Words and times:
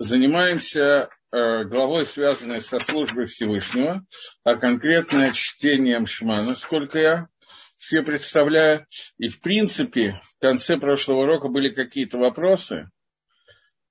занимаемся 0.00 1.10
э, 1.30 1.64
главой, 1.64 2.06
связанной 2.06 2.62
со 2.62 2.80
службой 2.80 3.26
Всевышнего, 3.26 4.04
а 4.44 4.56
конкретно 4.56 5.30
чтением 5.32 6.06
Шма, 6.06 6.42
насколько 6.42 6.98
я 6.98 7.28
себе 7.76 8.02
представляю. 8.02 8.86
И, 9.18 9.28
в 9.28 9.40
принципе, 9.40 10.18
в 10.22 10.40
конце 10.40 10.78
прошлого 10.78 11.24
урока 11.24 11.48
были 11.48 11.68
какие-то 11.68 12.16
вопросы. 12.16 12.90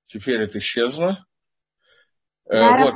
Теперь 0.06 0.42
это 0.42 0.58
исчезло. 0.58 1.24
Э, 2.50 2.82
вот. 2.82 2.94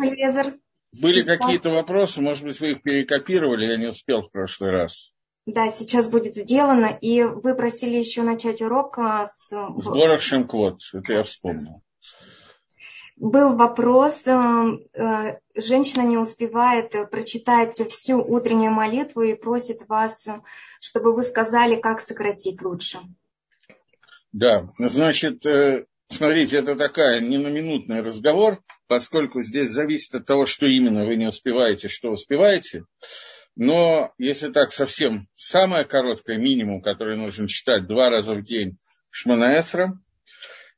Были 1.01 1.23
какие-то 1.23 1.71
вопросы, 1.71 2.21
может 2.21 2.45
быть, 2.45 2.59
вы 2.59 2.73
их 2.73 2.83
перекопировали, 2.83 3.67
я 3.67 3.77
не 3.77 3.87
успел 3.87 4.23
в 4.23 4.31
прошлый 4.31 4.71
раз. 4.71 5.13
Да, 5.47 5.69
сейчас 5.69 6.09
будет 6.09 6.35
сделано. 6.35 6.99
И 7.01 7.23
вы 7.23 7.55
просили 7.55 7.97
еще 7.97 8.23
начать 8.23 8.61
урок 8.61 8.99
а, 8.99 9.27
с... 9.27 9.51
С 9.51 9.85
Борох 9.85 10.21
Шемквот, 10.21 10.81
это 10.93 11.13
я 11.13 11.23
вспомнил. 11.23 11.84
Был 13.17 13.57
вопрос, 13.57 14.27
э, 14.27 14.33
э, 14.93 15.39
женщина 15.55 16.03
не 16.03 16.17
успевает 16.19 16.93
прочитать 17.11 17.77
всю 17.91 18.19
утреннюю 18.21 18.73
молитву 18.73 19.23
и 19.23 19.35
просит 19.35 19.89
вас, 19.89 20.27
чтобы 20.81 21.15
вы 21.15 21.23
сказали, 21.23 21.77
как 21.77 22.01
сократить 22.01 22.63
лучше. 22.63 22.99
Да, 24.33 24.69
значит, 24.79 25.47
э, 25.47 25.87
смотрите, 26.09 26.59
это 26.59 26.75
такая 26.75 27.21
не 27.21 27.39
на 27.39 27.49
минутный 27.49 28.01
разговор, 28.01 28.61
поскольку 28.89 29.43
здесь 29.43 29.71
зависит 29.71 30.13
от 30.17 30.27
того, 30.27 30.45
что 30.45 30.67
именно 30.67 31.07
вы 31.07 31.15
не 31.15 31.29
успеваете, 31.29 31.89
что 31.89 32.11
успеваете. 32.11 32.85
Но 33.55 34.13
если 34.19 34.51
так 34.51 34.73
совсем, 34.73 35.29
самое 35.35 35.85
короткое 35.85 36.39
минимум, 36.39 36.83
который 36.83 37.17
нужно 37.17 37.47
читать 37.47 37.87
два 37.87 38.11
раза 38.11 38.35
в 38.35 38.43
день 38.43 38.77
Шманаэсра, 39.11 39.93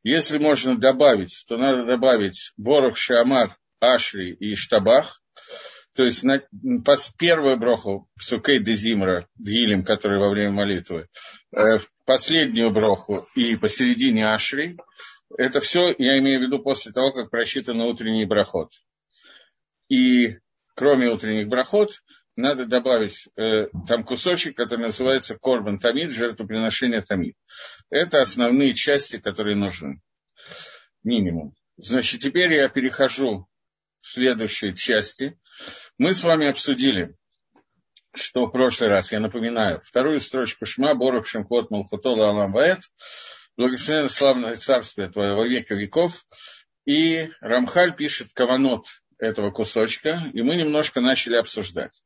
если 0.07 0.39
можно 0.39 0.79
добавить, 0.79 1.45
то 1.49 1.57
надо 1.57 1.85
добавить 1.85 2.53
Борох, 2.57 2.97
Шиамар, 2.97 3.57
Ашри 3.81 4.33
и 4.35 4.55
Штабах, 4.55 5.21
то 5.97 6.05
есть 6.05 6.23
на, 6.23 6.43
по, 6.85 6.97
первую 7.19 7.57
броху 7.57 8.09
Псукей 8.17 8.63
Дезимра, 8.63 9.27
Дгилем, 9.35 9.83
который 9.85 10.21
во 10.21 10.29
время 10.29 10.53
молитвы, 10.53 11.09
э, 11.57 11.79
последнюю 12.05 12.71
броху 12.71 13.27
и 13.35 13.57
посередине 13.57 14.33
Ашри, 14.33 14.79
это 15.37 15.59
все, 15.59 15.93
я 15.99 16.21
имею 16.21 16.39
в 16.39 16.43
виду, 16.45 16.61
после 16.61 16.93
того, 16.93 17.13
как 17.13 17.31
просчитан 17.31 17.81
утренний 17.81 18.27
брахот. 18.27 18.71
И 19.89 20.37
кроме 20.77 21.09
утренних 21.09 21.49
брахот, 21.49 22.05
надо 22.37 22.67
добавить 22.67 23.29
э, 23.37 23.69
там 23.89 24.05
кусочек, 24.05 24.57
который 24.57 24.83
называется 24.83 25.39
Корбан 25.39 25.79
Тамид, 25.79 26.11
жертвоприношение 26.11 27.01
Тамид. 27.01 27.35
Это 27.91 28.23
основные 28.23 28.75
части, 28.75 29.19
которые 29.19 29.57
нужны. 29.57 30.01
Минимум. 31.03 31.55
Значит, 31.79 32.21
теперь 32.21 32.53
я 32.53 32.69
перехожу 32.69 33.45
к 33.45 34.07
следующей 34.07 34.75
части. 34.75 35.39
Мы 35.99 36.13
с 36.13 36.23
вами 36.25 36.47
обсудили, 36.47 37.17
что 38.15 38.47
в 38.47 38.51
прошлый 38.51 38.91
раз, 38.91 39.13
я 39.13 39.21
напоминаю, 39.21 39.81
вторую 39.83 40.21
строчку 40.21 40.67
Шма, 40.67 40.95
Боров, 40.95 41.29
Шемкот, 41.29 41.71
Малхутола, 41.71 42.29
Алам, 42.29 42.53
Ваэт, 42.53 42.81
благословенное 43.57 44.09
славное 44.09 44.55
царствие 44.57 45.11
Твое 45.11 45.35
во 45.35 45.47
века 45.47 45.75
веков. 45.75 46.25
И 46.85 47.31
Рамхаль 47.41 47.97
пишет 47.97 48.33
Каванот 48.33 48.87
этого 49.19 49.51
кусочка, 49.51 50.21
и 50.33 50.43
мы 50.43 50.57
немножко 50.57 51.01
начали 51.01 51.37
обсуждать, 51.37 52.03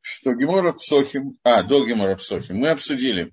что 0.00 0.34
Гемора 0.34 0.72
Псохим, 0.72 1.38
а, 1.42 1.62
до 1.62 1.84
Гемора 1.86 2.16
Псохим, 2.16 2.58
мы 2.58 2.68
обсудили, 2.68 3.32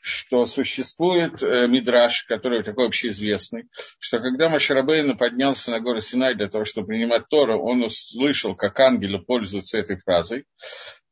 что 0.00 0.46
существует 0.46 1.42
э, 1.42 1.66
мидраж, 1.68 2.24
который 2.24 2.62
такой 2.62 2.86
общеизвестный, 2.86 3.64
что 3.98 4.20
когда 4.20 4.48
Машарабейна 4.48 5.16
поднялся 5.16 5.70
на 5.70 5.80
гору 5.80 6.00
Синай 6.00 6.34
для 6.34 6.48
того, 6.48 6.64
чтобы 6.64 6.88
принимать 6.88 7.28
Тору, 7.28 7.62
он 7.62 7.82
услышал, 7.82 8.56
как 8.56 8.78
ангелы 8.80 9.20
пользуются 9.20 9.78
этой 9.78 9.98
фразой, 9.98 10.44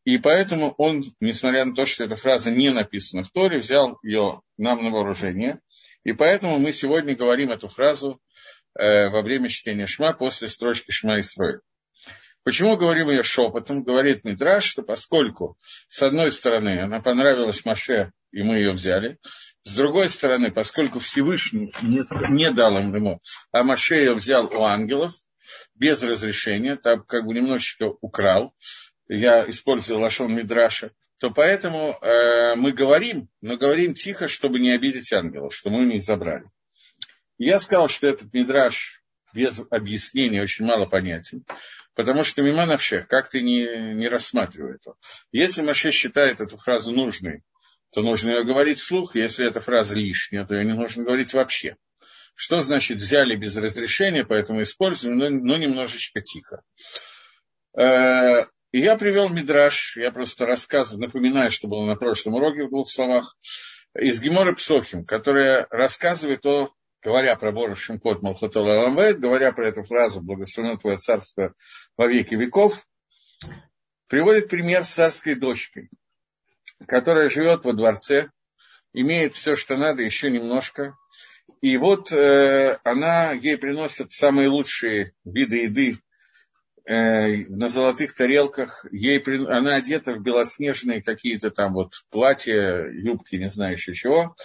и 0.04 0.18
поэтому 0.18 0.74
он, 0.78 1.04
несмотря 1.20 1.64
на 1.64 1.74
то, 1.74 1.84
что 1.84 2.04
эта 2.04 2.16
фраза 2.16 2.50
не 2.50 2.70
написана 2.70 3.22
в 3.22 3.30
Торе, 3.30 3.58
взял 3.58 3.98
ее 4.02 4.40
нам 4.56 4.82
на 4.82 4.90
вооружение. 4.90 5.60
И 6.04 6.12
поэтому 6.12 6.58
мы 6.58 6.72
сегодня 6.72 7.14
говорим 7.14 7.50
эту 7.50 7.68
фразу 7.68 8.20
во 8.80 9.22
время 9.22 9.48
чтения 9.48 9.86
Шма 9.86 10.12
после 10.12 10.48
строчки 10.48 10.90
Шма 10.90 11.20
Исроиль. 11.20 11.60
Почему 12.42 12.76
говорим 12.76 13.10
ее 13.10 13.22
шепотом? 13.22 13.82
Говорит 13.82 14.24
Митраш, 14.24 14.64
что 14.64 14.82
поскольку, 14.82 15.58
с 15.88 16.02
одной 16.02 16.30
стороны, 16.32 16.80
она 16.80 17.00
понравилась 17.00 17.64
Маше, 17.66 18.12
и 18.32 18.42
мы 18.42 18.56
ее 18.56 18.72
взяли, 18.72 19.18
с 19.60 19.76
другой 19.76 20.08
стороны, 20.08 20.50
поскольку 20.50 21.00
Всевышний 21.00 21.74
не, 21.82 22.50
дал 22.50 22.78
им 22.78 22.94
ему, 22.94 23.20
а 23.52 23.62
Маше 23.62 23.96
ее 23.96 24.14
взял 24.14 24.46
у 24.46 24.64
ангелов, 24.64 25.12
без 25.74 26.02
разрешения, 26.02 26.76
так 26.76 27.06
как 27.06 27.26
бы 27.26 27.34
немножечко 27.34 27.92
украл, 28.00 28.54
я 29.08 29.48
использую 29.48 30.00
лашон 30.00 30.34
Мидраша, 30.34 30.92
то 31.18 31.30
поэтому 31.30 31.98
э, 32.00 32.54
мы 32.56 32.72
говорим, 32.72 33.28
но 33.42 33.58
говорим 33.58 33.92
тихо, 33.92 34.28
чтобы 34.28 34.60
не 34.60 34.70
обидеть 34.70 35.12
ангелов, 35.12 35.54
что 35.54 35.68
мы 35.68 35.80
у 35.80 35.86
них 35.86 36.02
забрали. 36.02 36.44
Я 37.40 37.58
сказал, 37.58 37.88
что 37.88 38.06
этот 38.06 38.34
мидраж 38.34 39.02
без 39.32 39.62
объяснения 39.70 40.42
очень 40.42 40.66
мало 40.66 40.84
понятен, 40.84 41.46
потому 41.94 42.22
что 42.22 42.42
мимо 42.42 42.66
навшех 42.66 43.08
как-то 43.08 43.40
не, 43.40 43.94
не 43.94 44.08
рассматривает 44.08 44.84
его. 44.84 44.96
Если 45.32 45.62
Маше 45.62 45.90
считает 45.90 46.42
эту 46.42 46.58
фразу 46.58 46.92
нужной, 46.92 47.42
то 47.94 48.02
нужно 48.02 48.30
ее 48.30 48.44
говорить 48.44 48.78
вслух, 48.78 49.16
если 49.16 49.46
эта 49.46 49.62
фраза 49.62 49.94
лишняя, 49.94 50.44
то 50.44 50.54
ее 50.54 50.66
не 50.66 50.74
нужно 50.74 51.02
говорить 51.02 51.32
вообще. 51.32 51.76
Что 52.34 52.60
значит 52.60 52.98
взяли 52.98 53.36
без 53.36 53.56
разрешения, 53.56 54.26
поэтому 54.26 54.60
используем, 54.60 55.16
но, 55.16 55.30
но 55.30 55.56
немножечко 55.56 56.20
тихо. 56.20 56.62
Э, 57.74 58.44
и 58.70 58.80
я 58.80 58.96
привел 58.98 59.30
мидраж, 59.30 59.96
я 59.96 60.12
просто 60.12 60.44
рассказываю, 60.44 61.06
напоминаю, 61.06 61.50
что 61.50 61.68
было 61.68 61.86
на 61.86 61.96
прошлом 61.96 62.34
уроке 62.34 62.66
в 62.66 62.68
двух 62.68 62.90
словах, 62.90 63.34
из 63.98 64.20
Гемора 64.20 64.52
Псохим, 64.52 65.06
которая 65.06 65.66
рассказывает 65.70 66.44
о 66.44 66.74
говоря 67.02 67.36
про 67.36 67.52
Бора 67.52 67.74
Шимкот 67.74 68.22
Малхатол 68.22 68.68
Аламвейт, 68.68 69.18
говоря 69.18 69.52
про 69.52 69.68
эту 69.68 69.82
фразу 69.82 70.20
«Благословено 70.20 70.76
Твое 70.76 70.96
царство 70.96 71.54
во 71.96 72.06
веки 72.06 72.34
веков», 72.34 72.86
приводит 74.06 74.48
пример 74.48 74.84
с 74.84 74.94
царской 74.94 75.34
дочкой, 75.34 75.88
которая 76.86 77.28
живет 77.28 77.64
во 77.64 77.72
дворце, 77.72 78.30
имеет 78.92 79.34
все, 79.34 79.56
что 79.56 79.76
надо, 79.76 80.02
еще 80.02 80.30
немножко. 80.30 80.96
И 81.60 81.76
вот 81.76 82.12
э, 82.12 82.78
она, 82.84 83.32
ей 83.32 83.56
приносят 83.56 84.12
самые 84.12 84.48
лучшие 84.48 85.12
виды 85.24 85.58
еды 85.58 85.98
э, 86.86 87.44
на 87.48 87.68
золотых 87.68 88.14
тарелках. 88.14 88.86
Ей, 88.90 89.22
она 89.46 89.76
одета 89.76 90.14
в 90.14 90.22
белоснежные 90.22 91.02
какие-то 91.02 91.50
там 91.50 91.74
вот 91.74 91.94
платья, 92.10 92.88
юбки, 92.90 93.36
не 93.36 93.48
знаю 93.48 93.74
еще 93.74 93.92
чего. 93.92 94.36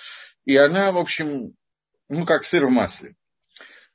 И 0.45 0.55
она, 0.57 0.91
в 0.91 0.97
общем, 0.97 1.55
ну, 2.09 2.25
как 2.25 2.43
сыр 2.43 2.65
в 2.65 2.69
масле. 2.69 3.15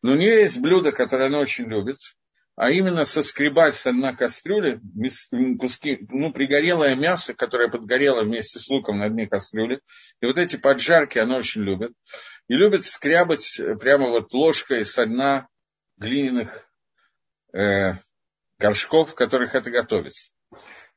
Но 0.03 0.12
у 0.12 0.16
нее 0.16 0.41
есть 0.41 0.60
блюдо, 0.60 0.93
которое 0.93 1.26
она 1.26 1.38
очень 1.38 1.66
любит, 1.66 1.98
а 2.56 2.71
именно 2.71 3.04
соскребать 3.04 3.75
с 3.75 3.91
дна 3.91 4.15
кастрюли 4.15 4.81
куски, 5.59 6.06
ну, 6.10 6.32
пригорелое 6.32 6.94
мясо, 6.94 7.32
которое 7.32 7.69
подгорело 7.69 8.22
вместе 8.22 8.59
с 8.59 8.69
луком 8.69 8.98
на 8.98 9.09
дне 9.09 9.26
кастрюли. 9.26 9.81
И 10.21 10.26
вот 10.26 10.37
эти 10.38 10.56
поджарки 10.56 11.19
она 11.19 11.37
очень 11.37 11.62
любит. 11.62 11.93
И 12.48 12.54
любит 12.54 12.84
скрябать 12.84 13.60
прямо 13.81 14.10
вот 14.10 14.32
ложкой 14.32 14.84
со 14.84 15.06
дна 15.06 15.48
глиняных 15.97 16.69
э, 17.54 17.92
горшков, 18.59 19.12
в 19.12 19.15
которых 19.15 19.54
это 19.54 19.71
готовится. 19.71 20.32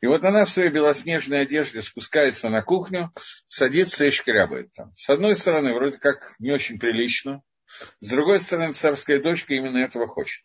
И 0.03 0.05
вот 0.05 0.25
она 0.25 0.43
в 0.43 0.49
своей 0.49 0.69
белоснежной 0.69 1.43
одежде 1.43 1.81
спускается 1.81 2.49
на 2.49 2.61
кухню, 2.61 3.13
садится 3.47 4.03
и 4.03 4.11
шкрябает 4.11 4.73
там. 4.73 4.93
С 4.97 5.09
одной 5.09 5.33
стороны, 5.33 5.73
вроде 5.73 5.97
как 5.97 6.35
не 6.39 6.51
очень 6.51 6.77
прилично. 6.77 7.41
С 8.01 8.09
другой 8.09 8.41
стороны, 8.41 8.73
царская 8.73 9.21
дочка 9.21 9.53
именно 9.53 9.77
этого 9.77 10.07
хочет. 10.07 10.43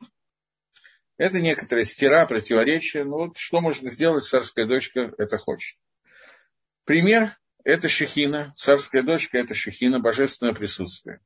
Это 1.17 1.41
некоторые 1.41 1.87
стира, 1.87 2.25
противоречия. 2.27 3.03
Но 3.03 3.17
вот 3.17 3.37
что 3.37 3.59
можно 3.59 3.91
сделать, 3.91 4.23
царская 4.23 4.65
дочка 4.65 5.13
это 5.19 5.39
хочет. 5.39 5.77
Пример– 6.85 7.29
это 7.65 7.89
Шехина, 7.89 8.53
царская 8.55 9.03
дочка– 9.03 9.39
это 9.39 9.57
Шехина, 9.57 9.99
божественное 9.99 10.55
присутствие, 10.55 11.19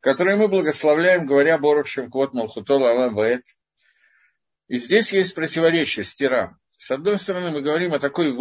которое 0.00 0.34
мы 0.34 0.48
благословляем, 0.48 1.26
говоря 1.26 1.58
Борух 1.58 1.86
Шемкот 1.86 2.34
Малхутол 2.34 2.84
Алам. 2.84 3.16
И 4.66 4.76
здесь 4.78 5.12
есть 5.12 5.36
противоречие 5.36 6.02
стира. 6.02 6.58
С 6.78 6.92
одной 6.92 7.18
стороны, 7.18 7.50
мы 7.50 7.60
говорим 7.60 7.92
о 7.92 7.98
такой 7.98 8.32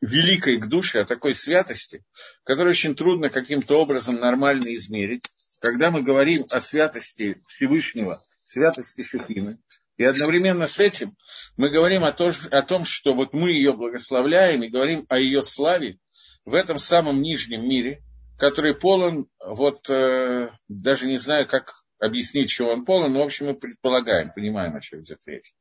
великой 0.00 0.56
к 0.56 0.66
душе, 0.66 1.02
о 1.02 1.04
такой 1.04 1.34
святости, 1.34 2.02
которую 2.42 2.70
очень 2.70 2.96
трудно 2.96 3.28
каким-то 3.28 3.76
образом 3.76 4.16
нормально 4.16 4.74
измерить. 4.74 5.26
Когда 5.60 5.90
мы 5.90 6.00
говорим 6.00 6.46
о 6.50 6.58
святости 6.58 7.38
Всевышнего, 7.48 8.22
святости 8.44 9.02
Шехины, 9.02 9.58
и 9.98 10.04
одновременно 10.04 10.66
с 10.66 10.78
этим 10.78 11.14
мы 11.58 11.68
говорим 11.68 12.04
о, 12.04 12.12
том, 12.12 12.32
о 12.50 12.62
том, 12.62 12.86
что 12.86 13.12
вот 13.14 13.34
мы 13.34 13.50
ее 13.50 13.74
благословляем 13.74 14.62
и 14.62 14.70
говорим 14.70 15.04
о 15.10 15.18
ее 15.18 15.42
славе 15.42 15.98
в 16.46 16.54
этом 16.54 16.78
самом 16.78 17.20
нижнем 17.20 17.68
мире, 17.68 18.00
который 18.38 18.74
полон, 18.74 19.28
вот 19.38 19.90
э, 19.90 20.48
даже 20.68 21.06
не 21.06 21.18
знаю, 21.18 21.46
как 21.46 21.74
объяснить, 21.98 22.48
чего 22.48 22.70
он 22.70 22.86
полон, 22.86 23.12
но, 23.12 23.20
в 23.20 23.24
общем, 23.24 23.48
мы 23.48 23.54
предполагаем, 23.54 24.32
понимаем, 24.32 24.74
о 24.74 24.80
чем 24.80 25.02
идет 25.02 25.18
речь. 25.26 25.52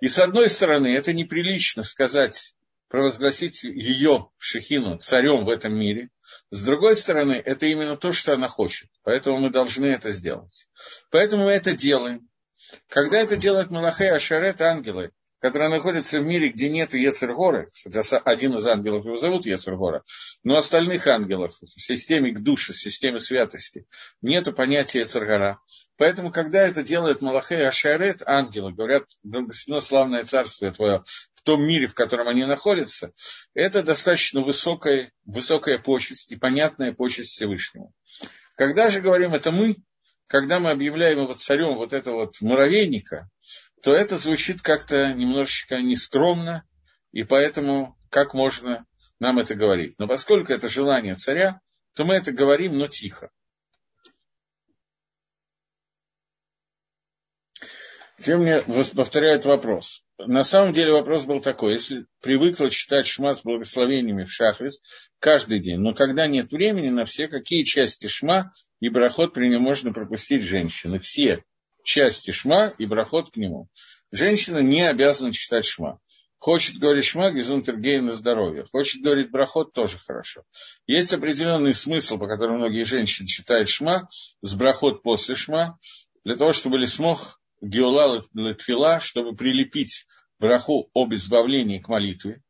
И 0.00 0.08
с 0.08 0.18
одной 0.18 0.48
стороны, 0.48 0.88
это 0.88 1.12
неприлично 1.12 1.82
сказать, 1.82 2.54
провозгласить 2.88 3.64
ее, 3.64 4.28
Шехину, 4.38 4.98
царем 4.98 5.44
в 5.44 5.48
этом 5.48 5.74
мире. 5.74 6.10
С 6.50 6.62
другой 6.62 6.96
стороны, 6.96 7.32
это 7.32 7.66
именно 7.66 7.96
то, 7.96 8.12
что 8.12 8.34
она 8.34 8.48
хочет. 8.48 8.88
Поэтому 9.02 9.38
мы 9.38 9.50
должны 9.50 9.86
это 9.86 10.10
сделать. 10.10 10.68
Поэтому 11.10 11.44
мы 11.44 11.52
это 11.52 11.74
делаем. 11.74 12.28
Когда 12.88 13.18
это 13.18 13.36
делает 13.36 13.70
Малахей 13.70 14.10
Ашарет, 14.10 14.60
ангелы, 14.60 15.10
которая 15.44 15.68
находится 15.68 16.20
в 16.20 16.24
мире, 16.24 16.48
где 16.48 16.70
нет 16.70 16.94
Ецергора, 16.94 17.66
кстати, 17.70 18.18
один 18.24 18.54
из 18.54 18.66
ангелов 18.66 19.04
его 19.04 19.18
зовут 19.18 19.44
Ецергора, 19.44 20.02
но 20.42 20.56
остальных 20.56 21.06
ангелов 21.06 21.52
в 21.60 21.78
системе 21.78 22.32
к 22.32 22.40
душе, 22.40 22.72
в 22.72 22.78
системе 22.78 23.18
святости, 23.18 23.86
нет 24.22 24.46
понятия 24.56 25.00
Ецергора. 25.00 25.60
Поэтому, 25.98 26.32
когда 26.32 26.66
это 26.66 26.82
делает 26.82 27.20
Малахей 27.20 27.68
Ашарет, 27.68 28.22
ангелы 28.24 28.72
говорят, 28.72 29.04
благословено 29.22 29.82
славное 29.82 30.22
царствие 30.22 30.72
твое, 30.72 31.04
в 31.34 31.42
том 31.42 31.62
мире, 31.62 31.88
в 31.88 31.94
котором 31.94 32.26
они 32.28 32.46
находятся, 32.46 33.12
это 33.52 33.82
достаточно 33.82 34.40
высокая, 34.40 35.12
высокая 35.26 35.78
почесть 35.78 36.32
и 36.32 36.36
понятная 36.36 36.94
почесть 36.94 37.32
Всевышнему. 37.32 37.92
Когда 38.56 38.88
же 38.88 39.02
говорим 39.02 39.34
это 39.34 39.50
мы, 39.50 39.76
когда 40.26 40.58
мы 40.58 40.70
объявляем 40.70 41.18
его 41.18 41.34
царем 41.34 41.74
вот 41.74 41.92
этого 41.92 42.24
вот 42.24 42.40
муравейника, 42.40 43.28
то 43.84 43.92
это 43.92 44.16
звучит 44.16 44.62
как-то 44.62 45.12
немножечко 45.12 45.82
нескромно, 45.82 46.66
и 47.12 47.22
поэтому 47.22 47.98
как 48.08 48.32
можно 48.32 48.86
нам 49.20 49.38
это 49.38 49.54
говорить. 49.54 49.94
Но 49.98 50.08
поскольку 50.08 50.54
это 50.54 50.70
желание 50.70 51.14
царя, 51.14 51.60
то 51.94 52.06
мы 52.06 52.14
это 52.14 52.32
говорим, 52.32 52.78
но 52.78 52.86
тихо. 52.86 53.30
Теперь 58.18 58.38
мне 58.38 58.62
повторяют 58.62 59.44
вопрос. 59.44 60.02
На 60.16 60.44
самом 60.44 60.72
деле 60.72 60.92
вопрос 60.92 61.26
был 61.26 61.42
такой. 61.42 61.74
Если 61.74 62.06
привыкла 62.22 62.70
читать 62.70 63.04
шма 63.04 63.34
с 63.34 63.42
благословениями 63.42 64.24
в 64.24 64.32
шахрис 64.32 64.80
каждый 65.18 65.58
день, 65.58 65.80
но 65.80 65.92
когда 65.92 66.26
нет 66.26 66.50
времени 66.52 66.88
на 66.88 67.04
все, 67.04 67.28
какие 67.28 67.64
части 67.64 68.06
шма 68.06 68.50
и 68.80 68.88
брахот 68.88 69.34
при 69.34 69.48
нем 69.48 69.60
можно 69.60 69.92
пропустить 69.92 70.42
женщины? 70.42 71.00
Все 71.00 71.44
части 71.84 72.32
шма 72.32 72.74
и 72.78 72.86
брахот 72.86 73.30
к 73.30 73.36
нему. 73.36 73.68
Женщина 74.10 74.58
не 74.58 74.82
обязана 74.82 75.32
читать 75.32 75.64
шма. 75.64 76.00
Хочет 76.38 76.76
говорить 76.76 77.04
шма, 77.04 77.30
гизунтергей 77.30 78.00
на 78.00 78.10
здоровье. 78.10 78.66
Хочет 78.70 79.02
говорить 79.02 79.30
брахот, 79.30 79.72
тоже 79.72 79.98
хорошо. 79.98 80.42
Есть 80.86 81.14
определенный 81.14 81.72
смысл, 81.72 82.18
по 82.18 82.26
которому 82.26 82.58
многие 82.58 82.84
женщины 82.84 83.26
читают 83.26 83.68
шма, 83.68 84.08
с 84.42 84.54
брахот 84.54 85.02
после 85.02 85.36
шма, 85.36 85.78
для 86.24 86.36
того, 86.36 86.52
чтобы 86.52 86.78
ли 86.78 86.86
смог 86.86 87.40
геола 87.62 88.24
латфила, 88.34 89.00
чтобы 89.00 89.34
прилепить 89.34 90.06
браху 90.38 90.90
об 90.94 91.14
избавлении 91.14 91.78
к 91.78 91.88
молитве. 91.88 92.42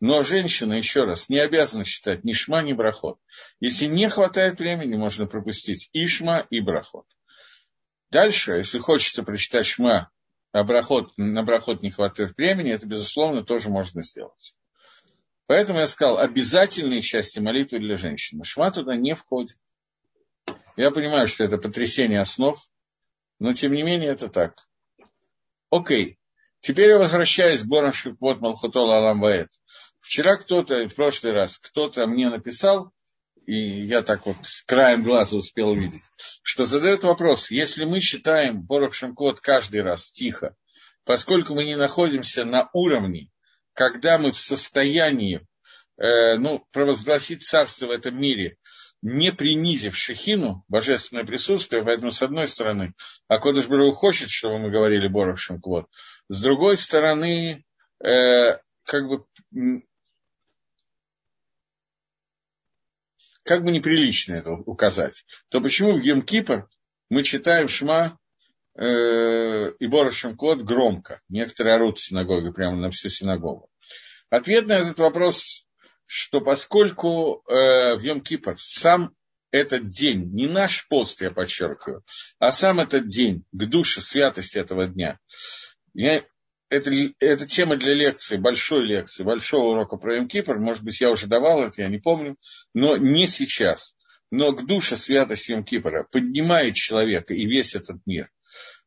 Но 0.00 0.24
женщина, 0.24 0.72
еще 0.72 1.04
раз, 1.04 1.28
не 1.28 1.38
обязана 1.38 1.84
читать 1.84 2.24
ни 2.24 2.32
шма, 2.32 2.60
ни 2.62 2.72
брахот. 2.72 3.18
Если 3.60 3.86
не 3.86 4.08
хватает 4.08 4.58
времени, 4.58 4.96
можно 4.96 5.26
пропустить 5.26 5.90
и 5.92 6.06
шма, 6.08 6.44
и 6.50 6.58
брахот. 6.58 7.06
Дальше, 8.12 8.58
если 8.58 8.78
хочется 8.78 9.22
прочитать 9.22 9.64
шма, 9.64 10.10
а 10.52 10.64
на 11.16 11.42
брахот 11.42 11.82
не 11.82 11.90
хватает 11.90 12.36
времени, 12.36 12.70
это, 12.70 12.86
безусловно, 12.86 13.42
тоже 13.42 13.70
можно 13.70 14.02
сделать. 14.02 14.54
Поэтому 15.46 15.78
я 15.78 15.86
сказал, 15.86 16.18
обязательные 16.18 17.00
части 17.00 17.38
молитвы 17.38 17.78
для 17.78 17.96
женщины. 17.96 18.44
Шма 18.44 18.70
туда 18.70 18.96
не 18.96 19.14
входит. 19.14 19.56
Я 20.76 20.90
понимаю, 20.90 21.26
что 21.26 21.44
это 21.44 21.56
потрясение 21.56 22.20
основ, 22.20 22.58
но 23.38 23.54
тем 23.54 23.72
не 23.72 23.82
менее 23.82 24.10
это 24.10 24.28
так. 24.28 24.58
Окей. 25.70 26.18
Теперь 26.60 26.90
я 26.90 26.98
возвращаюсь 26.98 27.62
к 27.62 27.66
Борам 27.66 27.94
Шипот 27.94 28.42
Малхутола 28.42 28.98
Аламбаэт. 28.98 29.48
Вчера 30.00 30.36
кто-то, 30.36 30.86
в 30.86 30.94
прошлый 30.94 31.32
раз, 31.32 31.56
кто-то 31.56 32.06
мне 32.06 32.28
написал, 32.28 32.92
и 33.46 33.54
я 33.54 34.02
так 34.02 34.26
вот 34.26 34.36
краем 34.66 35.02
глаза 35.02 35.36
успел 35.36 35.68
увидеть, 35.68 36.02
что 36.42 36.64
задает 36.64 37.02
вопрос, 37.04 37.50
если 37.50 37.84
мы 37.84 38.00
считаем 38.00 38.62
Борох 38.62 38.94
Шемкот 38.94 39.40
каждый 39.40 39.82
раз 39.82 40.12
тихо, 40.12 40.54
поскольку 41.04 41.54
мы 41.54 41.64
не 41.64 41.76
находимся 41.76 42.44
на 42.44 42.68
уровне, 42.72 43.30
когда 43.74 44.18
мы 44.18 44.32
в 44.32 44.38
состоянии 44.38 45.46
э, 45.98 46.36
ну, 46.36 46.64
провозгласить 46.72 47.42
царство 47.42 47.86
в 47.86 47.90
этом 47.90 48.18
мире, 48.18 48.58
не 49.02 49.32
принизив 49.32 49.96
Шехину, 49.96 50.64
божественное 50.68 51.24
присутствие, 51.24 51.82
поэтому, 51.84 52.12
с 52.12 52.22
одной 52.22 52.46
стороны, 52.46 52.94
Акодыш 53.26 53.66
Бару 53.66 53.92
хочет, 53.92 54.30
чтобы 54.30 54.58
мы 54.58 54.70
говорили 54.70 55.08
Борох 55.08 55.38
Шемкот, 55.38 55.86
с 56.28 56.40
другой 56.40 56.76
стороны, 56.76 57.64
э, 58.04 58.58
как 58.84 59.08
бы 59.08 59.24
как 63.44 63.64
бы 63.64 63.72
неприлично 63.72 64.34
это 64.34 64.52
указать, 64.52 65.24
то 65.48 65.60
почему 65.60 65.92
в 65.92 66.02
Йом-Кипр 66.02 66.64
мы 67.10 67.22
читаем 67.22 67.68
Шма 67.68 68.18
э, 68.74 69.72
и 69.78 69.86
Бора 69.86 70.12
Шемкот 70.12 70.62
громко? 70.62 71.20
Некоторые 71.28 71.76
орут 71.76 71.98
в 71.98 72.04
синагоге, 72.04 72.52
прямо 72.52 72.76
на 72.76 72.90
всю 72.90 73.08
синагогу. 73.08 73.68
Ответ 74.30 74.66
на 74.66 74.78
этот 74.78 74.98
вопрос, 74.98 75.66
что 76.06 76.40
поскольку 76.40 77.42
э, 77.46 77.96
в 77.96 78.02
Йом-Кипр 78.02 78.54
сам 78.56 79.14
этот 79.50 79.90
день, 79.90 80.32
не 80.32 80.48
наш 80.48 80.88
пост, 80.88 81.20
я 81.20 81.30
подчеркиваю, 81.30 82.02
а 82.38 82.52
сам 82.52 82.80
этот 82.80 83.06
день, 83.06 83.44
к 83.52 83.66
душе 83.66 84.00
святости 84.00 84.58
этого 84.58 84.86
дня, 84.86 85.18
я 85.94 86.22
это, 86.72 86.90
это 87.20 87.46
тема 87.46 87.76
для 87.76 87.92
лекции, 87.92 88.38
большой 88.38 88.86
лекции, 88.86 89.24
большого 89.24 89.72
урока 89.72 89.96
про 89.96 90.16
Йом 90.16 90.26
Кипр. 90.26 90.58
Может 90.58 90.82
быть, 90.82 91.00
я 91.00 91.10
уже 91.10 91.26
давал 91.26 91.62
это, 91.62 91.82
я 91.82 91.88
не 91.88 91.98
помню, 91.98 92.36
но 92.72 92.96
не 92.96 93.26
сейчас. 93.26 93.94
Но 94.30 94.52
к 94.52 94.64
душе 94.66 94.96
святости 94.96 95.52
Йом 95.52 95.64
Кипра 95.64 96.08
поднимает 96.10 96.74
человека 96.74 97.34
и 97.34 97.44
весь 97.44 97.74
этот 97.74 97.98
мир 98.06 98.30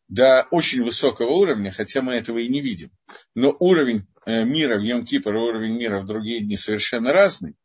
до 0.08 0.48
очень 0.52 0.84
высокого 0.84 1.32
уровня, 1.32 1.72
хотя 1.72 2.02
мы 2.02 2.16
этого 2.16 2.40
и 2.40 2.48
не 2.48 2.62
видим. 2.62 2.90
Но 3.36 3.56
уровень 3.60 4.08
э, 4.26 4.44
мира 4.44 4.78
в 4.78 4.82
Йом 4.82 5.06
Кипр 5.06 5.36
и 5.36 5.40
уровень 5.40 5.78
мира 5.78 6.02
в 6.02 6.06
другие 6.08 6.42
дни 6.42 6.58
совершенно 6.58 7.14
разный. 7.14 7.56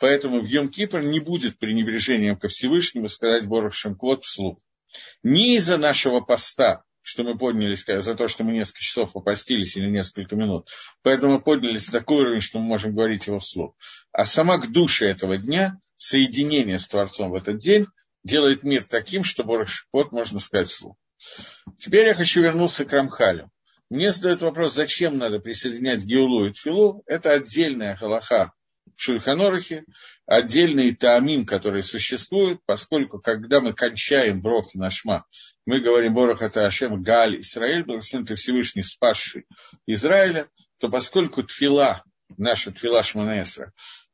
Поэтому 0.00 0.40
в 0.40 0.46
Йом 0.46 0.68
Кипр 0.68 1.00
не 1.00 1.18
будет 1.18 1.58
пренебрежением 1.58 2.36
ко 2.36 2.48
Всевышнему 2.48 3.08
сказать 3.08 3.46
Борох 3.46 3.74
Шемкот 3.74 4.24
вслух. 4.24 4.58
Не 5.24 5.56
из-за 5.56 5.78
нашего 5.78 6.20
поста, 6.20 6.84
что 7.04 7.22
мы 7.22 7.36
поднялись 7.36 7.84
за 7.86 8.14
то, 8.14 8.28
что 8.28 8.44
мы 8.44 8.52
несколько 8.52 8.80
часов 8.80 9.12
попастились 9.12 9.76
или 9.76 9.90
несколько 9.90 10.36
минут. 10.36 10.68
Поэтому 11.02 11.34
мы 11.34 11.40
поднялись 11.42 11.92
на 11.92 11.98
такой 12.00 12.22
уровень, 12.22 12.40
что 12.40 12.58
мы 12.58 12.64
можем 12.64 12.94
говорить 12.94 13.26
его 13.26 13.38
вслух. 13.38 13.76
А 14.10 14.24
сама 14.24 14.56
к 14.56 14.72
душе 14.72 15.10
этого 15.10 15.36
дня, 15.36 15.78
соединение 15.98 16.78
с 16.78 16.88
Творцом 16.88 17.30
в 17.30 17.34
этот 17.34 17.58
день, 17.58 17.86
делает 18.24 18.62
мир 18.62 18.84
таким, 18.84 19.22
что 19.22 19.44
вот 19.92 20.12
можно 20.12 20.40
сказать 20.40 20.68
вслух. 20.68 20.96
Теперь 21.78 22.06
я 22.06 22.14
хочу 22.14 22.40
вернуться 22.40 22.86
к 22.86 22.92
Рамхалю. 22.92 23.50
Мне 23.90 24.10
задают 24.10 24.40
вопрос, 24.40 24.74
зачем 24.74 25.18
надо 25.18 25.40
присоединять 25.40 26.04
Геулу 26.04 26.46
и 26.46 26.50
Тфилу. 26.50 27.02
Это 27.06 27.32
отдельная 27.32 27.96
галаха 27.96 28.46
в 28.46 28.63
Шульханорахе, 28.96 29.84
отдельные 30.26 30.94
таамим, 30.94 31.46
которые 31.46 31.82
существуют, 31.82 32.60
поскольку 32.66 33.20
когда 33.20 33.60
мы 33.60 33.72
кончаем 33.72 34.40
брох 34.40 34.74
на 34.74 34.90
шма, 34.90 35.24
мы 35.66 35.80
говорим 35.80 36.14
Борох 36.14 36.42
это 36.42 36.66
Ашем 36.66 37.02
Галь 37.02 37.40
Израиль, 37.40 37.84
благословен 37.84 38.26
ты 38.26 38.34
Всевышний, 38.34 38.82
спасший 38.82 39.46
Израиля, 39.86 40.48
то 40.78 40.88
поскольку 40.88 41.42
тфила, 41.42 42.04
наша 42.36 42.70
тфила 42.70 43.02
Шманесра, 43.02 43.72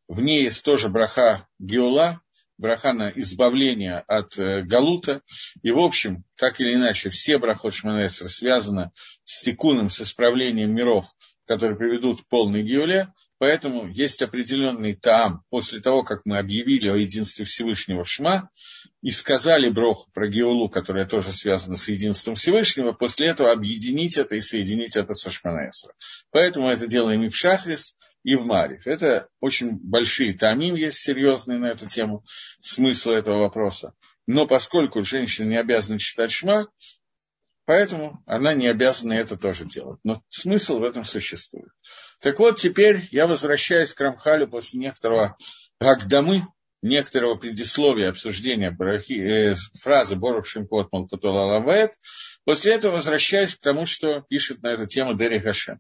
в 0.09 0.21
ней 0.21 0.45
есть 0.45 0.65
тоже 0.65 0.89
браха 0.89 1.47
Геула, 1.59 2.21
браха 2.61 2.93
на 2.93 3.11
избавление 3.11 4.05
от 4.07 4.39
э, 4.39 4.63
Галута. 4.63 5.23
И, 5.63 5.71
в 5.71 5.79
общем, 5.79 6.25
так 6.37 6.61
или 6.61 6.75
иначе, 6.75 7.09
все 7.09 7.39
брахот 7.39 7.75
Шманесра 7.75 8.29
связаны 8.29 8.91
с 9.23 9.43
тикуном, 9.43 9.89
с 9.89 10.03
исправлением 10.03 10.75
миров, 10.75 11.07
которые 11.47 11.79
приведут 11.79 12.23
к 12.23 12.29
полной 12.29 12.63
Геуле. 12.63 13.13
Поэтому 13.41 13.89
есть 13.89 14.21
определенный 14.21 14.93
таам 14.93 15.45
после 15.49 15.81
того, 15.81 16.03
как 16.03 16.21
мы 16.27 16.37
объявили 16.37 16.89
о 16.91 16.97
единстве 16.97 17.47
Всевышнего 17.47 18.05
Шма 18.05 18.51
и 19.01 19.11
сказали 19.11 19.71
Броху 19.71 20.11
про 20.13 20.29
Геулу, 20.29 20.69
которая 20.69 21.07
тоже 21.07 21.33
связана 21.33 21.79
с 21.79 21.89
единством 21.89 22.35
Всевышнего, 22.35 22.93
после 22.93 23.29
этого 23.29 23.51
объединить 23.51 24.19
это 24.19 24.37
и 24.37 24.43
соединить 24.43 24.95
это 24.95 25.15
со 25.15 25.31
Шманаэсра. 25.31 25.95
Поэтому 26.31 26.69
это 26.69 26.87
делаем 26.87 27.23
и 27.23 27.29
в 27.31 27.37
Шахрис, 27.37 27.97
и 28.25 28.37
в 28.37 28.45
Мариф. 28.45 28.87
Это 28.87 29.29
очень 29.41 29.71
большие 29.71 30.35
тамим 30.35 30.75
есть 30.75 30.99
серьезные 30.99 31.59
на 31.59 31.69
эту 31.69 31.87
тему, 31.87 32.27
смысл 32.61 33.13
этого 33.13 33.39
вопроса. 33.39 33.95
Но 34.27 34.47
поскольку 34.47 35.01
женщина 35.01 35.49
не 35.49 35.57
обязана 35.57 35.99
читать 35.99 36.31
Шма, 36.31 36.67
Поэтому 37.71 38.21
она 38.27 38.53
не 38.53 38.67
обязана 38.67 39.13
это 39.13 39.37
тоже 39.37 39.65
делать. 39.65 40.01
Но 40.03 40.21
смысл 40.29 40.81
в 40.81 40.83
этом 40.83 41.05
существует. 41.05 41.71
Так 42.21 42.41
вот, 42.41 42.57
теперь 42.57 43.01
я 43.13 43.29
возвращаюсь 43.29 43.95
к 43.95 44.01
Рамхалю 44.01 44.49
после 44.49 44.81
некоторого 44.81 45.37
Агдамы, 45.79 46.49
некоторого 46.83 47.37
предисловия 47.37 48.09
обсуждения 48.09 48.73
брахи, 48.73 49.53
э, 49.53 49.55
фразы 49.81 50.17
«Борух 50.17 50.47
Шимкот 50.47 50.91
Малкутола 50.91 51.47
Лавет», 51.47 51.93
после 52.45 52.75
этого 52.75 52.97
возвращаюсь 52.97 53.55
к 53.55 53.61
тому, 53.61 53.87
что 53.87 54.23
пишет 54.23 54.65
на 54.65 54.73
эту 54.73 54.87
тему 54.87 55.15
Дери 55.15 55.39
Хашем. 55.39 55.79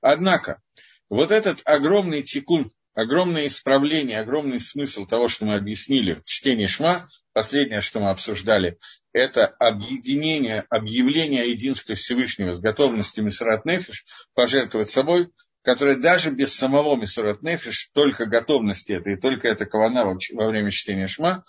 Однако, 0.00 0.60
вот 1.08 1.30
этот 1.30 1.60
огромный 1.64 2.22
тикун, 2.22 2.68
огромное 2.94 3.46
исправление, 3.46 4.18
огромный 4.18 4.58
смысл 4.58 5.06
того, 5.06 5.28
что 5.28 5.44
мы 5.44 5.54
объяснили 5.54 6.14
в 6.14 6.24
чтении 6.24 6.66
Шма, 6.66 7.06
последнее, 7.32 7.80
что 7.80 8.00
мы 8.00 8.10
обсуждали, 8.10 8.76
это 9.18 9.46
объединение, 9.46 10.64
объявление 10.70 11.42
о 11.42 11.46
единстве 11.46 11.94
Всевышнего 11.94 12.52
с 12.52 12.60
готовностью 12.60 13.24
Мисрат 13.24 13.64
Нефиш 13.64 14.04
пожертвовать 14.34 14.88
собой, 14.88 15.28
которая 15.62 15.96
даже 15.96 16.30
без 16.30 16.54
самого 16.54 16.96
Мисурат 16.96 17.42
Нефиш, 17.42 17.90
только 17.92 18.26
готовности 18.26 18.92
этой, 18.92 19.16
только 19.16 19.48
эта 19.48 19.66
кавана 19.66 20.04
во 20.32 20.46
время 20.46 20.70
чтения 20.70 21.06
Шма, 21.06 21.44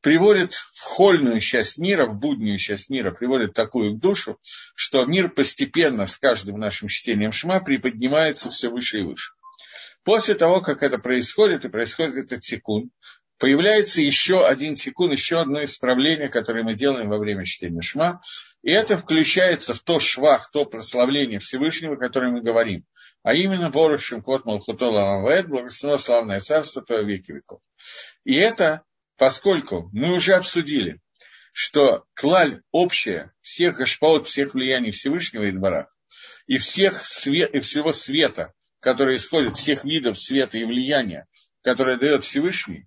приводит 0.00 0.52
в 0.52 0.82
хольную 0.82 1.40
часть 1.40 1.78
мира, 1.78 2.06
в 2.06 2.18
буднюю 2.18 2.58
часть 2.58 2.88
мира, 2.88 3.10
приводит 3.10 3.54
такую 3.54 3.94
душу, 3.94 4.38
что 4.74 5.04
мир 5.06 5.28
постепенно 5.30 6.06
с 6.06 6.18
каждым 6.18 6.58
нашим 6.58 6.88
чтением 6.88 7.32
Шма 7.32 7.60
приподнимается 7.60 8.50
все 8.50 8.68
выше 8.68 9.00
и 9.00 9.02
выше. 9.02 9.32
После 10.04 10.34
того, 10.34 10.60
как 10.60 10.82
это 10.82 10.98
происходит, 10.98 11.64
и 11.64 11.68
происходит 11.68 12.26
этот 12.26 12.44
секунд, 12.44 12.92
появляется 13.38 14.02
еще 14.02 14.46
один 14.46 14.76
секунд, 14.76 15.12
еще 15.12 15.40
одно 15.40 15.62
исправление, 15.62 16.28
которое 16.28 16.64
мы 16.64 16.74
делаем 16.74 17.08
во 17.08 17.18
время 17.18 17.44
чтения 17.44 17.80
Шма, 17.80 18.20
и 18.62 18.70
это 18.70 18.96
включается 18.96 19.74
в 19.74 19.80
то 19.80 20.00
швах, 20.00 20.50
то 20.50 20.64
прославление 20.64 21.38
Всевышнего, 21.38 21.94
о 21.94 21.98
котором 21.98 22.34
мы 22.34 22.42
говорим, 22.42 22.84
а 23.22 23.34
именно 23.34 23.70
Борушим 23.70 24.20
Кот 24.20 24.44
Малхутола 24.44 25.14
Амавет, 25.14 25.48
благословено 25.48 25.98
славное 25.98 26.40
царство 26.40 26.82
Твое 26.82 27.04
веки 27.04 27.32
веков. 27.32 27.60
И 28.24 28.34
это, 28.34 28.82
поскольку 29.16 29.88
мы 29.92 30.12
уже 30.12 30.34
обсудили, 30.34 31.00
что 31.52 32.04
клаль 32.14 32.62
общая 32.72 33.32
всех 33.40 33.76
гашпаот, 33.76 34.26
всех 34.26 34.54
влияний 34.54 34.90
Всевышнего 34.90 35.44
и 35.44 35.52
Двора, 35.52 35.88
и, 36.46 36.58
всех 36.58 37.04
свет, 37.04 37.54
и 37.54 37.60
всего 37.60 37.92
света, 37.92 38.52
который 38.80 39.16
исходит, 39.16 39.56
всех 39.56 39.84
видов 39.84 40.18
света 40.18 40.58
и 40.58 40.64
влияния, 40.64 41.26
которое 41.62 41.98
дает 41.98 42.24
Всевышний, 42.24 42.86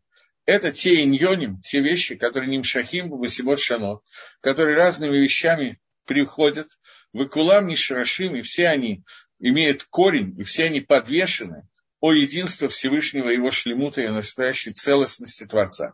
это 0.51 0.71
те 0.71 1.03
иньоним, 1.03 1.59
те 1.61 1.81
вещи, 1.81 2.15
которые 2.15 2.49
ним 2.49 2.63
шахим, 2.63 3.09
басибот 3.09 3.59
шано, 3.59 3.99
которые 4.41 4.75
разными 4.75 5.17
вещами 5.17 5.79
приходят, 6.05 6.67
выкулам 7.13 7.67
не 7.67 7.75
шарашим, 7.75 8.35
и 8.35 8.41
все 8.41 8.67
они 8.67 9.03
имеют 9.39 9.83
корень, 9.83 10.39
и 10.39 10.43
все 10.43 10.65
они 10.65 10.81
подвешены 10.81 11.67
о 11.99 12.13
единстве 12.13 12.67
Всевышнего, 12.67 13.29
его 13.29 13.51
шлемута 13.51 14.01
и 14.01 14.07
настоящей 14.07 14.71
целостности 14.71 15.45
Творца. 15.45 15.93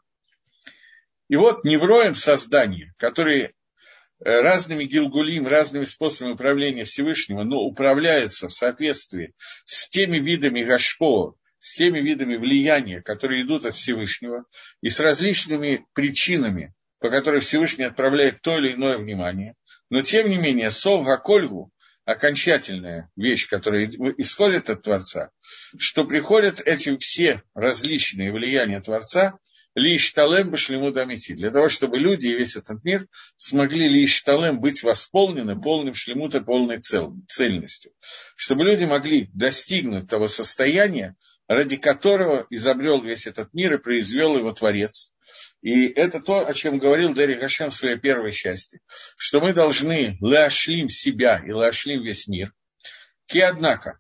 И 1.28 1.36
вот 1.36 1.66
невроем 1.66 2.16
создания, 2.16 2.94
которые 2.98 3.52
Э, 4.20 4.42
разными 4.42 4.86
гилгулим, 4.86 5.46
разными 5.46 5.84
способами 5.84 6.34
управления 6.34 6.86
Всевышнего, 6.86 7.44
но 7.44 7.60
управляется 7.60 8.48
в 8.48 8.54
соответствии 8.54 9.36
с 9.64 9.90
теми 9.90 10.18
видами 10.18 10.64
гашпо, 10.64 11.36
с 11.68 11.76
теми 11.76 12.00
видами 12.00 12.38
влияния, 12.38 13.02
которые 13.02 13.44
идут 13.44 13.66
от 13.66 13.76
Всевышнего, 13.76 14.46
и 14.82 14.88
с 14.88 15.02
различными 15.02 15.86
причинами, 15.94 16.74
по 17.00 17.10
которым 17.10 17.42
Всевышний 17.42 17.84
отправляет 17.84 18.42
то 18.42 18.58
или 18.58 18.72
иное 18.74 18.98
внимание. 18.98 19.54
Но, 19.90 20.02
тем 20.02 20.30
не 20.30 20.38
менее, 20.38 20.72
сов 20.72 21.06
гакольгу, 21.06 21.70
окончательная 22.06 23.12
вещь, 23.18 23.50
которая 23.50 23.86
исходит 24.18 24.70
от 24.70 24.84
Творца, 24.84 25.32
что 25.78 26.06
приходят 26.06 26.62
эти 26.62 26.96
все 26.98 27.44
различные 27.54 28.32
влияния 28.32 28.80
Творца 28.80 29.38
лишь 29.76 30.12
талем 30.12 30.50
башлему 30.50 30.92
дамити, 30.92 31.34
для 31.34 31.52
того, 31.52 31.68
чтобы 31.68 32.00
люди 32.00 32.28
и 32.28 32.36
весь 32.36 32.56
этот 32.56 32.84
мир 32.86 33.08
смогли 33.36 33.90
лишь 33.90 34.22
талем 34.22 34.62
быть 34.62 34.84
восполнены 34.84 35.62
полным 35.62 35.94
шлемута, 35.94 36.40
полной 36.40 36.78
цел, 36.78 37.14
цельностью. 37.28 37.92
Чтобы 38.38 38.64
люди 38.64 38.86
могли 38.86 39.30
достигнуть 39.34 40.10
того 40.10 40.28
состояния, 40.28 41.16
ради 41.48 41.77
которого 41.77 42.46
изобрел 42.50 43.01
весь 43.01 43.27
этот 43.27 43.54
мир 43.54 43.74
и 43.74 43.77
произвел 43.77 44.38
его 44.38 44.51
Творец. 44.51 45.13
И 45.62 45.88
это 45.88 46.20
то, 46.20 46.48
о 46.48 46.54
чем 46.54 46.77
говорил 46.77 47.13
Дерри 47.13 47.36
Гашем 47.36 47.70
в 47.70 47.75
своей 47.75 47.98
первой 47.98 48.32
части, 48.32 48.82
что 49.18 49.39
мы 49.39 49.54
должны 49.54 50.18
лашлим 50.22 50.89
себя 50.89 51.42
и 51.46 51.51
лашлим 51.51 52.04
весь 52.04 52.27
мир. 52.27 52.54
Ки, 53.27 53.39
однако, 53.39 54.00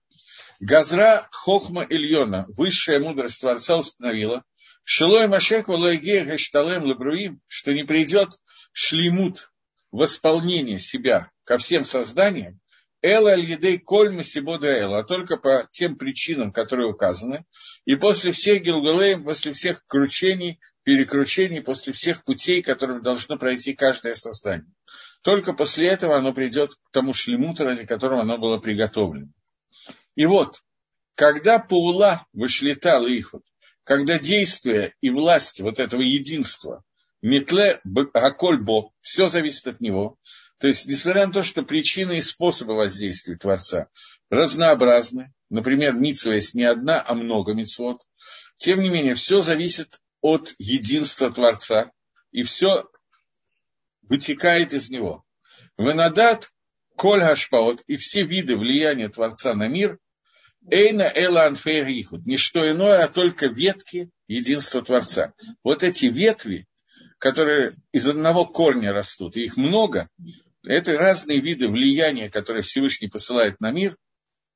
Газра 0.59 1.27
Хохма 1.31 1.85
Ильона, 1.87 2.45
высшая 2.49 2.99
мудрость 2.99 3.41
Творца 3.41 3.77
установила, 3.77 4.43
Шилой 4.83 5.27
Машек 5.27 5.67
Валайге 5.67 6.23
Гашталем 6.23 6.85
Лабруим, 6.85 7.41
что 7.47 7.73
не 7.73 7.83
придет 7.83 8.29
шлемут, 8.71 9.51
восполнение 9.91 10.79
себя 10.79 11.31
ко 11.43 11.57
всем 11.57 11.83
созданиям, 11.83 12.59
Эла 13.01 13.31
Аль-Едей 13.31 13.79
Коль 13.79 14.13
Масибода 14.13 14.67
Эла, 14.67 14.99
а 14.99 15.03
только 15.03 15.37
по 15.37 15.67
тем 15.69 15.97
причинам, 15.97 16.51
которые 16.51 16.89
указаны, 16.89 17.45
и 17.85 17.95
после 17.95 18.31
всех 18.31 18.63
Гилгалеем, 18.63 19.23
после 19.23 19.51
всех 19.51 19.85
кручений, 19.85 20.59
перекручений, 20.83 21.61
после 21.61 21.93
всех 21.93 22.23
путей, 22.23 22.63
которыми 22.63 23.01
должно 23.01 23.37
пройти 23.37 23.73
каждое 23.73 24.15
создание. 24.15 24.71
Только 25.21 25.53
после 25.53 25.87
этого 25.87 26.17
оно 26.17 26.33
придет 26.33 26.71
к 26.73 26.91
тому 26.91 27.13
шлемуту, 27.13 27.65
ради 27.65 27.85
которого 27.85 28.21
оно 28.21 28.37
было 28.37 28.57
приготовлено. 28.57 29.29
И 30.15 30.25
вот, 30.25 30.61
когда 31.15 31.59
Паула 31.59 32.25
вышлетал 32.33 33.05
Ихот, 33.05 33.43
когда 33.83 34.17
действие 34.17 34.95
и 35.01 35.09
власть 35.09 35.61
вот 35.61 35.79
этого 35.79 36.01
единства, 36.01 36.83
метле 37.21 37.81
акольбо, 38.13 38.91
все 39.01 39.29
зависит 39.29 39.67
от 39.67 39.81
него. 39.81 40.17
То 40.59 40.67
есть, 40.67 40.87
несмотря 40.87 41.27
на 41.27 41.33
то, 41.33 41.43
что 41.43 41.63
причины 41.63 42.17
и 42.17 42.21
способы 42.21 42.75
воздействия 42.75 43.37
Творца 43.37 43.89
разнообразны, 44.29 45.33
например, 45.49 45.93
митсва 45.93 46.33
есть 46.33 46.55
не 46.55 46.63
одна, 46.63 47.03
а 47.05 47.13
много 47.13 47.53
митцвот, 47.53 48.01
тем 48.57 48.79
не 48.79 48.89
менее, 48.89 49.13
все 49.13 49.41
зависит 49.41 49.99
от 50.21 50.55
единства 50.57 51.31
Творца, 51.31 51.91
и 52.31 52.41
все 52.43 52.89
вытекает 54.01 54.73
из 54.73 54.89
него. 54.89 55.23
Венадат, 55.77 56.49
коль 56.95 57.21
хашпаот, 57.21 57.83
и 57.85 57.97
все 57.97 58.23
виды 58.23 58.57
влияния 58.57 59.07
Творца 59.07 59.53
на 59.53 59.67
мир 59.67 59.99
Эйна 60.69 61.03
эла 61.03 61.45
анфейрихуд. 61.45 62.25
Не 62.25 62.37
что 62.37 62.69
иное, 62.69 63.03
а 63.03 63.07
только 63.07 63.47
ветки 63.47 64.09
единства 64.27 64.81
Творца. 64.81 65.33
Вот 65.63 65.83
эти 65.83 66.07
ветви, 66.07 66.67
которые 67.19 67.73
из 67.93 68.07
одного 68.07 68.45
корня 68.45 68.91
растут, 68.91 69.37
и 69.37 69.45
их 69.45 69.55
много, 69.55 70.09
это 70.67 70.97
разные 70.97 71.39
виды 71.39 71.69
влияния, 71.69 72.29
которые 72.29 72.63
Всевышний 72.63 73.07
посылает 73.07 73.59
на 73.61 73.71
мир, 73.71 73.97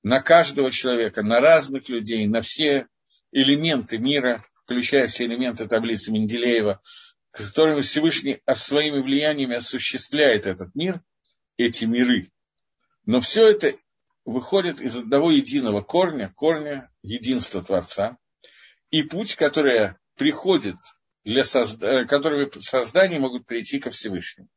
на 0.03 0.21
каждого 0.21 0.71
человека, 0.71 1.23
на 1.23 1.39
разных 1.39 1.89
людей, 1.89 2.27
на 2.27 2.41
все 2.41 2.87
элементы 3.31 3.97
мира, 3.97 4.43
включая 4.63 5.07
все 5.07 5.25
элементы 5.25 5.67
таблицы 5.67 6.11
Менделеева, 6.11 6.81
которыми 7.31 7.81
Всевышний 7.81 8.41
своими 8.53 8.99
влияниями 9.01 9.55
осуществляет 9.55 10.47
этот 10.47 10.75
мир, 10.75 11.01
эти 11.57 11.85
миры. 11.85 12.31
Но 13.05 13.21
все 13.21 13.47
это 13.47 13.73
выходит 14.25 14.81
из 14.81 14.97
одного 14.97 15.31
единого 15.31 15.81
корня, 15.81 16.31
корня 16.35 16.91
единства 17.01 17.63
Творца, 17.63 18.17
и 18.89 19.03
путь, 19.03 19.35
который 19.35 19.95
приходит 20.17 20.75
для 21.23 21.43
созда... 21.43 22.05
Которыми 22.05 22.49
создания 22.59 23.19
могут 23.19 23.45
прийти 23.45 23.79
ко 23.79 23.91
Всевышнему. 23.91 24.49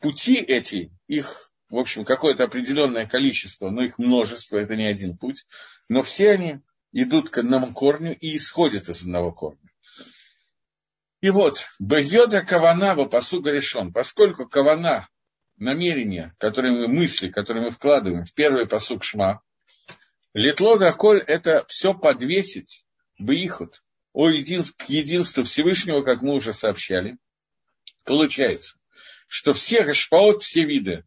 Пути 0.00 0.36
эти, 0.36 0.90
их, 1.06 1.52
в 1.68 1.76
общем, 1.76 2.04
какое-то 2.04 2.44
определенное 2.44 3.06
количество, 3.06 3.70
но 3.70 3.84
их 3.84 3.98
множество, 3.98 4.56
это 4.56 4.76
не 4.76 4.86
один 4.86 5.16
путь, 5.16 5.46
но 5.88 6.02
все 6.02 6.32
они 6.32 6.60
идут 6.92 7.30
к 7.30 7.38
одному 7.38 7.72
корню 7.72 8.16
и 8.18 8.36
исходят 8.36 8.88
из 8.88 9.02
одного 9.02 9.32
корня. 9.32 9.70
И 11.20 11.28
вот, 11.28 11.66
Бьода 11.78 12.40
Кавана 12.40 12.94
Вапасуга 12.94 13.52
решен, 13.52 13.92
поскольку 13.92 14.48
Кавана 14.48 15.08
намерения, 15.58 16.34
которые 16.38 16.72
мы, 16.72 16.88
мысли, 16.88 17.28
которые 17.28 17.66
мы 17.66 17.70
вкладываем 17.70 18.24
в 18.24 18.32
первый 18.32 18.66
посук 18.66 19.04
Шма, 19.04 19.42
Литло 20.32 20.78
Коль– 20.92 21.18
это 21.26 21.64
все 21.68 21.92
подвесить, 21.92 22.86
Бейхут, 23.18 23.82
о 24.12 24.30
единств, 24.30 24.76
к 24.82 24.88
единству 24.88 25.44
Всевышнего, 25.44 26.02
как 26.02 26.22
мы 26.22 26.34
уже 26.34 26.52
сообщали. 26.52 27.18
Получается, 28.04 28.78
что 29.30 29.52
все 29.52 29.84
гашпаот, 29.84 30.42
все 30.42 30.64
виды 30.64 31.04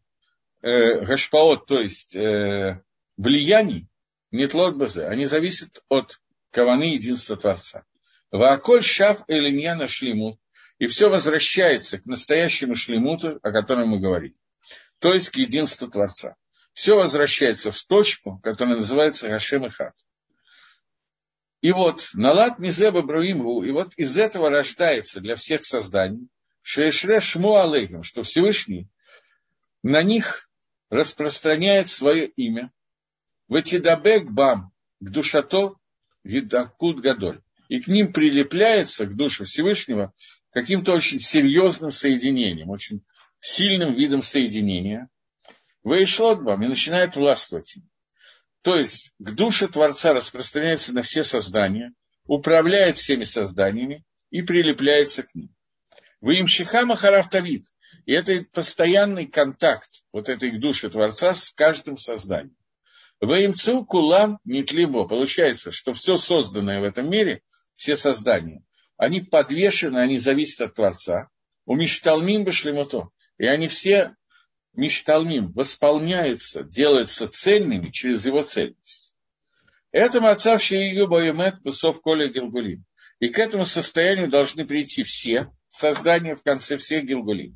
э, 0.62 1.00
гашпаот, 1.00 1.66
то 1.66 1.80
есть 1.80 2.16
э, 2.16 2.82
влияний, 3.16 3.86
нетлот 4.30 4.76
базе, 4.76 5.06
они 5.06 5.26
зависят 5.26 5.82
от 5.88 6.20
каваны 6.50 6.94
единства 6.94 7.36
Творца. 7.36 7.84
Вааколь 8.30 8.82
шаф 8.82 9.22
элиньяна 9.28 9.86
шлимут, 9.86 10.38
и 10.78 10.86
все 10.86 11.08
возвращается 11.08 11.98
к 11.98 12.06
настоящему 12.06 12.74
шлемуту, 12.74 13.38
о 13.42 13.52
котором 13.52 13.90
мы 13.90 14.00
говорим 14.00 14.34
то 15.04 15.12
есть 15.12 15.28
к 15.28 15.36
единству 15.36 15.86
Творца. 15.88 16.34
Все 16.72 16.96
возвращается 16.96 17.70
в 17.70 17.84
точку, 17.84 18.40
которая 18.42 18.76
называется 18.76 19.28
Гашем 19.28 19.66
и 19.66 19.68
Хат. 19.68 19.94
И 21.60 21.72
вот, 21.72 22.08
Налат 22.14 22.58
Мизеба 22.58 23.02
Бруимгу, 23.02 23.64
и 23.64 23.70
вот 23.70 23.92
из 23.98 24.16
этого 24.16 24.48
рождается 24.48 25.20
для 25.20 25.36
всех 25.36 25.62
созданий 25.62 26.28
Шешре 26.66 27.20
Шму 27.20 27.56
Алейхим, 27.56 28.02
что 28.02 28.22
Всевышний 28.22 28.88
на 29.82 30.02
них 30.02 30.48
распространяет 30.88 31.88
свое 31.88 32.26
имя. 32.26 32.72
Ватидабек 33.48 34.30
Бам, 34.30 34.72
к 34.98 35.10
душато 35.10 35.76
Гидакут 36.24 37.00
Гадоль. 37.00 37.42
И 37.68 37.80
к 37.82 37.86
ним 37.86 38.14
прилепляется, 38.14 39.04
к 39.04 39.14
душе 39.14 39.44
Всевышнего, 39.44 40.14
каким-то 40.52 40.92
очень 40.92 41.18
серьезным 41.18 41.90
соединением, 41.90 42.70
очень 42.70 43.04
сильным 43.40 43.92
видом 43.92 44.22
соединения. 44.22 45.10
Вейшлотбам 45.84 46.62
и 46.62 46.68
начинает 46.68 47.14
властвовать 47.14 47.76
им. 47.76 47.90
То 48.62 48.76
есть 48.76 49.12
к 49.18 49.32
душе 49.32 49.68
Творца 49.68 50.14
распространяется 50.14 50.94
на 50.94 51.02
все 51.02 51.24
создания, 51.24 51.92
управляет 52.24 52.96
всеми 52.96 53.24
созданиями 53.24 54.02
и 54.30 54.40
прилепляется 54.40 55.24
к 55.24 55.34
ним. 55.34 55.54
Вы 56.24 56.38
им 56.38 56.46
шихама 56.46 56.96
харафтавит. 56.96 57.66
И 58.06 58.14
это 58.14 58.46
постоянный 58.50 59.26
контакт 59.26 59.90
вот 60.10 60.30
этой 60.30 60.58
души 60.58 60.88
Творца 60.88 61.34
с 61.34 61.52
каждым 61.52 61.98
созданием. 61.98 62.56
Вы 63.20 63.44
им 63.44 63.52
цу 63.52 63.84
кулам 63.84 64.38
нетлибо. 64.42 65.06
Получается, 65.06 65.70
что 65.70 65.92
все 65.92 66.16
созданное 66.16 66.80
в 66.80 66.84
этом 66.84 67.10
мире, 67.10 67.42
все 67.76 67.94
создания, 67.94 68.62
они 68.96 69.20
подвешены, 69.20 69.98
они 69.98 70.16
зависят 70.16 70.62
от 70.62 70.74
Творца. 70.76 71.28
У 71.66 71.76
Мишталмим 71.76 72.44
Башлемото. 72.44 73.10
И 73.36 73.44
они 73.44 73.68
все 73.68 74.16
Мишталмим 74.72 75.52
восполняются, 75.52 76.62
делаются 76.62 77.28
цельными 77.28 77.90
через 77.90 78.24
его 78.24 78.40
цельность. 78.40 79.14
Это 79.92 80.22
мацавший 80.22 80.88
ее 80.88 81.06
боемет 81.06 81.62
пусов 81.62 82.00
коля 82.00 82.32
гилгулим. 82.32 82.86
И 83.20 83.28
к 83.28 83.38
этому 83.38 83.64
состоянию 83.64 84.28
должны 84.28 84.66
прийти 84.66 85.02
все 85.02 85.50
создания 85.70 86.36
в 86.36 86.42
конце 86.42 86.76
всех 86.76 87.04
гилгулим. 87.04 87.54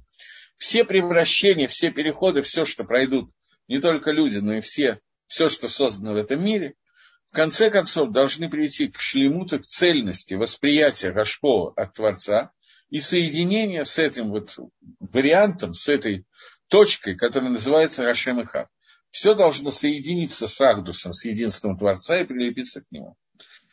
Все 0.57 0.85
превращения, 0.85 1.69
все 1.69 1.91
переходы, 1.91 2.43
все, 2.43 2.65
что 2.65 2.85
пройдут, 2.85 3.31
не 3.69 3.79
только 3.81 4.11
люди, 4.11 4.39
но 4.39 4.57
и 4.57 4.61
все, 4.61 5.01
все, 5.27 5.49
что 5.49 5.69
создано 5.69 6.15
в 6.15 6.17
этом 6.17 6.45
мире, 6.45 6.75
в 7.31 7.35
конце 7.35 7.71
концов 7.71 8.11
должны 8.11 8.49
прийти 8.49 8.89
к 8.89 8.99
шлемуту, 8.99 9.61
к 9.61 9.67
цельности 9.67 10.35
восприятия 10.35 11.13
Гашпова 11.13 11.73
от 11.77 11.95
Творца 11.95 12.53
и 12.89 13.01
соединения 13.01 13.85
с 13.85 13.99
этим 13.99 14.31
вот 14.31 14.57
вариантом, 14.99 15.75
с 15.75 15.89
этой 15.89 16.25
точкой, 16.69 17.15
которая 17.15 17.51
называется 17.51 18.03
Рашем. 18.03 18.43
Все 19.11 19.35
должно 19.35 19.71
соединиться 19.71 20.49
с 20.49 20.61
Агдусом, 20.61 21.13
с 21.13 21.25
единством 21.25 21.79
Творца 21.79 22.21
и 22.21 22.25
прилепиться 22.25 22.81
к 22.81 22.91
нему. 22.91 23.17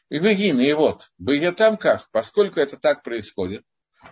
И 0.09 0.19
Бегин, 0.19 0.59
и 0.59 0.71
вот, 0.73 1.09
там 1.57 1.77
как, 1.77 2.09
поскольку 2.11 2.59
это 2.59 2.77
так 2.77 3.03
происходит, 3.03 3.63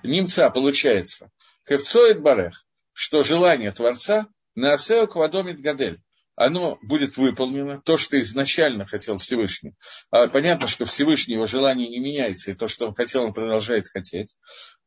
немца 0.02 0.50
получается, 0.50 1.30
Кевцоид 1.68 2.22
Барех, 2.22 2.66
что 2.94 3.24
желание 3.24 3.72
Творца 3.72 4.28
на 4.56 4.74
Асео 4.74 5.08
Квадомит 5.08 5.62
Гадель, 5.62 6.02
оно 6.36 6.80
будет 6.82 7.18
выполнено, 7.18 7.80
то, 7.82 7.98
что 7.98 8.20
изначально 8.20 8.86
хотел 8.86 9.18
Всевышний. 9.18 9.76
А 10.10 10.28
понятно, 10.28 10.68
что 10.68 10.86
Всевышний 10.86 11.36
его 11.36 11.46
желание 11.46 11.88
не 11.88 12.00
меняется, 12.00 12.52
и 12.52 12.56
то, 12.56 12.68
что 12.68 12.88
он 12.88 12.96
хотел, 12.96 13.24
он 13.24 13.34
продолжает 13.34 13.88
хотеть. 13.88 14.36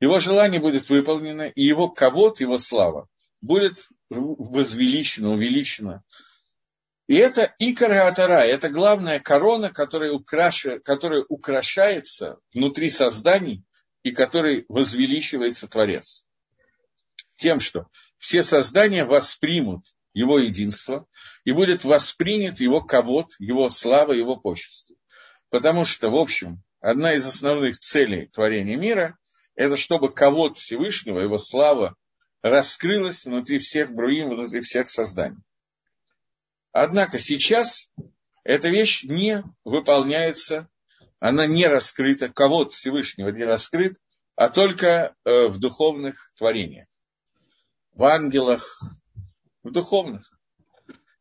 Его 0.01 0.19
желание 0.19 0.61
будет 0.61 0.89
выполнено, 0.89 1.43
и 1.43 1.63
его 1.63 1.89
кого-то, 1.89 2.43
его 2.43 2.59
слава, 2.59 3.09
будет 3.41 3.89
возвеличено, 4.11 5.33
увеличено. 5.33 6.03
И 7.07 7.15
это 7.15 7.55
икора 7.59 8.09
атара, 8.09 8.41
это 8.41 8.69
главная 8.69 9.21
корона, 9.21 9.71
которая, 9.71 10.13
украша, 10.13 10.81
которая 10.81 11.25
украшается 11.29 12.39
внутри 12.53 12.91
созданий 12.91 13.65
и 14.03 14.11
которой 14.11 14.65
возвеличивается 14.69 15.69
Творец. 15.69 16.25
Тем, 17.37 17.61
что 17.61 17.87
все 18.19 18.43
создания 18.43 19.05
воспримут 19.05 19.85
его 20.15 20.39
единство, 20.39 21.07
и 21.45 21.53
будет 21.53 21.85
воспринят 21.85 22.59
его 22.59 22.81
ковод, 22.81 23.33
его 23.39 23.69
слава, 23.69 24.13
его 24.13 24.37
почести. 24.37 24.97
Потому 25.51 25.85
что, 25.85 26.09
в 26.11 26.17
общем, 26.17 26.63
одна 26.81 27.15
из 27.15 27.27
основных 27.27 27.79
целей 27.79 28.27
творения 28.29 28.77
мира– 28.77 29.19
это 29.55 29.77
чтобы 29.77 30.13
ковод 30.13 30.57
Всевышнего, 30.59 31.21
его 31.21 31.37
слава, 31.39 31.95
раскрылась 32.43 33.27
внутри 33.27 33.59
всех 33.59 33.93
бруим, 33.93 34.31
внутри 34.31 34.61
всех 34.63 34.89
созданий. 34.89 35.43
Однако 36.83 37.19
сейчас 37.19 37.91
эта 38.45 38.69
вещь 38.69 39.03
не 39.05 39.43
выполняется, 39.65 40.69
она 41.19 41.47
не 41.47 41.67
раскрыта, 41.67 42.29
кого-то 42.29 42.73
Всевышнего 42.73 43.31
не 43.31 43.45
раскрыт, 43.45 43.97
а 44.35 44.51
только 44.51 45.15
э, 45.25 45.47
в 45.47 45.59
духовных 45.59 46.31
творениях, 46.37 46.87
в 47.93 48.05
ангелах, 48.05 48.79
в 49.63 49.71
духовных. 49.71 50.31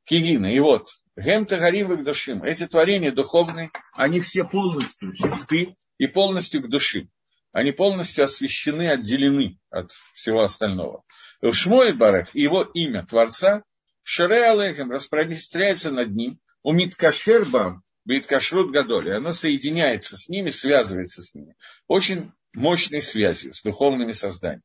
Кигина. 0.03 0.53
И 0.53 0.59
вот, 0.59 0.89
Гемта 1.15 1.57
Гарим 1.57 2.03
душим. 2.03 2.43
Эти 2.43 2.67
творения 2.67 3.11
духовные, 3.11 3.71
они 3.93 4.19
все 4.19 4.43
полностью 4.43 5.15
чисты 5.15 5.77
и 5.97 6.07
полностью 6.07 6.61
к 6.61 6.69
душе 6.69 7.07
они 7.55 7.71
полностью 7.71 8.25
освящены, 8.25 8.89
отделены 8.89 9.57
от 9.69 9.89
всего 10.13 10.41
остального. 10.41 11.05
Шмой 11.53 11.93
Барах, 11.93 12.35
его 12.35 12.63
имя 12.63 13.05
Творца, 13.05 13.63
Шаре 14.07 14.45
Алехем 14.45 14.91
распространяется 14.91 15.89
над 15.89 16.15
ним, 16.15 16.39
умит 16.61 16.95
кашербам, 16.95 17.81
бит 18.05 18.27
кашрут 18.27 18.71
гадоли, 18.71 19.09
оно 19.09 19.31
соединяется 19.31 20.15
с 20.15 20.29
ними, 20.29 20.49
связывается 20.49 21.23
с 21.23 21.33
ними. 21.33 21.55
Очень 21.87 22.31
мощной 22.53 23.01
связью 23.01 23.55
с 23.55 23.63
духовными 23.63 24.11
созданиями. 24.11 24.61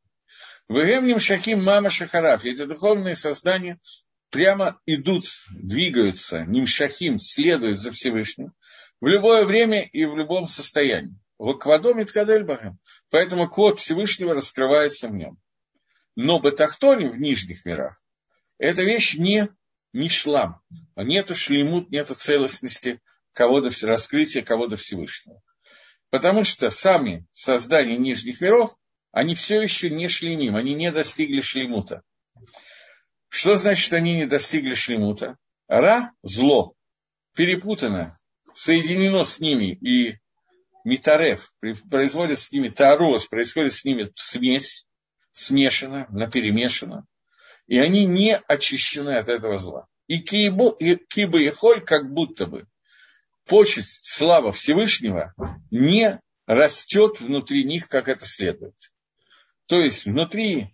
Вегемним 0.68 1.18
шахим 1.18 1.64
мама 1.64 1.88
шахараф. 1.88 2.44
Эти 2.44 2.66
духовные 2.66 3.16
создания 3.16 3.80
прямо 4.28 4.78
идут, 4.84 5.24
двигаются, 5.50 6.44
нимшахим, 6.44 7.18
следуют 7.18 7.78
за 7.78 7.92
Всевышним 7.92 8.52
в 9.00 9.06
любое 9.06 9.46
время 9.46 9.88
и 9.90 10.04
в 10.04 10.18
любом 10.18 10.46
состоянии. 10.48 11.18
В 11.38 11.48
Аквадоме 11.48 12.04
Ткадельбахем. 12.04 12.78
Поэтому 13.08 13.48
код 13.48 13.78
Всевышнего 13.78 14.34
раскрывается 14.34 15.08
в 15.08 15.14
нем. 15.14 15.38
Но 16.14 16.40
Батахтоне 16.40 17.08
в 17.08 17.18
нижних 17.18 17.64
мирах 17.64 18.00
эта 18.60 18.82
вещь 18.82 19.16
не, 19.16 19.48
не 19.92 20.08
шлам. 20.08 20.60
Нету 20.94 21.34
шлемут, 21.34 21.90
нету 21.90 22.14
целостности 22.14 23.00
кого-то 23.32 23.70
раскрытия 23.86 24.42
кого-то 24.42 24.76
Всевышнего. 24.76 25.40
Потому 26.10 26.44
что 26.44 26.68
сами 26.68 27.26
создания 27.32 27.96
нижних 27.96 28.40
миров, 28.40 28.76
они 29.12 29.34
все 29.34 29.62
еще 29.62 29.88
не 29.88 30.08
шлемим, 30.08 30.56
они 30.56 30.74
не 30.74 30.92
достигли 30.92 31.40
шлемута. 31.40 32.02
Что 33.28 33.54
значит, 33.54 33.92
они 33.94 34.14
не 34.14 34.26
достигли 34.26 34.74
шлемута? 34.74 35.38
Ра– 35.66 36.12
зло, 36.22 36.74
перепутано, 37.34 38.18
соединено 38.52 39.24
с 39.24 39.40
ними 39.40 39.72
и 39.72 40.18
Митарев 40.84 41.50
производит 41.90 42.38
с 42.40 42.52
ними 42.52 42.68
тароз, 42.68 43.26
происходит 43.26 43.72
с 43.72 43.84
ними 43.84 44.10
смесь, 44.16 44.86
смешана, 45.32 46.06
наперемешана, 46.10 47.06
и 47.70 47.78
они 47.78 48.04
не 48.04 48.36
очищены 48.36 49.16
от 49.16 49.28
этого 49.28 49.56
зла. 49.56 49.86
И 50.08 50.18
киба 50.18 50.74
и 50.80 51.50
холь 51.50 51.84
как 51.84 52.12
будто 52.12 52.46
бы 52.46 52.66
почесть, 53.46 54.08
слава 54.12 54.50
Всевышнего 54.50 55.32
не 55.70 56.20
растет 56.46 57.20
внутри 57.20 57.62
них, 57.62 57.88
как 57.88 58.08
это 58.08 58.26
следует. 58.26 58.74
То 59.66 59.76
есть 59.76 60.04
внутри 60.04 60.66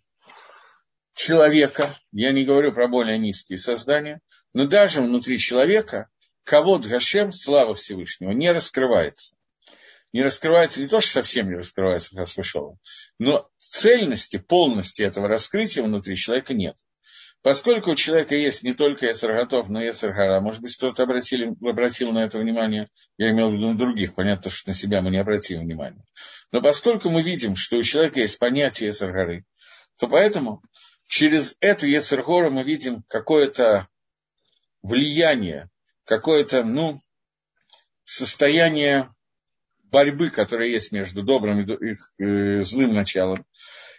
человека, 1.15 1.99
я 2.13 2.33
не 2.33 2.47
говорю 2.47 2.73
про 2.73 2.89
более 2.89 3.19
низкие 3.19 3.59
создания, 3.59 4.23
но 4.55 4.67
даже 4.67 5.03
внутри 5.03 5.39
человека 5.39 6.09
кого 6.45 6.79
Гашем, 6.79 7.31
слава 7.31 7.75
Всевышнего, 7.75 8.31
не 8.31 8.51
раскрывается 8.51 9.37
не 10.17 10.23
раскрывается, 10.23 10.81
не 10.81 10.89
то, 10.89 11.01
что 11.01 11.11
совсем 11.11 11.51
не 11.51 11.57
раскрывается 11.57 12.17
Хасвышова, 12.17 12.79
но 13.19 13.51
цельности, 13.59 14.39
полности 14.39 15.03
этого 15.03 15.29
раскрытия 15.29 15.83
внутри 15.83 16.17
человека 16.17 16.55
нет. 16.55 16.77
Поскольку 17.47 17.93
у 17.93 17.95
человека 17.95 18.35
есть 18.35 18.65
не 18.65 18.75
только 18.75 19.07
Яцерготов, 19.07 19.69
но 19.69 19.81
и 19.81 19.87
Яцергара, 19.87 20.41
может 20.41 20.61
быть, 20.61 20.77
кто-то 20.77 21.05
обратил, 21.05 21.57
обратил 21.63 22.11
на 22.11 22.25
это 22.25 22.41
внимание, 22.41 22.89
я 23.19 23.31
имел 23.31 23.51
в 23.51 23.55
виду 23.55 23.71
на 23.71 23.79
других, 23.79 24.17
понятно, 24.17 24.51
что 24.51 24.71
на 24.71 24.75
себя 24.75 25.01
мы 25.01 25.11
не 25.11 25.19
обратим 25.19 25.61
внимания. 25.61 26.05
Но 26.51 26.61
поскольку 26.61 27.09
мы 27.09 27.23
видим, 27.23 27.55
что 27.55 27.77
у 27.77 27.83
человека 27.83 28.19
есть 28.19 28.41
понятие 28.41 28.89
Яцергары, 28.89 29.45
то 29.97 30.09
поэтому 30.09 30.61
через 31.07 31.55
эту 31.61 31.87
Яцергору 31.87 32.51
мы 32.51 32.65
видим 32.65 33.05
какое-то 33.07 33.87
влияние, 34.83 35.71
какое-то, 36.05 36.65
ну, 36.65 37.01
состояние 38.03 39.09
борьбы, 39.85 40.31
которая 40.31 40.67
есть 40.67 40.91
между 40.91 41.23
добрым 41.23 41.61
и 41.61 41.95
э, 42.25 42.63
злым 42.63 42.93
началом. 42.93 43.47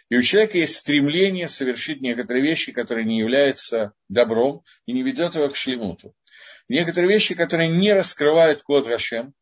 И 0.08 0.16
у 0.16 0.22
человека 0.22 0.56
есть 0.56 0.76
стремление 0.76 1.48
совершить 1.48 2.00
некоторые 2.00 2.42
вещи, 2.42 2.72
которые 2.72 3.04
не 3.04 3.18
являются 3.18 3.92
добром 4.08 4.62
и 4.86 4.92
не 4.92 5.02
ведет 5.02 5.34
его 5.34 5.48
к 5.48 5.56
шлемуту. 5.56 6.14
Некоторые 6.68 7.12
вещи, 7.12 7.34
которые 7.34 7.70
не 7.70 7.92
раскрывают 7.92 8.62
код 8.62 8.86
Рашем, 8.88 9.34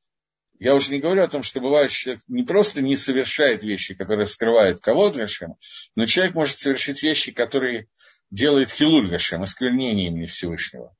Я 0.58 0.74
уже 0.74 0.92
не 0.92 1.00
говорю 1.00 1.22
о 1.22 1.28
том, 1.28 1.42
что 1.42 1.60
бывает, 1.60 1.90
что 1.90 2.00
человек 2.00 2.22
не 2.28 2.42
просто 2.42 2.82
не 2.82 2.96
совершает 2.96 3.62
вещи, 3.62 3.94
которые 3.94 4.24
скрывают 4.24 4.80
кого-то 4.80 5.18
Гашема, 5.18 5.56
но 5.94 6.06
человек 6.06 6.34
может 6.34 6.58
совершить 6.58 7.02
вещи, 7.02 7.30
которые 7.30 7.88
делают 8.30 8.70
хилуль 8.70 9.08
Гашем, 9.08 9.42
осквернение 9.42 10.08
имени 10.08 10.26
Всевышнего. 10.26 10.96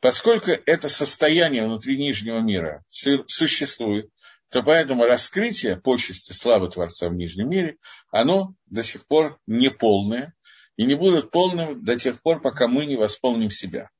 Поскольку 0.00 0.50
это 0.50 0.88
состояние 0.88 1.64
внутри 1.64 1.96
Нижнего 1.96 2.38
мира 2.38 2.84
существует, 2.86 4.10
то 4.50 4.62
поэтому 4.62 5.04
раскрытие 5.04 5.76
почести 5.76 6.32
славы 6.32 6.70
Творца 6.70 7.08
в 7.08 7.14
Нижнем 7.14 7.50
мире, 7.50 7.76
оно 8.10 8.54
до 8.66 8.82
сих 8.82 9.06
пор 9.06 9.38
не 9.46 9.70
полное, 9.70 10.34
и 10.76 10.84
не 10.84 10.94
будет 10.94 11.30
полным 11.30 11.84
до 11.84 11.96
тех 11.96 12.22
пор, 12.22 12.40
пока 12.40 12.68
мы 12.68 12.86
не 12.86 12.96
восполним 12.96 13.50
себя. 13.50 13.90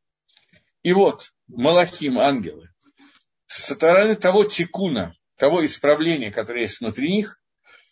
И 0.83 0.93
вот, 0.93 1.33
Малахим, 1.49 2.19
ангелы, 2.19 2.71
со 3.47 3.75
стороны 3.75 4.15
того 4.15 4.45
тикуна, 4.45 5.15
того 5.37 5.65
исправления, 5.65 6.31
которое 6.31 6.63
есть 6.63 6.81
внутри 6.81 7.11
них, 7.11 7.41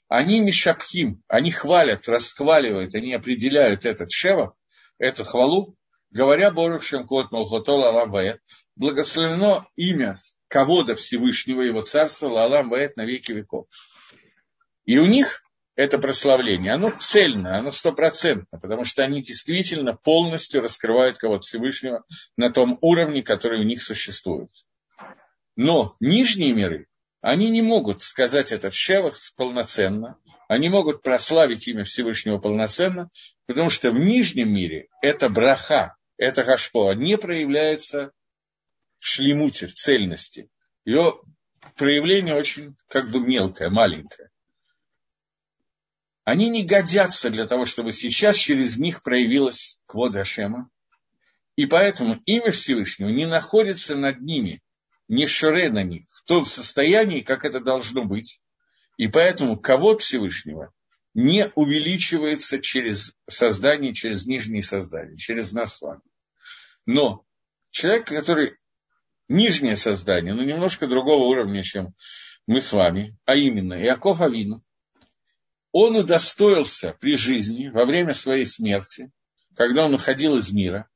они 0.08 0.40
мишапхим, 0.40 1.22
они 1.26 1.50
хвалят, 1.50 2.08
расхваливают, 2.08 2.94
они 2.94 3.12
определяют 3.12 3.86
этот 3.86 4.10
шевах, 4.10 4.54
эту 4.98 5.24
хвалу, 5.24 5.76
говоря 6.10 6.50
Борух 6.50 6.82
Шемкот 6.82 7.32
Малхотола 7.32 7.88
Алам 7.88 8.38
благословено 8.76 9.68
имя 9.74 10.16
кого-то 10.48 10.94
Всевышнего, 10.94 11.62
его 11.62 11.80
царства, 11.80 12.28
Лалам 12.28 12.70
Ваэт 12.70 12.96
на 12.96 13.04
веки 13.04 13.32
веков. 13.32 13.66
И 14.84 14.98
у 14.98 15.06
них 15.06 15.42
это 15.74 15.98
прославление, 15.98 16.72
оно 16.72 16.90
цельно, 16.90 17.58
оно 17.58 17.70
стопроцентно, 17.70 18.58
потому 18.58 18.84
что 18.84 19.04
они 19.04 19.20
действительно 19.20 19.94
полностью 19.94 20.62
раскрывают 20.62 21.18
кого-то 21.18 21.42
Всевышнего 21.42 22.04
на 22.36 22.50
том 22.50 22.78
уровне, 22.80 23.22
который 23.22 23.60
у 23.60 23.64
них 23.64 23.82
существует. 23.82 24.50
Но 25.54 25.96
нижние 26.00 26.54
миры, 26.54 26.86
они 27.20 27.50
не 27.50 27.60
могут 27.60 28.02
сказать 28.02 28.52
этот 28.52 28.72
шевах 28.72 29.14
полноценно, 29.36 30.18
они 30.48 30.68
могут 30.68 31.02
прославить 31.02 31.66
имя 31.68 31.84
Всевышнего 31.84 32.38
полноценно, 32.38 33.10
потому 33.46 33.68
что 33.68 33.90
в 33.90 33.98
нижнем 33.98 34.52
мире 34.52 34.88
это 35.02 35.28
браха, 35.28 35.96
это 36.16 36.44
гашпо 36.44 36.94
не 36.94 37.18
проявляется 37.18 38.12
в 38.98 39.06
шлемуте, 39.06 39.66
в 39.66 39.72
цельности. 39.72 40.50
Ее 40.84 41.20
проявление 41.76 42.34
очень 42.34 42.76
как 42.88 43.10
бы 43.10 43.20
мелкое, 43.20 43.70
маленькое. 43.70 44.30
Они 46.24 46.50
не 46.50 46.64
годятся 46.64 47.30
для 47.30 47.46
того, 47.46 47.66
чтобы 47.66 47.92
сейчас 47.92 48.36
через 48.36 48.78
них 48.78 49.02
проявилась 49.02 49.80
Квода 49.86 50.24
Шема. 50.24 50.68
И 51.54 51.66
поэтому 51.66 52.20
имя 52.26 52.50
Всевышнего 52.50 53.08
не 53.08 53.26
находится 53.26 53.96
над 53.96 54.20
ними, 54.20 54.60
не 55.08 55.26
шуре 55.26 55.70
на 55.70 55.82
них, 55.82 56.04
в 56.10 56.24
том 56.24 56.44
состоянии, 56.44 57.20
как 57.20 57.44
это 57.44 57.60
должно 57.60 58.04
быть. 58.04 58.40
И 58.96 59.08
поэтому 59.08 59.58
кого 59.58 59.96
Всевышнего 59.96 60.72
не 61.14 61.50
увеличивается 61.54 62.58
через 62.58 63.14
создание, 63.28 63.94
через 63.94 64.26
нижние 64.26 64.62
создания, 64.62 65.16
через 65.16 65.52
нас 65.52 65.76
с 65.76 65.80
вами. 65.80 66.02
Но 66.84 67.24
человек, 67.70 68.08
который 68.08 68.56
нижнее 69.28 69.76
создание, 69.76 70.34
но 70.34 70.42
немножко 70.42 70.86
другого 70.86 71.24
уровня, 71.24 71.62
чем 71.62 71.94
мы 72.46 72.60
с 72.60 72.72
вами, 72.72 73.16
а 73.24 73.34
именно 73.34 73.74
Иаков 73.74 74.20
Авину, 74.20 74.62
он 75.72 75.96
удостоился 75.96 76.96
при 77.00 77.16
жизни, 77.16 77.68
во 77.68 77.84
время 77.84 78.14
своей 78.14 78.46
смерти, 78.46 79.10
когда 79.54 79.84
он 79.84 79.94
уходил 79.94 80.36
из 80.36 80.52
мира, 80.52 80.88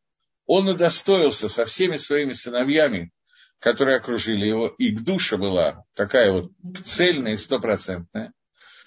он 0.46 0.68
удостоился 0.68 1.48
со 1.48 1.64
всеми 1.64 1.96
своими 1.96 2.32
сыновьями, 2.32 3.12
которые 3.58 3.98
окружили 3.98 4.46
его, 4.46 4.68
и 4.68 4.90
к 4.90 5.02
душе 5.02 5.36
была 5.36 5.84
такая 5.94 6.32
вот 6.32 6.50
цельная 6.84 7.32
и 7.32 7.36
стопроцентная, 7.36 8.32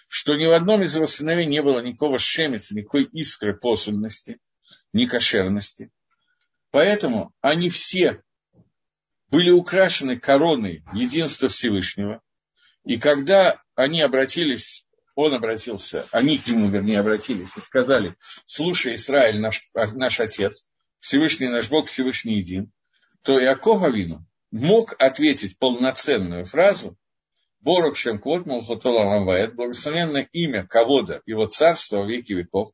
что 0.08 0.36
ни 0.36 0.46
в 0.46 0.52
одном 0.52 0.82
из 0.82 0.96
его 0.96 1.06
сыновей 1.06 1.46
не 1.46 1.62
было 1.62 1.80
никакого 1.80 2.18
шемица, 2.18 2.76
никакой 2.76 3.04
искры 3.06 3.56
посульности, 3.56 4.40
ни 4.94 5.06
кошерности. 5.06 5.92
Поэтому 6.72 7.34
они 7.42 7.70
все 7.70 8.24
были 9.34 9.50
украшены 9.50 10.20
короной 10.20 10.84
единства 10.94 11.50
Всевышнего. 11.50 12.22
И 12.86 13.00
когда 13.00 13.60
они 13.74 14.00
обратились, 14.02 14.86
он 15.16 15.34
обратился, 15.34 16.06
они 16.12 16.38
к 16.38 16.46
нему, 16.46 16.70
вернее, 16.70 17.00
обратились 17.00 17.50
и 17.58 17.62
сказали, 17.62 18.16
слушай, 18.46 18.94
Израиль, 18.94 19.40
наш, 19.40 19.68
наш 19.74 20.20
отец, 20.20 20.70
Всевышний 21.00 21.48
наш 21.48 21.68
Бог, 21.68 21.88
Всевышний 21.88 22.38
един, 22.38 22.72
то 23.24 23.42
Иаков 23.44 23.82
Авину 23.82 24.24
мог 24.52 24.94
ответить 25.00 25.58
полноценную 25.58 26.46
фразу 26.46 26.96
Борук 27.60 27.98
Шемквот 27.98 28.46
Малхотола 28.46 29.04
Ламваэт, 29.04 29.56
благословенное 29.56 30.30
имя 30.32 30.68
кого-то, 30.68 31.24
его 31.26 31.46
царства 31.46 32.04
в 32.04 32.08
веки 32.08 32.34
веков, 32.34 32.72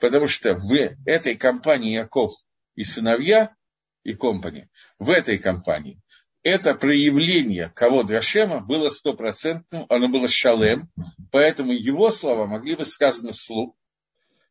потому 0.00 0.26
что 0.26 0.54
в 0.54 0.74
этой 1.06 1.36
компании 1.36 1.92
Яков 1.92 2.32
и 2.74 2.82
сыновья 2.82 3.54
и 4.02 4.12
компании, 4.12 4.68
в 4.98 5.10
этой 5.10 5.38
компании, 5.38 6.00
это 6.42 6.74
проявление 6.74 7.70
кого 7.74 8.02
Гашема 8.02 8.60
было 8.60 8.88
стопроцентным, 8.88 9.86
оно 9.88 10.08
было 10.08 10.26
шалем, 10.26 10.88
поэтому 11.30 11.72
его 11.72 12.10
слова 12.10 12.46
могли 12.46 12.76
быть 12.76 12.88
сказаны 12.88 13.32
вслух, 13.32 13.74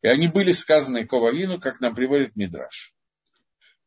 и 0.01 0.07
они 0.07 0.27
были 0.27 0.51
сказаны 0.51 1.05
Ковавину, 1.05 1.59
как 1.59 1.81
нам 1.81 1.95
приводит 1.95 2.35
Мидраш. 2.35 2.93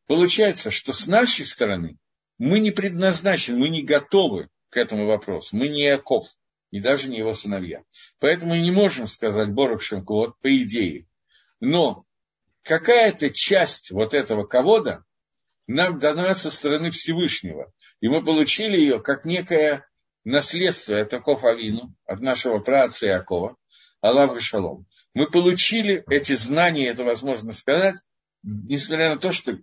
Получается, 0.05 0.69
что 0.69 0.93
с 0.93 1.07
нашей 1.07 1.45
стороны 1.45 1.97
мы 2.37 2.59
не 2.59 2.71
предназначены, 2.71 3.57
мы 3.57 3.69
не 3.69 3.83
готовы 3.83 4.49
к 4.69 4.77
этому 4.77 5.07
вопросу. 5.07 5.55
Мы 5.55 5.69
не 5.69 5.83
Яков, 5.83 6.25
и 6.71 6.79
даже 6.79 7.09
не 7.09 7.19
его 7.19 7.33
сыновья. 7.33 7.83
Поэтому 8.19 8.55
мы 8.55 8.61
не 8.61 8.71
можем 8.71 9.07
сказать 9.07 9.53
Борух 9.53 9.81
Шемкот 9.81 10.39
по 10.39 10.55
идее. 10.57 11.07
Но 11.59 12.05
какая-то 12.63 13.29
часть 13.29 13.91
вот 13.91 14.13
этого 14.13 14.45
ковода 14.45 15.05
нам 15.67 15.99
дана 15.99 16.35
со 16.35 16.51
стороны 16.51 16.91
Всевышнего. 16.91 17.71
И 18.01 18.07
мы 18.07 18.23
получили 18.23 18.77
ее 18.77 19.01
как 19.01 19.25
некое 19.25 19.87
наследство 20.23 20.99
от 20.99 21.13
Аков 21.13 21.43
Авину, 21.43 21.95
от 22.05 22.21
нашего 22.21 22.59
праотца 22.59 23.07
Иакова, 23.07 23.57
Аллах 24.01 24.37
и 24.37 24.39
Шалом. 24.39 24.85
Мы 25.13 25.29
получили 25.29 26.03
эти 26.09 26.33
знания, 26.35 26.87
это 26.87 27.03
возможно 27.03 27.51
сказать, 27.51 27.95
несмотря 28.41 29.13
на 29.13 29.19
то, 29.19 29.31
что 29.31 29.57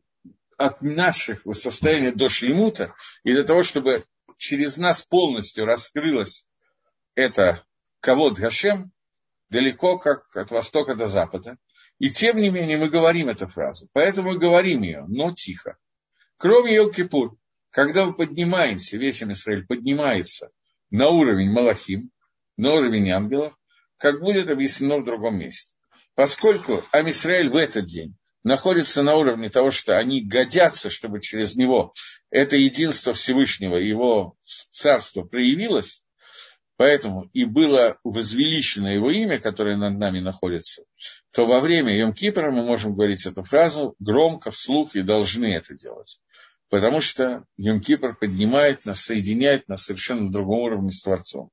от 0.56 0.82
наших 0.82 1.42
состояния 1.52 2.12
до 2.12 2.28
шлемута, 2.28 2.94
и 3.24 3.32
для 3.32 3.44
того, 3.44 3.62
чтобы 3.62 4.04
через 4.36 4.76
нас 4.76 5.02
полностью 5.02 5.64
раскрылось 5.64 6.46
это 7.14 7.64
кого 8.00 8.30
Гашем, 8.30 8.92
далеко 9.50 9.98
как 9.98 10.34
от 10.36 10.50
востока 10.50 10.94
до 10.94 11.06
запада. 11.06 11.56
И 11.98 12.08
тем 12.08 12.36
не 12.36 12.50
менее 12.50 12.78
мы 12.78 12.88
говорим 12.88 13.28
эту 13.28 13.46
фразу. 13.46 13.88
Поэтому 13.92 14.32
мы 14.32 14.38
говорим 14.38 14.82
ее, 14.82 15.04
но 15.06 15.32
тихо. 15.32 15.76
Кроме 16.40 16.74
Йом-Кипур, 16.74 17.36
когда 17.68 18.06
мы 18.06 18.14
поднимаемся, 18.14 18.96
весь 18.96 19.22
Израиль 19.22 19.66
поднимается 19.66 20.48
на 20.88 21.10
уровень 21.10 21.50
Малахим, 21.50 22.10
на 22.56 22.72
уровень 22.72 23.10
ангелов, 23.10 23.54
как 23.98 24.20
будет 24.20 24.48
объяснено 24.48 25.00
в 25.00 25.04
другом 25.04 25.38
месте. 25.38 25.74
Поскольку 26.14 26.82
Амисраэль 26.92 27.50
в 27.50 27.56
этот 27.56 27.84
день 27.84 28.16
находится 28.42 29.02
на 29.02 29.16
уровне 29.16 29.50
того, 29.50 29.70
что 29.70 29.98
они 29.98 30.24
годятся, 30.24 30.88
чтобы 30.88 31.20
через 31.20 31.56
него 31.56 31.92
это 32.30 32.56
единство 32.56 33.12
Всевышнего, 33.12 33.76
его 33.76 34.34
царство 34.70 35.24
проявилось, 35.24 36.02
поэтому 36.78 37.28
и 37.34 37.44
было 37.44 37.98
возвеличено 38.02 38.86
его 38.86 39.10
имя, 39.10 39.38
которое 39.38 39.76
над 39.76 39.98
нами 39.98 40.20
находится, 40.20 40.84
то 41.32 41.44
во 41.44 41.60
время 41.60 42.02
Йом-Кипра 42.02 42.50
мы 42.50 42.64
можем 42.64 42.94
говорить 42.94 43.26
эту 43.26 43.42
фразу 43.42 43.94
громко, 43.98 44.50
вслух 44.50 44.96
и 44.96 45.02
должны 45.02 45.54
это 45.54 45.74
делать. 45.74 46.18
Потому 46.70 47.00
что 47.00 47.44
Йом-Кипр 47.58 48.14
поднимает 48.14 48.86
нас, 48.86 49.00
соединяет 49.00 49.68
нас 49.68 49.82
совершенно 49.82 50.30
другом 50.30 50.60
уровне 50.60 50.90
с 50.90 51.02
Творцом. 51.02 51.50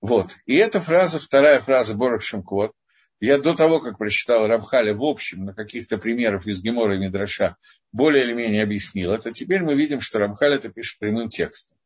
Вот. 0.00 0.36
И 0.46 0.54
эта 0.54 0.80
фраза, 0.80 1.18
вторая 1.18 1.60
фраза 1.60 1.94
Борох 1.96 2.22
Шемкот, 2.22 2.72
я 3.20 3.38
до 3.38 3.54
того, 3.54 3.80
как 3.80 3.98
прочитал 3.98 4.46
Рамхаля 4.46 4.94
в 4.94 5.02
общем, 5.02 5.44
на 5.44 5.54
каких-то 5.54 5.98
примерах 5.98 6.46
из 6.46 6.62
Гемора 6.62 6.96
и 6.96 6.98
Мидраша, 6.98 7.56
более 7.90 8.24
или 8.24 8.32
менее 8.32 8.62
объяснил 8.62 9.12
это, 9.12 9.32
теперь 9.32 9.62
мы 9.62 9.74
видим, 9.74 10.00
что 10.00 10.20
Рамхаль 10.20 10.54
это 10.54 10.70
пишет 10.70 10.98
прямым 11.00 11.28
текстом. 11.28 11.76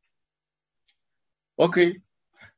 Окей. 1.56 2.02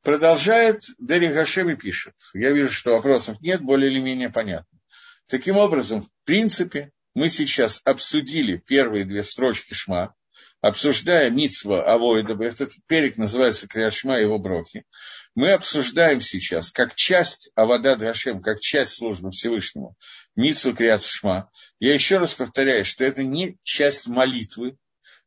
Продолжает 0.01 0.81
Дери 0.97 1.27
Гашем 1.27 1.69
и 1.69 1.75
пишет. 1.75 2.15
Я 2.33 2.51
вижу, 2.51 2.71
что 2.71 2.95
вопросов 2.95 3.39
нет, 3.39 3.61
более 3.61 3.91
или 3.91 3.99
менее 3.99 4.29
понятно. 4.29 4.79
Таким 5.27 5.57
образом, 5.57 6.01
в 6.01 6.09
принципе, 6.25 6.91
мы 7.13 7.29
сейчас 7.29 7.81
обсудили 7.83 8.57
первые 8.57 9.05
две 9.05 9.23
строчки 9.23 9.73
Шма, 9.73 10.15
обсуждая 10.61 11.29
Мицва 11.29 11.83
Авойда, 11.83 12.41
этот 12.43 12.71
перек 12.87 13.17
называется 13.17 13.67
Криашма 13.67 14.19
и 14.19 14.23
его 14.23 14.37
брохи, 14.39 14.85
мы 15.33 15.53
обсуждаем 15.53 16.21
сейчас, 16.21 16.71
как 16.71 16.95
часть 16.95 17.51
Авада 17.55 17.95
Драшем, 17.95 18.41
как 18.41 18.59
часть 18.59 18.97
службы 18.97 19.31
Всевышнему, 19.31 19.95
Митсу 20.35 20.73
Криат. 20.73 21.01
Я 21.79 21.93
еще 21.93 22.17
раз 22.17 22.35
повторяю, 22.35 22.83
что 22.85 23.05
это 23.05 23.23
не 23.23 23.57
часть 23.63 24.07
молитвы, 24.07 24.77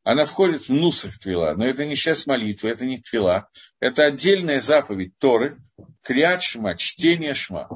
она 0.04 0.26
входит 0.26 0.68
в 0.68 0.72
нусах 0.72 1.18
твила, 1.18 1.54
но 1.56 1.64
это 1.64 1.86
не 1.86 1.96
часть 1.96 2.26
молитвы, 2.26 2.68
это 2.68 2.84
не 2.84 2.98
твила, 2.98 3.48
это 3.80 4.04
отдельная 4.04 4.60
заповедь 4.60 5.16
Торы, 5.18 5.56
криат 6.02 6.42
чтение 6.42 7.32
шма. 7.32 7.68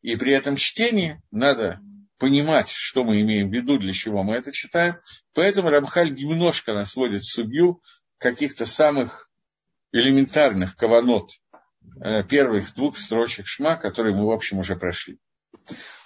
И 0.00 0.16
при 0.16 0.34
этом 0.34 0.56
чтении 0.56 1.20
надо 1.30 1.80
понимать, 2.18 2.68
что 2.68 3.04
мы 3.04 3.20
имеем 3.20 3.50
в 3.50 3.52
виду, 3.52 3.78
для 3.78 3.92
чего 3.92 4.22
мы 4.22 4.34
это 4.34 4.52
читаем. 4.52 4.96
Поэтому 5.34 5.70
Рамхаль 5.70 6.12
немножко 6.14 6.72
нас 6.72 6.96
вводит 6.96 7.22
в 7.22 7.32
судью 7.32 7.82
каких-то 8.18 8.66
самых 8.66 9.30
элементарных 9.92 10.76
каванот 10.76 11.30
э, 12.02 12.22
первых 12.24 12.74
двух 12.74 12.96
строчек 12.96 13.46
шма, 13.46 13.76
которые 13.76 14.14
мы, 14.14 14.26
в 14.26 14.30
общем, 14.30 14.58
уже 14.58 14.76
прошли. 14.76 15.18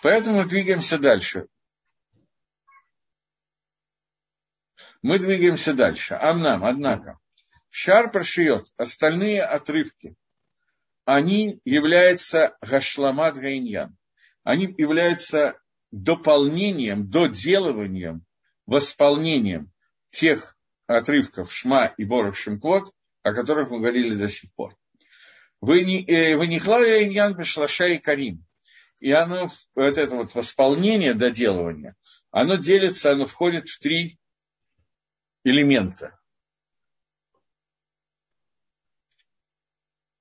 Поэтому 0.03 0.47
двигаемся 0.47 0.99
дальше. 0.99 1.47
Мы 5.03 5.19
двигаемся 5.19 5.73
дальше. 5.73 6.15
Амнам, 6.15 6.65
однако, 6.65 7.19
шар 7.71 8.11
прошиет, 8.11 8.67
остальные 8.77 9.43
отрывки, 9.43 10.15
они 11.05 11.61
являются 11.65 12.57
гашламат 12.61 13.37
гаиньян. 13.37 13.97
Они 14.43 14.67
являются 14.77 15.60
дополнением, 15.91 17.09
доделыванием, 17.09 18.25
восполнением 18.67 19.73
тех 20.11 20.57
отрывков 20.87 21.53
Шма 21.53 21.95
и 21.97 22.05
Боров 22.05 22.39
Шимкот, 22.39 22.93
о 23.23 23.33
которых 23.33 23.71
мы 23.71 23.79
говорили 23.79 24.15
до 24.15 24.29
сих 24.29 24.53
пор. 24.55 24.77
Вы 25.61 25.85
не 25.85 26.35
Вынихлали 26.37 27.05
Иньян 27.05 27.35
Бешлаша 27.37 27.87
и 27.87 27.99
Карим. 27.99 28.45
И 28.99 29.13
оно, 29.13 29.49
вот 29.75 29.99
это 29.99 30.15
вот 30.15 30.35
восполнение, 30.35 31.15
доделывание, 31.15 31.97
оно 32.31 32.57
делится, 32.57 33.13
оно 33.13 33.27
входит 33.27 33.69
в 33.69 33.79
три 33.79 34.19
элемента. 35.43 36.19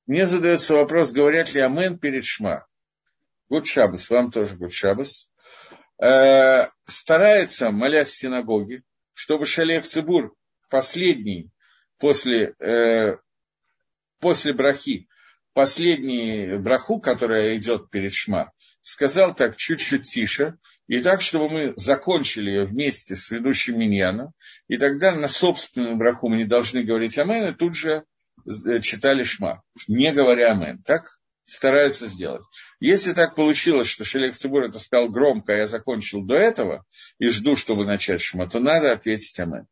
Мне 0.08 0.26
задается 0.26 0.74
вопрос, 0.74 1.12
говорят 1.12 1.54
ли 1.54 1.62
Амен 1.62 2.00
перед 2.00 2.24
Шма. 2.24 2.66
Гуд 3.50 3.68
Шабас, 3.68 4.10
вам 4.10 4.32
тоже 4.32 4.56
Гуд 4.56 4.74
Шабас. 4.74 5.32
Э, 6.02 6.70
старается, 6.86 7.72
молясь 7.72 8.10
в 8.10 8.18
синагоге, 8.18 8.84
чтобы 9.14 9.46
Шалех 9.46 9.86
Цибур, 9.86 10.34
последний 10.70 11.52
после, 11.98 12.56
э, 12.60 13.18
после 14.20 14.54
брахи, 14.54 15.08
последний 15.54 16.58
браху, 16.58 17.02
которая 17.02 17.58
идет 17.58 17.90
перед 17.90 18.14
Шма, 18.14 18.54
сказал 18.82 19.36
так 19.36 19.58
чуть-чуть 19.58 20.04
тише, 20.04 20.58
и 20.88 21.02
так, 21.02 21.22
чтобы 21.22 21.50
мы 21.50 21.74
закончили 21.76 22.50
ее 22.50 22.66
вместе 22.66 23.16
с 23.16 23.30
ведущим 23.30 23.78
Миньяном, 23.78 24.32
и 24.68 24.78
тогда 24.78 25.14
на 25.14 25.28
собственную 25.28 25.98
браху 25.98 26.30
мы 26.30 26.38
не 26.38 26.46
должны 26.46 26.84
говорить 26.84 27.18
Амен, 27.20 27.50
и 27.50 27.54
тут 27.54 27.76
же 27.76 28.06
э, 28.46 28.80
читали 28.80 29.24
Шма, 29.24 29.64
не 29.88 30.12
говоря 30.14 30.54
Амен. 30.54 30.82
Так 30.84 31.20
стараются 31.52 32.08
сделать. 32.08 32.46
Если 32.80 33.14
так 33.14 33.36
получилось, 33.36 33.88
что 33.88 34.04
Шелех 34.04 34.36
Цибур 34.36 34.64
это 34.64 34.80
сказал 34.80 35.10
громко, 35.10 35.54
а 35.54 35.58
я 35.58 35.66
закончил 35.66 36.24
до 36.24 36.36
этого, 36.36 36.86
и 37.18 37.28
жду, 37.28 37.56
чтобы 37.56 37.86
начать 37.86 38.22
Шма, 38.22 38.50
то 38.50 38.60
надо 38.60 38.92
ответить 38.92 39.40
Амен. 39.40 39.68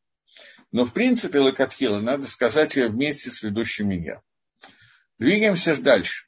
Но 0.71 0.83
в 0.83 0.93
принципе 0.93 1.39
Лакатхила 1.39 1.99
надо 1.99 2.27
сказать 2.27 2.75
ее 2.75 2.89
вместе 2.89 3.31
с 3.31 3.43
ведущим 3.43 3.89
меня. 3.89 4.21
Двигаемся 5.17 5.75
дальше. 5.75 6.27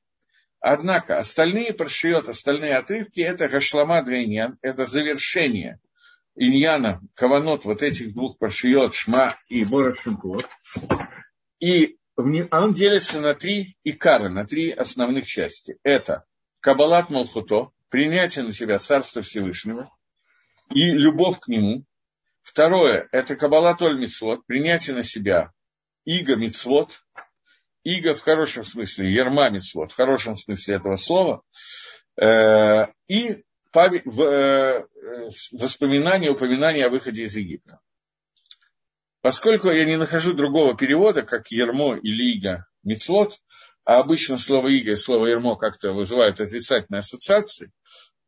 Однако 0.61 1.17
остальные 1.17 1.73
паршиот, 1.73 2.29
остальные 2.29 2.75
отрывки– 2.75 3.19
это 3.21 3.47
Гашлама 3.47 4.03
Двейнян, 4.03 4.57
это 4.61 4.85
завершение 4.85 5.79
иньяна, 6.39 7.01
каванот 7.15 7.65
вот 7.65 7.83
этих 7.83 8.13
двух 8.13 8.37
паршиот, 8.37 8.95
Шма 8.95 9.35
и 9.47 9.63
Бора 9.65 9.95
И 11.59 11.98
он 12.19 12.73
делится 12.73 13.21
на 13.21 13.33
три 13.33 13.77
икары, 13.83 14.29
на 14.29 14.45
три 14.45 14.71
основных 14.71 15.25
части. 15.25 15.77
Это 15.83 16.25
Кабалат 16.59 17.09
Малхуто, 17.09 17.71
принятие 17.89 18.43
на 18.43 18.51
себя 18.51 18.77
Царства 18.77 19.21
Всевышнего 19.21 19.89
и 20.69 20.91
любовь 20.91 21.39
к 21.39 21.47
нему. 21.47 21.85
Второе– 22.41 23.07
это 23.11 23.35
Кабалат 23.35 23.81
Оль 23.81 23.97
Мицвод, 23.97 24.45
принятие 24.45 24.95
на 24.95 25.03
себя 25.03 25.51
Иго 26.03 26.35
Мицвод, 26.35 27.01
Иго 27.83 28.13
в 28.15 28.21
хорошем 28.21 28.65
смысле, 28.65 29.13
Ерма 29.13 29.49
Мицвод, 29.49 29.91
в 29.91 29.95
хорошем 29.95 30.35
смысле 30.35 30.75
этого 30.75 30.97
слова, 30.97 31.43
э, 32.21 32.87
и 33.07 33.29
э, 33.29 33.43
воспоминание, 35.51 36.31
упоминание 36.31 36.87
о 36.87 36.89
выходе 36.89 37.23
из 37.23 37.35
Египта. 37.35 37.79
Поскольку 39.21 39.69
я 39.69 39.85
не 39.85 39.97
нахожу 39.97 40.33
другого 40.33 40.77
перевода, 40.77 41.23
как 41.23 41.51
ермо 41.51 41.95
или 41.97 42.35
иго 42.35 42.65
мицвод, 42.83 43.37
а 43.83 43.99
обычно 43.99 44.37
слово 44.37 44.69
иго 44.69 44.91
и 44.91 44.95
слово 44.95 45.27
ермо 45.27 45.57
как-то 45.57 45.91
вызывают 45.91 46.39
отрицательные 46.39 46.99
ассоциации, 46.99 47.71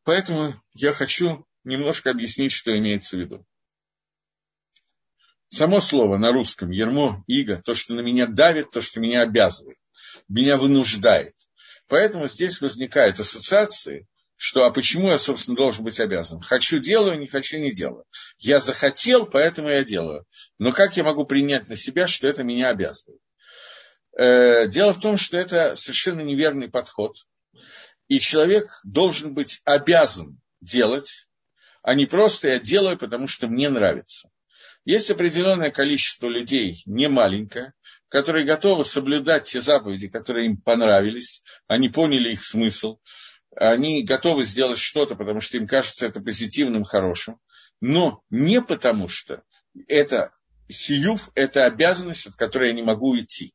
поэтому 0.04 0.54
я 0.74 0.92
хочу 0.92 1.46
немножко 1.64 2.10
объяснить, 2.10 2.52
что 2.52 2.78
имеется 2.78 3.16
в 3.16 3.22
виду. 3.22 3.46
Само 5.48 5.80
слово 5.80 6.18
на 6.18 6.32
русском 6.32 6.72
ермо, 6.72 7.24
иго, 7.28 7.62
то, 7.62 7.74
что 7.74 7.94
на 7.94 8.02
меня 8.02 8.26
давит, 8.26 8.72
то, 8.72 8.82
что 8.82 9.00
меня 9.00 9.22
обязывает, 9.22 9.78
меня 10.28 10.58
вынуждает. 10.58 11.36
Поэтому 11.88 12.28
здесь 12.28 12.60
возникают 12.60 13.20
ассоциации– 13.20 14.08
что 14.44 14.66
а 14.66 14.72
почему 14.72 15.10
я, 15.10 15.20
собственно, 15.20 15.56
должен 15.56 15.86
быть 15.86 16.00
обязан? 16.00 16.40
Хочу 16.40 16.80
делаю, 16.80 17.20
не 17.20 17.28
хочу 17.28 17.60
не 17.60 17.72
делаю. 17.72 18.06
Я 18.40 18.58
захотел, 18.58 19.28
поэтому 19.28 19.70
я 19.70 19.84
делаю. 19.84 20.26
Но 20.58 20.72
как 20.72 20.98
я 20.98 21.04
могу 21.04 21.28
принять 21.28 21.68
на 21.68 21.76
себя, 21.76 22.08
что 22.08 22.28
это 22.28 22.44
меня 22.44 22.70
обязывает? 22.70 23.22
Э, 24.18 24.68
дело 24.68 24.94
в 24.94 25.00
том, 25.00 25.18
что 25.18 25.38
это 25.38 25.76
совершенно 25.76 26.22
неверный 26.22 26.72
подход. 26.72 27.18
И 28.08 28.20
человек 28.20 28.66
должен 28.84 29.36
быть 29.36 29.62
обязан 29.64 30.42
делать, 30.60 31.28
а 31.84 31.94
не 31.94 32.08
просто 32.08 32.48
я 32.48 32.60
делаю, 32.60 32.98
потому 32.98 33.28
что 33.28 33.48
мне 33.48 33.70
нравится. 33.70 34.32
Есть 34.86 35.12
определенное 35.12 35.70
количество 35.70 36.28
людей, 36.28 36.82
не 36.88 37.10
маленькое, 37.10 37.74
которые 38.10 38.48
готовы 38.48 38.86
соблюдать 38.86 39.44
те 39.44 39.62
заповеди, 39.62 40.08
которые 40.08 40.48
им 40.48 40.58
понравились, 40.58 41.44
они 41.68 41.90
поняли 41.90 42.32
их 42.32 42.44
смысл, 42.44 42.98
они 43.56 44.04
готовы 44.04 44.46
сделать 44.46 44.80
что-то, 44.80 45.16
потому 45.16 45.40
что 45.40 45.58
им 45.58 45.68
кажется 45.68 46.08
это 46.08 46.22
позитивным, 46.22 46.84
хорошим, 46.84 47.40
но 47.80 48.22
не 48.30 48.62
потому 48.62 49.08
что 49.08 49.44
это 49.88 50.32
хиюв, 50.72 51.30
это 51.36 51.66
обязанность, 51.66 52.28
от 52.28 52.36
которой 52.36 52.70
я 52.70 52.76
не 52.76 52.84
могу 52.84 53.18
идти. 53.18 53.54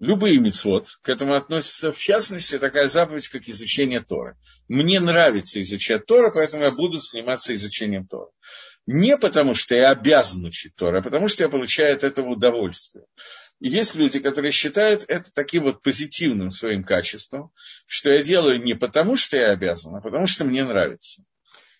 Любые 0.00 0.40
мецвод 0.40 0.88
к 1.02 1.08
этому 1.08 1.34
относятся, 1.34 1.92
в 1.92 1.98
частности, 1.98 2.58
такая 2.58 2.88
заповедь, 2.88 3.28
как 3.28 3.48
изучение 3.48 4.00
Тора. 4.00 4.36
Мне 4.66 4.98
нравится 4.98 5.60
изучать 5.60 6.06
Тора, 6.06 6.32
поэтому 6.34 6.64
я 6.64 6.72
буду 6.72 6.98
заниматься 6.98 7.54
изучением 7.54 8.08
Тора. 8.08 8.30
Не 8.86 9.16
потому, 9.16 9.54
что 9.54 9.76
я 9.76 9.92
обязан 9.92 10.44
учить 10.44 10.74
Тора, 10.74 10.98
а 10.98 11.02
потому, 11.02 11.28
что 11.28 11.44
я 11.44 11.48
получаю 11.48 11.94
от 11.94 12.02
этого 12.02 12.30
удовольствие. 12.30 13.04
Есть 13.60 13.94
люди, 13.94 14.20
которые 14.20 14.52
считают 14.52 15.04
это 15.08 15.32
таким 15.32 15.64
вот 15.64 15.82
позитивным 15.82 16.50
своим 16.50 16.84
качеством, 16.84 17.52
что 17.86 18.10
я 18.10 18.22
делаю 18.22 18.62
не 18.62 18.74
потому, 18.74 19.16
что 19.16 19.36
я 19.36 19.50
обязан, 19.50 19.94
а 19.94 20.00
потому, 20.00 20.26
что 20.26 20.44
мне 20.44 20.64
нравится. 20.64 21.24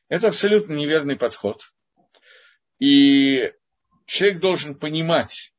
Это 0.08 0.28
абсолютно 0.28 0.74
неверный 0.74 1.16
подход. 1.16 1.62
И 2.78 3.52
человек 4.06 4.40
должен 4.40 4.74
понимать, 4.76 5.52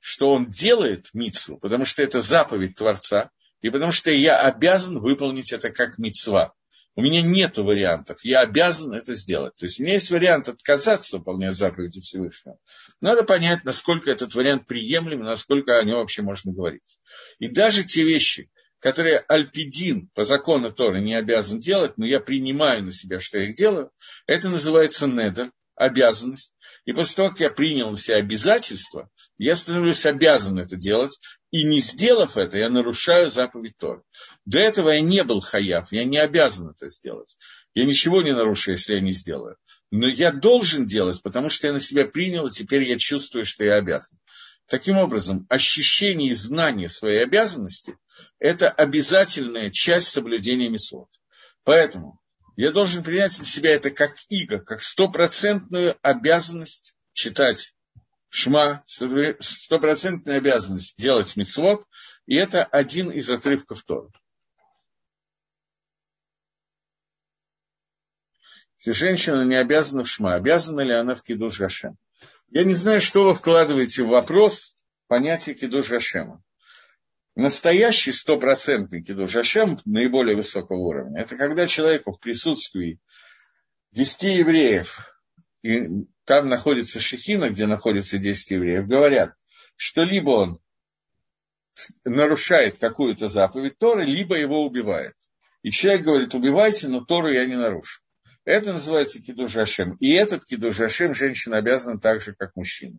что 0.00 0.30
он 0.30 0.50
делает 0.50 1.08
мицву, 1.12 1.58
потому 1.58 1.84
что 1.84 2.02
это 2.02 2.20
заповедь 2.20 2.76
Творца, 2.76 3.30
и 3.60 3.70
потому 3.70 3.92
что 3.92 4.10
я 4.10 4.40
обязан 4.40 4.98
выполнить 4.98 5.52
это 5.52 5.70
как 5.70 5.98
мицва. 5.98 6.54
У 6.96 7.02
меня 7.02 7.20
нет 7.20 7.58
вариантов, 7.58 8.18
я 8.24 8.40
обязан 8.40 8.94
это 8.94 9.14
сделать. 9.14 9.54
То 9.56 9.66
есть 9.66 9.78
у 9.78 9.82
меня 9.82 9.92
есть 9.92 10.10
вариант 10.10 10.48
отказаться 10.48 11.18
выполнять 11.18 11.52
заповеди 11.52 12.00
Всевышнего. 12.00 12.58
Надо 13.02 13.22
понять, 13.22 13.64
насколько 13.64 14.10
этот 14.10 14.34
вариант 14.34 14.66
приемлем, 14.66 15.20
насколько 15.20 15.78
о 15.78 15.84
нем 15.84 15.98
вообще 15.98 16.22
можно 16.22 16.54
говорить. 16.54 16.98
И 17.38 17.48
даже 17.48 17.84
те 17.84 18.02
вещи, 18.02 18.50
которые 18.78 19.18
Альпидин 19.28 20.08
по 20.14 20.24
закону 20.24 20.72
Торы 20.72 21.02
не 21.02 21.14
обязан 21.14 21.60
делать, 21.60 21.98
но 21.98 22.06
я 22.06 22.18
принимаю 22.18 22.82
на 22.82 22.92
себя, 22.92 23.20
что 23.20 23.36
я 23.36 23.44
их 23.44 23.54
делаю, 23.54 23.90
это 24.26 24.48
называется 24.48 25.06
недер, 25.06 25.52
обязанность. 25.74 26.55
И 26.86 26.92
после 26.92 27.16
того, 27.16 27.30
как 27.30 27.40
я 27.40 27.50
принял 27.50 27.90
на 27.90 27.96
себя 27.96 28.18
обязательство, 28.18 29.10
я 29.38 29.56
становлюсь 29.56 30.06
обязан 30.06 30.58
это 30.60 30.76
делать, 30.76 31.18
и 31.50 31.64
не 31.64 31.80
сделав 31.80 32.36
это, 32.36 32.58
я 32.58 32.70
нарушаю 32.70 33.28
заповедь 33.28 33.76
Торы. 33.76 34.02
До 34.44 34.60
этого 34.60 34.90
я 34.90 35.00
не 35.00 35.24
был 35.24 35.40
хаяв, 35.40 35.90
я 35.90 36.04
не 36.04 36.18
обязан 36.18 36.70
это 36.70 36.88
сделать. 36.88 37.36
Я 37.74 37.84
ничего 37.84 38.22
не 38.22 38.32
нарушу, 38.32 38.70
если 38.70 38.94
я 38.94 39.00
не 39.00 39.10
сделаю. 39.10 39.56
Но 39.90 40.08
я 40.08 40.30
должен 40.30 40.84
делать, 40.84 41.20
потому 41.22 41.50
что 41.50 41.66
я 41.66 41.72
на 41.72 41.80
себя 41.80 42.06
принял, 42.06 42.46
и 42.46 42.52
теперь 42.52 42.84
я 42.84 42.98
чувствую, 42.98 43.44
что 43.44 43.64
я 43.64 43.74
обязан. 43.74 44.18
Таким 44.68 44.96
образом, 44.98 45.44
ощущение 45.48 46.30
и 46.30 46.34
знание 46.34 46.88
своей 46.88 47.24
обязанности– 47.24 47.96
это 48.38 48.70
обязательная 48.70 49.70
часть 49.70 50.08
соблюдения 50.08 50.68
мисот. 50.68 51.08
Поэтому 51.64 52.20
я 52.56 52.72
должен 52.72 53.04
принять 53.04 53.38
на 53.38 53.44
себя 53.44 53.74
это 53.74 53.90
как 53.90 54.16
иго, 54.28 54.58
как 54.58 54.82
стопроцентную 54.82 55.96
обязанность 56.02 56.94
читать 57.12 57.74
Шма, 58.28 58.82
стопроцентная 58.86 60.38
обязанность 60.38 60.98
делать 60.98 61.36
мицвод, 61.36 61.86
и 62.26 62.34
это 62.34 62.64
один 62.64 63.10
из 63.10 63.30
отрывков 63.30 63.82
Торы. 63.84 64.10
Если 68.78 68.90
женщина 68.92 69.42
не 69.44 69.56
обязана 69.56 70.04
в 70.04 70.08
шма, 70.08 70.34
обязана 70.34 70.80
ли 70.80 70.92
она 70.92 71.14
в 71.14 71.22
кидуш 71.22 71.58
Гашем? 71.58 71.96
Я 72.48 72.64
не 72.64 72.74
знаю, 72.74 73.00
что 73.00 73.24
вы 73.24 73.34
вкладываете 73.34 74.02
в 74.02 74.08
вопрос 74.08 74.76
понятие 75.06 75.54
кидуш 75.54 75.88
Гашема. 75.88 76.42
Настоящий 77.36 78.12
стопроцентный 78.12 79.02
кидуш 79.02 79.34
Гашем 79.34 79.78
наиболее 79.84 80.36
высокого 80.36 80.78
уровня, 80.78 81.20
это 81.20 81.36
когда 81.36 81.66
человеку 81.66 82.12
в 82.12 82.18
присутствии 82.18 82.98
десяти 83.92 84.38
евреев, 84.38 85.20
и 85.62 86.06
там 86.24 86.48
находится 86.48 86.98
Шехина, 86.98 87.50
где 87.50 87.66
находится 87.66 88.16
десять 88.16 88.52
евреев, 88.52 88.86
говорят, 88.86 89.34
что 89.76 90.02
либо 90.02 90.30
он 90.30 90.60
нарушает 92.04 92.78
какую-то 92.78 93.28
заповедь 93.28 93.76
Торы, 93.76 94.06
либо 94.06 94.34
его 94.34 94.64
убивает. 94.64 95.14
И 95.60 95.70
человек 95.70 96.04
говорит, 96.04 96.34
убивайте, 96.34 96.88
но 96.88 97.04
Тору 97.04 97.28
я 97.28 97.44
не 97.44 97.56
нарушу. 97.56 98.00
Это 98.46 98.72
называется 98.72 99.20
кидуш. 99.20 99.56
И 100.00 100.12
этот 100.12 100.46
кидуш 100.46 100.76
женщина 100.76 101.58
обязана 101.58 102.00
так 102.00 102.22
же, 102.22 102.34
как 102.34 102.56
мужчина. 102.56 102.96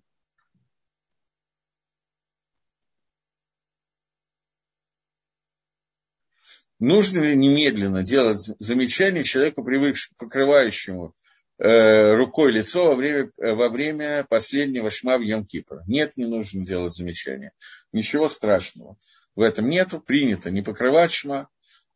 Нужно 6.80 7.22
ли 7.22 7.36
немедленно 7.36 8.04
делать 8.04 8.52
замечание 8.60 9.24
человеку, 9.24 9.63
привыкшему, 9.63 10.16
покрывающему 10.20 11.13
э, 11.58 12.16
рукой 12.16 12.52
лицо 12.52 12.86
во 12.86 12.96
время, 12.96 13.32
во 13.38 13.70
время 13.70 14.26
последнего 14.30 14.90
шма 14.90 15.18
в 15.18 15.22
Йом-Кипра? 15.22 15.82
Нет, 15.88 16.13
не 16.18 16.26
нужно 16.26 16.63
делать 16.63 16.94
замечание. 16.94 17.52
Ничего 17.92 18.30
страшного 18.30 18.98
в 19.36 19.42
этом 19.42 19.70
нету. 19.70 20.00
Принято 20.00 20.52
не 20.52 20.62
покрывать 20.62 21.12
шма, 21.12 21.48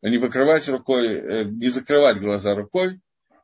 не 0.02 0.17
покрывать 0.17 0.67
рукой, 0.67 1.08
э, 1.08 1.44
не 1.44 1.70
закрывать 1.70 2.20
глаза 2.20 2.56
рукой, 2.56 3.00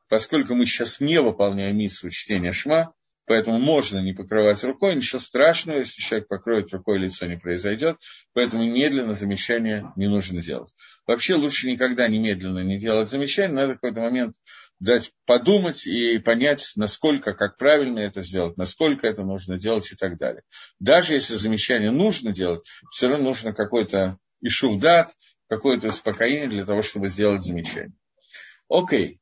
поскольку 0.10 0.56
мы 0.56 0.66
сейчас 0.66 1.00
не 1.00 1.22
выполняем 1.22 1.78
миссу 1.78 2.10
чтения 2.10 2.52
шма, 2.52 2.94
поэтому 3.28 3.60
можно 3.60 4.00
не 4.00 4.14
покрывать 4.14 4.64
рукой, 4.64 4.96
ничего 4.96 5.20
страшного, 5.20 5.78
если 5.78 6.02
человек 6.02 6.28
покроет 6.28 6.74
рукой, 6.74 6.98
лицо 6.98 7.28
не 7.28 7.38
произойдет, 7.38 7.98
поэтому 8.34 8.66
медленно 8.66 9.14
замечания 9.14 9.92
не 9.96 10.08
нужно 10.08 10.42
делать. 10.42 10.74
Вообще 11.06 11.36
лучше 11.36 11.70
никогда 11.70 12.08
немедленно 12.08 12.64
не 12.64 12.78
делать 12.78 13.10
замечания, 13.10 13.54
надо 13.54 13.74
в 13.74 13.76
какой-то 13.76 14.00
момент 14.00 14.36
дать 14.80 15.12
подумать 15.26 15.86
и 15.86 16.18
понять, 16.20 16.72
насколько, 16.76 17.34
как 17.34 17.58
правильно 17.58 18.00
это 18.00 18.22
сделать, 18.22 18.58
насколько 18.58 19.06
это 19.06 19.24
нужно 19.24 19.58
делать 19.58 19.92
и 19.92 19.96
так 19.96 20.18
далее. 20.18 20.44
Даже 20.80 21.14
если 21.14 21.36
замечание 21.36 21.92
нужно 21.92 22.32
делать, 22.32 22.66
все 22.92 23.10
равно 23.10 23.26
нужно 23.30 23.54
какой-то 23.54 24.18
ишувдат, 24.42 25.12
какое-то 25.50 25.90
успокоение 25.90 26.48
для 26.48 26.66
того, 26.66 26.82
чтобы 26.82 27.08
сделать 27.08 27.42
замечание. 27.42 27.94
Окей. 28.70 29.20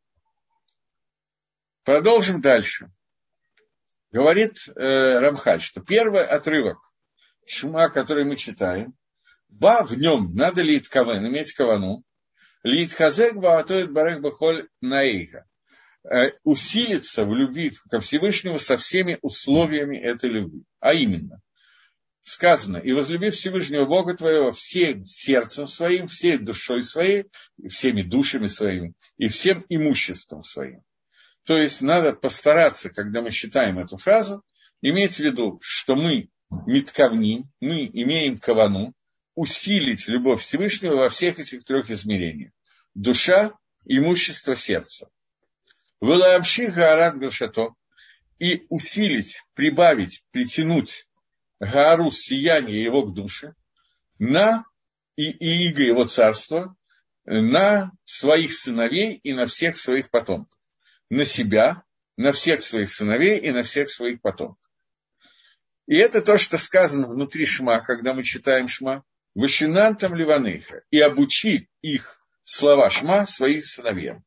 Продолжим 1.84 2.42
дальше. 2.42 2.92
Говорит 4.16 4.70
э, 4.70 5.20
Рамхаль, 5.20 5.60
что 5.60 5.82
первый 5.82 6.26
отрывок 6.26 6.78
Шма, 7.46 7.90
который 7.90 8.24
мы 8.24 8.38
читаем, 8.38 8.94
ба 9.50 9.84
в 9.84 9.98
нем 9.98 10.34
надо 10.34 10.62
лить 10.62 10.88
кавен, 10.88 11.28
иметь 11.28 11.52
кавану, 11.52 12.02
лить 12.64 12.94
хазек 12.94 13.36
баатоид 13.36 13.92
барех 13.92 14.22
бахоль 14.22 14.70
наиха, 14.80 15.46
э, 16.06 16.32
усилиться 16.46 17.26
в 17.26 17.36
любви 17.36 17.74
ко 17.92 18.00
Всевышнему 18.00 18.58
со 18.58 18.78
всеми 18.78 19.20
условиями 19.22 19.98
этой 19.98 20.30
любви. 20.30 20.64
А 20.80 20.94
именно, 20.94 21.42
сказано, 22.24 22.78
и 22.78 22.94
возлюби 22.94 23.32
Всевышнего 23.32 23.84
Бога 23.84 24.16
твоего 24.16 24.54
всем 24.54 25.04
сердцем 25.04 25.68
своим, 25.68 26.08
всей 26.08 26.38
душой 26.38 26.84
своей, 26.84 27.26
всеми 27.68 28.02
душами 28.02 28.48
своими 28.48 28.94
и 29.18 29.28
всем 29.28 29.66
имуществом 29.68 30.42
своим. 30.42 30.85
То 31.46 31.58
есть 31.58 31.82
надо 31.84 32.14
постараться, 32.14 32.90
когда 32.90 33.22
мы 33.22 33.30
считаем 33.30 33.78
эту 33.78 33.98
фразу, 33.98 34.44
иметь 34.82 35.16
в 35.16 35.20
виду, 35.20 35.60
что 35.62 35.96
мы 35.96 36.30
митковним, 36.66 37.52
мы 37.60 37.86
имеем 37.86 38.40
кавану, 38.40 38.94
усилить 39.36 40.08
любовь 40.08 40.42
Всевышнего 40.42 40.96
во 40.96 41.10
всех 41.10 41.40
этих 41.40 41.64
трех 41.64 41.92
измерениях. 41.92 42.52
Душа, 42.96 43.54
имущество, 43.86 44.56
сердце. 44.56 45.08
Вылаамши 46.02 46.68
Гаарат 46.68 47.18
Гашато 47.18 47.76
и 48.40 48.66
усилить, 48.70 49.40
прибавить, 49.54 50.24
притянуть 50.32 51.08
Гаару 51.60 52.10
сияние 52.10 52.84
его 52.84 53.04
к 53.04 53.14
душе 53.14 53.54
на 54.18 54.66
и, 55.16 55.30
и 55.30 55.70
иго 55.70 55.84
его 55.84 56.06
царства 56.06 56.76
на 57.26 57.92
своих 58.04 58.54
сыновей 58.54 59.14
и 59.14 59.34
на 59.34 59.46
всех 59.46 59.78
своих 59.78 60.10
потомков 60.10 60.55
на 61.10 61.26
себя, 61.26 61.84
на 62.18 62.32
всех 62.32 62.62
своих 62.62 62.90
сыновей 62.90 63.40
и 63.40 63.52
на 63.52 63.64
всех 63.64 63.90
своих 63.90 64.22
потомков. 64.22 64.58
И 65.88 65.98
это 65.98 66.22
то, 66.22 66.38
что 66.38 66.58
сказано 66.58 67.08
внутри 67.08 67.46
Шма, 67.46 67.82
когда 67.82 68.14
мы 68.14 68.24
читаем 68.24 68.68
Шма. 68.68 69.04
Вашинантам 69.36 70.16
Ливаныха 70.16 70.84
и 70.92 71.00
обучи 71.00 71.70
их 71.82 72.22
слова 72.44 72.90
Шма 72.90 73.26
своим 73.26 73.62
сыновьям. 73.62 74.24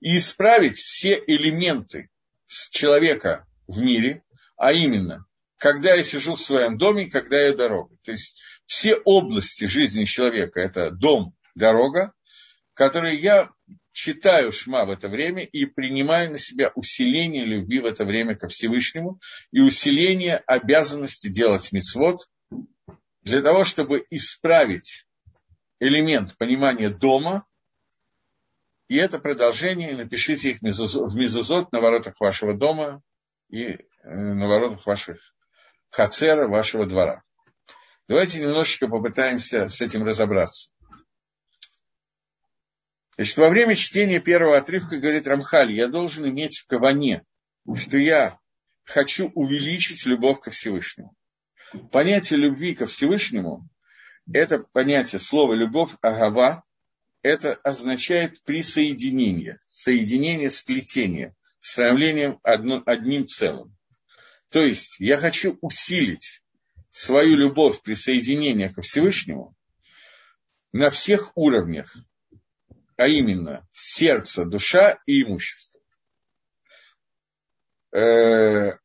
И 0.00 0.16
исправить 0.16 0.78
все 0.78 1.12
элементы 1.26 2.08
человека 2.46 3.46
в 3.66 3.80
мире, 3.80 4.22
а 4.56 4.72
именно, 4.72 5.26
когда 5.58 5.94
я 5.94 6.02
сижу 6.02 6.34
в 6.34 6.40
своем 6.40 6.78
доме, 6.78 7.10
когда 7.10 7.38
я 7.40 7.54
дорога. 7.54 7.94
То 8.02 8.12
есть 8.12 8.40
все 8.64 8.96
области 8.96 9.66
жизни 9.66 10.04
человека– 10.04 10.60
это 10.62 10.90
дом, 10.90 11.34
дорога, 11.54 12.12
которые 12.74 13.16
я 13.16 13.50
читаю 13.98 14.52
Шма 14.52 14.84
в 14.84 14.90
это 14.90 15.08
время 15.08 15.42
и 15.42 15.66
принимаю 15.66 16.30
на 16.30 16.38
себя 16.38 16.70
усиление 16.76 17.44
любви 17.44 17.80
в 17.80 17.84
это 17.84 18.04
время 18.04 18.36
ко 18.36 18.46
Всевышнему 18.46 19.18
и 19.50 19.58
усиление 19.58 20.36
обязанности 20.46 21.26
делать 21.28 21.72
мицвод 21.72 22.20
для 23.22 23.42
того, 23.42 23.64
чтобы 23.64 24.06
исправить 24.10 25.04
элемент 25.80 26.36
понимания 26.38 26.90
дома, 26.90 27.44
и 28.86 28.96
это 28.96 29.18
продолжение, 29.18 29.96
напишите 29.96 30.50
их 30.50 30.58
в 30.60 30.62
мезузот 30.62 31.72
на 31.72 31.80
воротах 31.80 32.20
вашего 32.20 32.54
дома 32.54 33.02
и 33.50 33.64
э, 33.64 33.78
на 34.04 34.46
воротах 34.46 34.86
ваших 34.86 35.34
хацера, 35.90 36.46
вашего 36.46 36.86
двора. 36.86 37.24
Давайте 38.06 38.38
немножечко 38.38 38.86
попытаемся 38.86 39.66
с 39.66 39.80
этим 39.80 40.04
разобраться. 40.04 40.70
Значит, 43.18 43.36
во 43.38 43.48
время 43.48 43.74
чтения 43.74 44.20
первого 44.20 44.56
отрывка 44.56 44.96
говорит 44.96 45.26
Рамхаль, 45.26 45.72
я 45.72 45.88
должен 45.88 46.28
иметь 46.28 46.58
в 46.58 46.66
каване, 46.68 47.24
что 47.74 47.98
я 47.98 48.38
хочу 48.84 49.32
увеличить 49.34 50.06
любовь 50.06 50.38
ко 50.38 50.52
Всевышнему. 50.52 51.16
Понятие 51.90 52.38
любви 52.38 52.76
ко 52.76 52.86
Всевышнему, 52.86 53.68
это 54.32 54.60
понятие 54.60 55.18
слова 55.18 55.52
любовь, 55.52 55.90
агава, 56.00 56.62
это 57.22 57.54
означает 57.64 58.40
присоединение, 58.44 59.58
соединение, 59.66 60.48
сплетение, 60.48 61.34
становлением 61.58 62.38
одно, 62.44 62.84
одним 62.86 63.26
целым. 63.26 63.76
То 64.48 64.62
есть 64.62 64.94
я 65.00 65.16
хочу 65.16 65.58
усилить 65.60 66.40
свою 66.92 67.34
любовь 67.34 67.82
присоединения 67.82 68.68
ко 68.68 68.80
Всевышнему 68.80 69.56
на 70.70 70.88
всех 70.90 71.32
уровнях, 71.34 71.96
а 72.98 73.06
именно 73.06 73.66
сердце, 73.72 74.44
душа 74.44 74.98
и 75.06 75.22
имущество. 75.22 75.80
Э, 77.92 78.76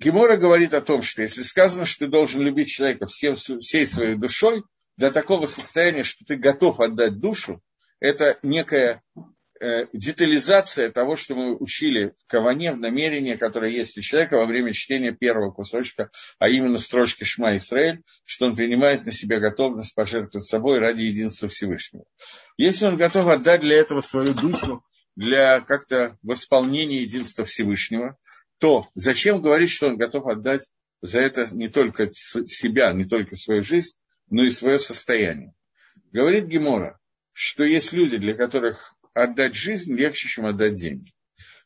Гемора 0.00 0.36
говорит 0.36 0.74
о 0.74 0.80
том, 0.80 1.00
что 1.00 1.22
если 1.22 1.42
сказано, 1.42 1.84
что 1.84 2.06
ты 2.06 2.10
должен 2.10 2.42
любить 2.42 2.68
человека 2.68 3.06
всем, 3.06 3.36
всей 3.36 3.86
своей 3.86 4.16
душой, 4.16 4.64
до 4.96 5.10
такого 5.10 5.46
состояния, 5.46 6.02
что 6.02 6.24
ты 6.24 6.36
готов 6.36 6.80
отдать 6.80 7.20
душу, 7.20 7.62
это 8.00 8.38
некая 8.42 9.02
Э, 9.16 9.20
детализация 9.60 10.90
того, 10.90 11.16
что 11.16 11.34
мы 11.34 11.54
учили 11.54 12.14
в 12.16 12.26
Каване, 12.26 12.72
в 12.72 12.78
намерении, 12.78 13.34
которое 13.34 13.70
есть 13.70 13.98
у 13.98 14.00
человека 14.00 14.38
во 14.38 14.46
время 14.46 14.72
чтения 14.72 15.12
первого 15.12 15.50
кусочка, 15.50 16.10
а 16.38 16.48
именно 16.48 16.78
строчки 16.78 17.24
Шма 17.24 17.56
Исраэль, 17.56 18.02
что 18.24 18.46
он 18.46 18.56
принимает 18.56 19.04
на 19.04 19.12
себя 19.12 19.38
готовность 19.38 19.94
пожертвовать 19.94 20.46
собой 20.46 20.78
ради 20.78 21.02
единства 21.02 21.48
Всевышнего. 21.48 22.04
Если 22.56 22.86
он 22.86 22.96
готов 22.96 23.26
отдать 23.26 23.60
для 23.60 23.76
этого 23.76 24.00
свою 24.00 24.32
душу, 24.32 24.82
для 25.14 25.60
как-то 25.60 26.16
восполнения 26.22 27.02
единства 27.02 27.44
Всевышнего, 27.44 28.16
то 28.58 28.88
зачем 28.94 29.42
говорить, 29.42 29.70
что 29.70 29.88
он 29.88 29.96
готов 29.98 30.26
отдать 30.26 30.70
за 31.02 31.20
это 31.20 31.46
не 31.54 31.68
только 31.68 32.10
себя, 32.12 32.92
не 32.92 33.04
только 33.04 33.36
свою 33.36 33.62
жизнь, 33.62 33.94
но 34.30 34.44
и 34.44 34.50
свое 34.50 34.78
состояние? 34.78 35.52
Говорит 36.12 36.46
Гемора, 36.46 36.98
что 37.32 37.64
есть 37.64 37.92
люди, 37.92 38.16
для 38.16 38.34
которых 38.34 38.94
отдать 39.14 39.54
жизнь 39.54 39.94
легче, 39.94 40.28
чем 40.28 40.46
отдать 40.46 40.74
деньги. 40.74 41.12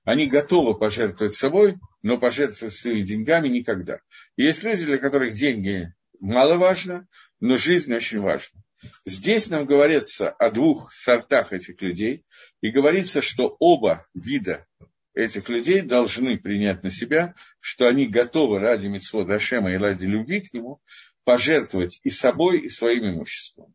Они 0.04 0.26
готовы 0.26 0.78
пожертвовать 0.78 1.32
собой, 1.32 1.76
но 2.02 2.18
пожертвовать 2.18 2.74
своими 2.74 3.00
деньгами 3.00 3.48
никогда. 3.48 4.00
Есть 4.36 4.62
люди, 4.62 4.84
для 4.84 4.98
которых 4.98 5.32
деньги 5.34 5.92
мало 6.20 6.56
важно, 6.56 7.08
но 7.40 7.56
жизнь 7.56 7.92
очень 7.92 8.20
важна. 8.20 8.60
Здесь 9.06 9.48
нам 9.48 9.64
говорится 9.64 10.28
о 10.30 10.50
двух 10.50 10.92
сортах 10.92 11.52
этих 11.52 11.80
людей, 11.80 12.24
и 12.60 12.70
говорится, 12.70 13.22
что 13.22 13.56
оба 13.58 14.06
вида 14.14 14.66
этих 15.14 15.48
людей 15.48 15.80
должны 15.80 16.38
принять 16.38 16.82
на 16.82 16.90
себя, 16.90 17.34
что 17.60 17.86
они 17.86 18.06
готовы 18.06 18.58
ради 18.58 18.88
Митцвот 18.88 19.30
Ашема 19.30 19.72
и 19.72 19.76
ради 19.76 20.06
любви 20.06 20.40
к 20.40 20.52
нему 20.52 20.80
пожертвовать 21.24 22.00
и 22.02 22.10
собой, 22.10 22.60
и 22.60 22.68
своим 22.68 23.06
имуществом. 23.06 23.74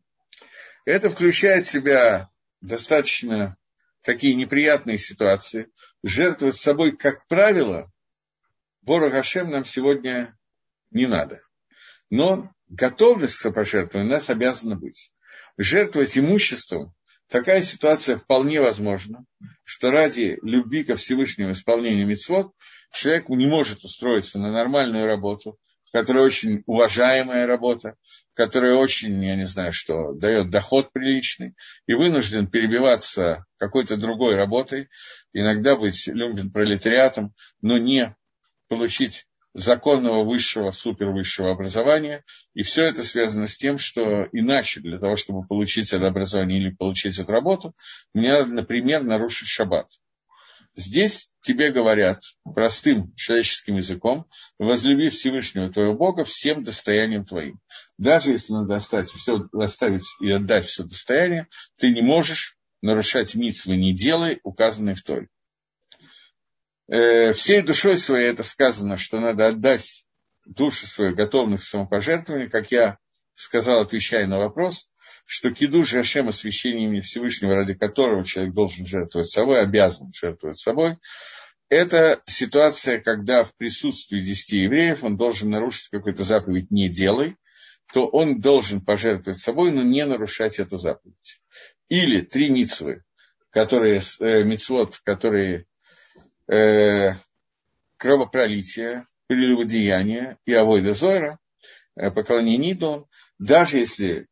Это 0.84 1.10
включает 1.10 1.64
в 1.64 1.70
себя 1.70 2.28
достаточно 2.60 3.56
такие 4.02 4.34
неприятные 4.34 4.98
ситуации. 4.98 5.70
Жертвовать 6.02 6.56
собой, 6.56 6.96
как 6.96 7.26
правило, 7.26 7.90
Бору 8.82 9.10
Гашем 9.10 9.50
нам 9.50 9.64
сегодня 9.64 10.36
не 10.90 11.06
надо. 11.06 11.42
Но 12.08 12.50
готовность 12.68 13.38
к 13.38 13.50
пожертвованию 13.50 14.10
у 14.10 14.14
нас 14.14 14.30
обязана 14.30 14.76
быть. 14.76 15.12
Жертвовать 15.56 16.16
имуществом 16.16 16.94
такая 17.28 17.60
ситуация 17.60 18.16
вполне 18.16 18.60
возможна, 18.60 19.24
что 19.64 19.90
ради 19.90 20.38
любви 20.42 20.84
ко 20.84 20.96
Всевышнему 20.96 21.52
исполнению 21.52 22.06
мецвод 22.06 22.52
человек 22.92 23.28
не 23.28 23.46
может 23.46 23.84
устроиться 23.84 24.38
на 24.38 24.50
нормальную 24.50 25.06
работу, 25.06 25.58
которая 25.92 26.24
очень 26.24 26.62
уважаемая 26.66 27.46
работа, 27.46 27.96
которая 28.34 28.74
очень, 28.74 29.24
я 29.24 29.36
не 29.36 29.44
знаю 29.44 29.72
что, 29.72 30.12
дает 30.12 30.50
доход 30.50 30.92
приличный, 30.92 31.54
и 31.86 31.94
вынужден 31.94 32.46
перебиваться 32.46 33.44
какой-то 33.58 33.96
другой 33.96 34.36
работой, 34.36 34.88
иногда 35.32 35.76
быть 35.76 36.06
люмпен 36.06 36.50
пролетариатом, 36.50 37.34
но 37.60 37.78
не 37.78 38.14
получить 38.68 39.26
законного 39.52 40.24
высшего, 40.24 40.70
супервысшего 40.70 41.50
образования. 41.50 42.24
И 42.54 42.62
все 42.62 42.84
это 42.84 43.02
связано 43.02 43.46
с 43.46 43.56
тем, 43.56 43.78
что 43.78 44.28
иначе 44.32 44.80
для 44.80 44.98
того, 44.98 45.16
чтобы 45.16 45.46
получить 45.46 45.92
это 45.92 46.06
образование 46.06 46.60
или 46.60 46.70
получить 46.70 47.18
эту 47.18 47.32
работу, 47.32 47.74
мне 48.14 48.30
надо, 48.32 48.52
например, 48.52 49.02
нарушить 49.02 49.48
шаббат. 49.48 49.88
Здесь 50.76 51.32
тебе 51.40 51.72
говорят 51.72 52.22
простым 52.44 53.14
человеческим 53.14 53.76
языком, 53.76 54.26
возлюби 54.58 55.08
Всевышнего 55.08 55.72
твоего 55.72 55.94
Бога 55.94 56.24
всем 56.24 56.62
достоянием 56.62 57.24
твоим. 57.24 57.60
Даже 57.98 58.30
если 58.30 58.52
надо 58.52 58.76
оставить, 58.76 59.10
все, 59.10 59.48
оставить 59.52 60.04
и 60.20 60.30
отдать 60.30 60.64
все 60.64 60.84
достояние, 60.84 61.48
ты 61.76 61.90
не 61.90 62.02
можешь 62.02 62.56
нарушать 62.82 63.34
митцвы, 63.34 63.76
не 63.76 63.94
делай, 63.94 64.40
указанные 64.42 64.94
в 64.94 65.02
Торе. 65.02 65.28
Э, 66.88 67.32
всей 67.32 67.62
душой 67.62 67.96
своей 67.96 68.30
это 68.30 68.42
сказано, 68.42 68.96
что 68.96 69.20
надо 69.20 69.48
отдать 69.48 70.04
душу 70.44 70.86
свою 70.86 71.14
готовных 71.14 71.60
к 71.60 71.64
самопожертвованию, 71.64 72.50
как 72.50 72.70
я 72.70 72.98
сказал, 73.34 73.80
отвечая 73.80 74.26
на 74.26 74.38
вопрос, 74.38 74.89
что 75.30 75.52
киду 75.52 75.82
Ашем 75.82 76.26
освящением 76.26 77.00
Всевышнего, 77.02 77.54
ради 77.54 77.74
которого 77.74 78.24
человек 78.24 78.52
должен 78.52 78.84
жертвовать 78.84 79.28
собой, 79.28 79.62
обязан 79.62 80.12
жертвовать 80.12 80.58
собой, 80.58 80.96
это 81.68 82.20
ситуация, 82.24 82.98
когда 82.98 83.44
в 83.44 83.54
присутствии 83.54 84.18
десяти 84.18 84.62
евреев 84.62 85.04
он 85.04 85.16
должен 85.16 85.48
нарушить 85.48 85.88
какую-то 85.90 86.24
заповедь 86.24 86.72
«не 86.72 86.88
делай», 86.88 87.36
то 87.92 88.08
он 88.08 88.40
должен 88.40 88.80
пожертвовать 88.80 89.38
собой, 89.38 89.70
но 89.70 89.82
не 89.82 90.04
нарушать 90.04 90.58
эту 90.58 90.78
заповедь. 90.78 91.40
Или 91.88 92.22
три 92.22 92.48
мицвы, 92.48 93.04
которые, 93.50 94.00
э, 94.18 94.42
мицвод, 94.42 94.98
которые 95.04 95.66
э, 96.48 97.12
кровопролитие, 97.98 99.06
прелюбодеяние 99.28 100.38
и 100.44 100.54
авойда 100.54 100.92
зойра, 100.92 101.38
э, 101.94 102.10
поклонение 102.10 102.72
идолам, 102.72 103.06
даже 103.38 103.78
если 103.78 104.26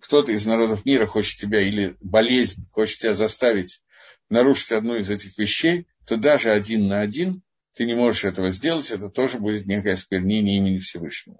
кто-то 0.00 0.32
из 0.32 0.46
народов 0.46 0.84
мира 0.84 1.06
хочет 1.06 1.38
тебя, 1.38 1.60
или 1.60 1.96
болезнь 2.00 2.66
хочет 2.70 2.98
тебя 2.98 3.14
заставить 3.14 3.80
нарушить 4.28 4.72
одну 4.72 4.96
из 4.96 5.10
этих 5.10 5.36
вещей, 5.38 5.86
то 6.06 6.16
даже 6.16 6.50
один 6.50 6.88
на 6.88 7.00
один 7.00 7.42
ты 7.74 7.84
не 7.84 7.94
можешь 7.94 8.24
этого 8.24 8.50
сделать, 8.50 8.90
это 8.90 9.08
тоже 9.08 9.38
будет 9.38 9.66
некое 9.66 9.94
осквернение 9.94 10.58
имени 10.58 10.78
Всевышнего. 10.78 11.38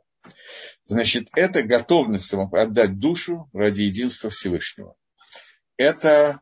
Значит, 0.84 1.28
это 1.34 1.62
готовность 1.62 2.32
отдать 2.32 2.98
душу 2.98 3.48
ради 3.52 3.82
единства 3.82 4.30
Всевышнего. 4.30 4.96
Это 5.76 6.40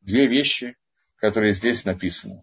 две 0.00 0.28
вещи, 0.28 0.76
которые 1.16 1.52
здесь 1.52 1.84
написаны. 1.84 2.42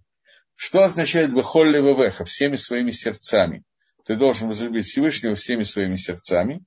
Что 0.56 0.84
означает 0.84 1.34
«Бехолли 1.34 1.78
Вевеха» 1.78 2.26
всеми 2.26 2.56
своими 2.56 2.92
сердцами? 2.92 3.64
Ты 4.06 4.16
должен 4.16 4.48
возлюбить 4.48 4.86
Всевышнего 4.86 5.36
всеми 5.36 5.64
своими 5.64 5.96
сердцами. 5.96 6.64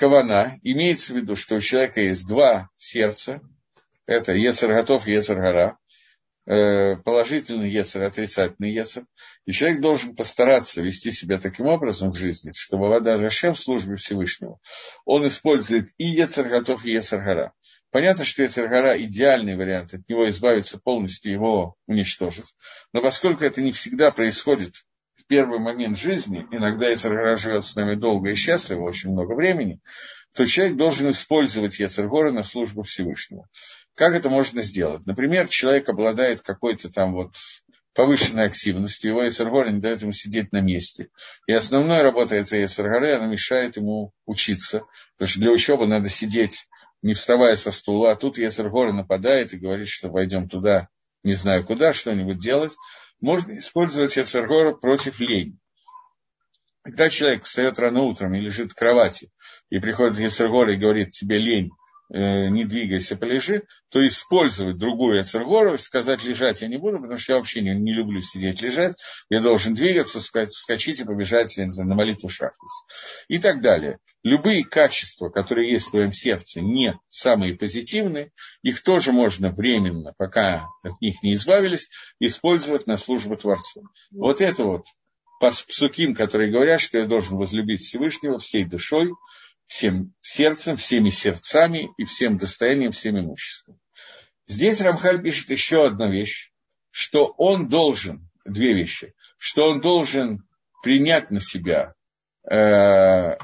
Кавана 0.00 0.58
имеется 0.62 1.12
в 1.12 1.16
виду, 1.16 1.36
что 1.36 1.56
у 1.56 1.60
человека 1.60 2.00
есть 2.00 2.26
два 2.26 2.70
сердца. 2.74 3.42
Это 4.06 4.32
Ецер 4.32 4.72
Готов 4.72 5.06
Ецер 5.06 5.36
Гора. 5.36 5.76
Э, 6.46 6.96
положительный 6.96 7.68
Ецер, 7.68 8.04
отрицательный 8.04 8.72
Ецер. 8.72 9.04
И 9.44 9.52
человек 9.52 9.82
должен 9.82 10.16
постараться 10.16 10.80
вести 10.80 11.12
себя 11.12 11.38
таким 11.38 11.66
образом 11.66 12.12
в 12.12 12.16
жизни, 12.16 12.52
чтобы 12.56 12.88
вода 12.88 13.18
Жашем 13.18 13.52
в 13.52 13.60
службе 13.60 13.96
Всевышнего, 13.96 14.58
он 15.04 15.26
использует 15.26 15.90
и 15.98 16.06
Ецер 16.06 16.48
Готов, 16.48 16.82
и 16.86 16.92
Ецер 16.92 17.22
Гора. 17.22 17.52
Понятно, 17.90 18.24
что 18.24 18.42
Ецергара 18.42 18.96
идеальный 19.02 19.56
вариант, 19.56 19.92
от 19.92 20.08
него 20.08 20.26
избавиться 20.30 20.78
полностью, 20.78 21.30
его 21.30 21.74
уничтожить. 21.86 22.54
Но 22.94 23.02
поскольку 23.02 23.44
это 23.44 23.60
не 23.60 23.72
всегда 23.72 24.12
происходит 24.12 24.76
первый 25.30 25.60
момент 25.60 25.96
жизни, 25.96 26.44
иногда 26.50 26.88
Ецергара 26.88 27.36
живет 27.36 27.62
с 27.62 27.76
нами 27.76 27.94
долго 27.94 28.32
и 28.32 28.34
счастливо, 28.34 28.82
очень 28.82 29.12
много 29.12 29.34
времени, 29.34 29.78
то 30.34 30.44
человек 30.44 30.76
должен 30.76 31.08
использовать 31.10 31.78
Ецергора 31.78 32.32
на 32.32 32.42
службу 32.42 32.82
Всевышнего. 32.82 33.48
Как 33.94 34.14
это 34.14 34.28
можно 34.28 34.60
сделать? 34.62 35.06
Например, 35.06 35.46
человек 35.46 35.88
обладает 35.88 36.42
какой-то 36.42 36.90
там 36.90 37.12
вот 37.12 37.34
повышенной 37.94 38.46
активностью, 38.46 39.12
его 39.12 39.22
Ецергора 39.22 39.70
не 39.70 39.80
дает 39.80 40.02
ему 40.02 40.10
сидеть 40.10 40.50
на 40.50 40.60
месте. 40.60 41.10
И 41.46 41.52
основная 41.52 42.02
работа 42.02 42.34
этой 42.34 42.62
Ецергоры, 42.62 43.12
она 43.12 43.26
мешает 43.26 43.76
ему 43.76 44.12
учиться, 44.26 44.82
потому 45.16 45.28
что 45.28 45.40
для 45.40 45.52
учебы 45.52 45.86
надо 45.86 46.08
сидеть 46.08 46.66
не 47.02 47.14
вставая 47.14 47.54
со 47.54 47.70
стула, 47.70 48.10
а 48.10 48.16
тут 48.16 48.36
Ецергора 48.36 48.92
нападает 48.92 49.52
и 49.52 49.58
говорит, 49.58 49.86
что 49.86 50.10
пойдем 50.10 50.48
туда, 50.48 50.88
не 51.22 51.34
знаю 51.34 51.64
куда, 51.64 51.92
что-нибудь 51.92 52.38
делать, 52.38 52.76
можно 53.20 53.58
использовать 53.58 54.16
Ецергора 54.16 54.72
против 54.74 55.20
лени. 55.20 55.58
Когда 56.82 57.08
человек 57.08 57.44
встает 57.44 57.78
рано 57.78 58.02
утром 58.02 58.34
и 58.34 58.40
лежит 58.40 58.70
в 58.70 58.74
кровати, 58.74 59.30
и 59.68 59.78
приходит 59.78 60.18
Ецергора 60.18 60.72
и 60.72 60.78
говорит, 60.78 61.10
тебе 61.10 61.38
лень, 61.38 61.70
не 62.10 62.64
двигайся, 62.64 63.16
полежи, 63.16 63.62
то 63.88 64.04
использовать 64.04 64.78
другую 64.78 65.20
Эцергору, 65.20 65.78
сказать 65.78 66.24
лежать 66.24 66.60
я 66.62 66.68
не 66.68 66.76
буду, 66.76 66.98
потому 66.98 67.18
что 67.18 67.32
я 67.32 67.38
вообще 67.38 67.60
не, 67.60 67.74
не 67.74 67.92
люблю 67.92 68.20
сидеть 68.20 68.60
лежать, 68.60 68.96
я 69.28 69.40
должен 69.40 69.74
двигаться, 69.74 70.18
вскочить 70.18 71.00
и 71.00 71.04
побежать 71.04 71.56
я 71.56 71.64
не 71.64 71.70
знаю, 71.70 71.88
на 71.88 71.94
молитву 71.94 72.28
шахрис. 72.28 72.84
И 73.28 73.38
так 73.38 73.60
далее. 73.60 73.98
Любые 74.22 74.64
качества, 74.64 75.28
которые 75.28 75.70
есть 75.70 75.86
в 75.86 75.90
твоем 75.92 76.12
сердце, 76.12 76.60
не 76.60 76.98
самые 77.08 77.54
позитивные, 77.54 78.32
их 78.62 78.82
тоже 78.82 79.12
можно 79.12 79.50
временно, 79.50 80.12
пока 80.18 80.66
от 80.82 81.00
них 81.00 81.22
не 81.22 81.34
избавились, 81.34 81.88
использовать 82.18 82.86
на 82.86 82.96
службу 82.96 83.36
Творцу. 83.36 83.84
Вот 84.10 84.40
это 84.40 84.64
вот 84.64 84.84
псуким, 85.40 86.14
которые 86.14 86.50
говорят, 86.50 86.80
что 86.80 86.98
я 86.98 87.06
должен 87.06 87.38
возлюбить 87.38 87.80
Всевышнего 87.80 88.38
всей 88.38 88.64
душой, 88.64 89.12
всем 89.70 90.12
сердцем, 90.20 90.76
всеми 90.76 91.10
сердцами 91.10 91.90
и 91.96 92.04
всем 92.04 92.36
достоянием, 92.36 92.90
всем 92.90 93.20
имуществом. 93.20 93.78
Здесь 94.48 94.80
Рамхаль 94.80 95.22
пишет 95.22 95.50
еще 95.50 95.86
одну 95.86 96.10
вещь, 96.10 96.50
что 96.90 97.32
он 97.38 97.68
должен, 97.68 98.28
две 98.44 98.74
вещи, 98.74 99.14
что 99.38 99.68
он 99.68 99.80
должен 99.80 100.42
принять 100.82 101.30
на 101.30 101.38
себя 101.38 101.94
э, 102.50 103.36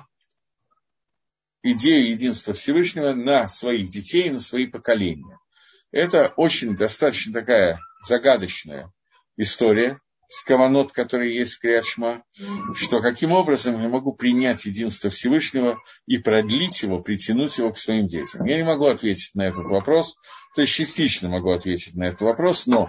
идею 1.63 2.09
единства 2.09 2.55
Всевышнего 2.55 3.13
на 3.13 3.47
своих 3.47 3.89
детей, 3.89 4.29
на 4.29 4.41
свои 4.41 4.67
поколения. 4.67 5.39
Это 5.93 6.33
очень 6.37 6.75
достаточно 6.75 7.35
такая 7.35 7.79
загадочная 8.03 8.93
история, 9.37 10.01
скаванот, 10.29 10.93
которые 10.93 11.35
есть 11.35 11.55
в 11.55 11.61
Криашма, 11.61 12.25
что 12.75 13.01
каким 13.01 13.33
образом 13.33 13.81
я 13.81 13.89
могу 13.89 14.13
принять 14.13 14.65
единство 14.67 15.11
Всевышнего 15.11 15.79
и 16.07 16.19
продлить 16.19 16.83
его, 16.83 17.01
притянуть 17.01 17.59
его 17.59 17.73
к 17.73 17.79
своим 17.79 18.07
детям. 18.07 18.45
Я 18.45 18.57
не 18.57 18.65
могу 18.65 18.87
ответить 18.87 19.35
на 19.35 19.43
этот 19.43 19.65
вопрос, 19.65 20.17
то 20.55 20.63
есть 20.63 20.75
частично 20.75 21.29
могу 21.29 21.51
ответить 21.53 21.95
на 21.97 22.05
этот 22.05 22.23
вопрос, 22.23 22.67
но 22.67 22.89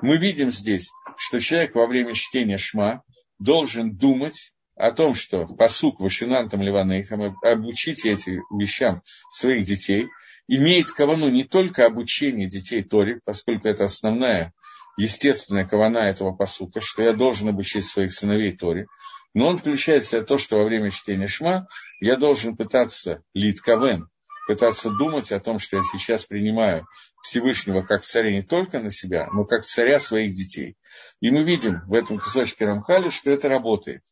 мы 0.00 0.18
видим 0.18 0.50
здесь, 0.50 0.90
что 1.16 1.40
человек 1.40 1.74
во 1.74 1.86
время 1.86 2.14
чтения 2.14 2.56
Шма 2.56 3.02
должен 3.38 3.96
думать 3.96 4.52
о 4.76 4.92
том, 4.92 5.12
что 5.12 5.46
посук 5.46 6.00
Вашинантам 6.00 6.62
Ливанейхам, 6.62 7.36
обучите 7.42 8.12
этим 8.12 8.42
вещам 8.56 9.02
своих 9.30 9.66
детей, 9.66 10.08
имеет 10.46 10.90
кавану 10.92 11.28
не 11.28 11.44
только 11.44 11.84
обучение 11.84 12.48
детей 12.48 12.82
Торе, 12.82 13.20
поскольку 13.24 13.68
это 13.68 13.84
основная 13.84 14.52
естественная 14.98 15.64
кавана 15.64 15.98
этого 15.98 16.32
посука, 16.32 16.80
что 16.80 17.02
я 17.02 17.14
должен 17.14 17.48
обучить 17.48 17.86
своих 17.86 18.12
сыновей 18.12 18.54
Торе. 18.54 18.88
Но 19.32 19.48
он 19.48 19.56
включает 19.56 20.02
в 20.02 20.08
себя 20.08 20.22
то, 20.22 20.36
что 20.36 20.56
во 20.56 20.64
время 20.64 20.90
чтения 20.90 21.28
Шма 21.28 21.68
я 22.00 22.16
должен 22.16 22.56
пытаться 22.56 23.22
литковен, 23.32 24.08
пытаться 24.48 24.90
думать 24.90 25.30
о 25.30 25.38
том, 25.38 25.60
что 25.60 25.76
я 25.76 25.82
сейчас 25.82 26.26
принимаю 26.26 26.86
Всевышнего 27.22 27.82
как 27.82 28.02
царя 28.02 28.32
не 28.32 28.42
только 28.42 28.80
на 28.80 28.90
себя, 28.90 29.28
но 29.32 29.44
как 29.44 29.62
царя 29.62 30.00
своих 30.00 30.34
детей. 30.34 30.76
И 31.20 31.30
мы 31.30 31.44
видим 31.44 31.82
в 31.86 31.94
этом 31.94 32.18
кусочке 32.18 32.64
Рамхали, 32.64 33.10
что 33.10 33.30
это 33.30 33.48
работает. 33.48 34.02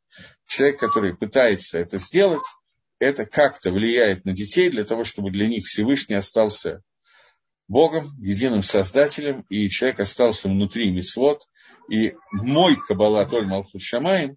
Человек, 0.46 0.78
который 0.78 1.16
пытается 1.16 1.78
это 1.78 1.98
сделать, 1.98 2.44
это 3.00 3.26
как-то 3.26 3.72
влияет 3.72 4.24
на 4.24 4.32
детей 4.32 4.70
для 4.70 4.84
того, 4.84 5.02
чтобы 5.02 5.30
для 5.30 5.48
них 5.48 5.64
Всевышний 5.64 6.16
остался 6.16 6.82
Богом, 7.68 8.10
единым 8.18 8.62
Создателем, 8.62 9.44
и 9.48 9.68
человек 9.68 10.00
остался 10.00 10.48
внутри 10.48 10.90
Мисвод. 10.90 11.42
И 11.90 12.14
мой 12.32 12.76
Каббала 12.76 13.24
Толь 13.26 13.46
Малхут 13.46 13.82
Шамаем 13.82 14.36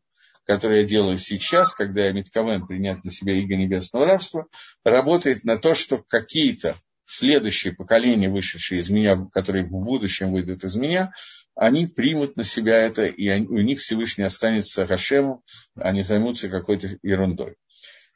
который 0.49 0.79
я 0.79 0.83
делаю 0.83 1.17
сейчас, 1.17 1.75
когда 1.75 2.05
я 2.05 2.11
Митковен 2.11 2.65
принять 2.65 3.03
на 3.03 3.11
себя 3.11 3.39
иго 3.39 3.55
небесного 3.55 4.07
рабства, 4.07 4.47
работает 4.83 5.43
на 5.43 5.57
то, 5.57 5.75
что 5.75 6.03
какие-то 6.07 6.75
следующие 7.05 7.71
поколения, 7.75 8.31
вышедшие 8.31 8.81
из 8.81 8.89
меня, 8.89 9.27
которые 9.31 9.65
в 9.65 9.69
будущем 9.69 10.31
выйдут 10.31 10.63
из 10.63 10.75
меня, 10.75 11.11
они 11.53 11.85
примут 11.85 12.35
на 12.35 12.41
себя 12.41 12.77
это, 12.77 13.05
и 13.05 13.29
у 13.45 13.59
них 13.59 13.77
Всевышний 13.77 14.23
останется 14.23 14.87
Хашемом, 14.87 15.43
они 15.75 16.01
займутся 16.01 16.49
какой-то 16.49 16.97
ерундой. 17.03 17.55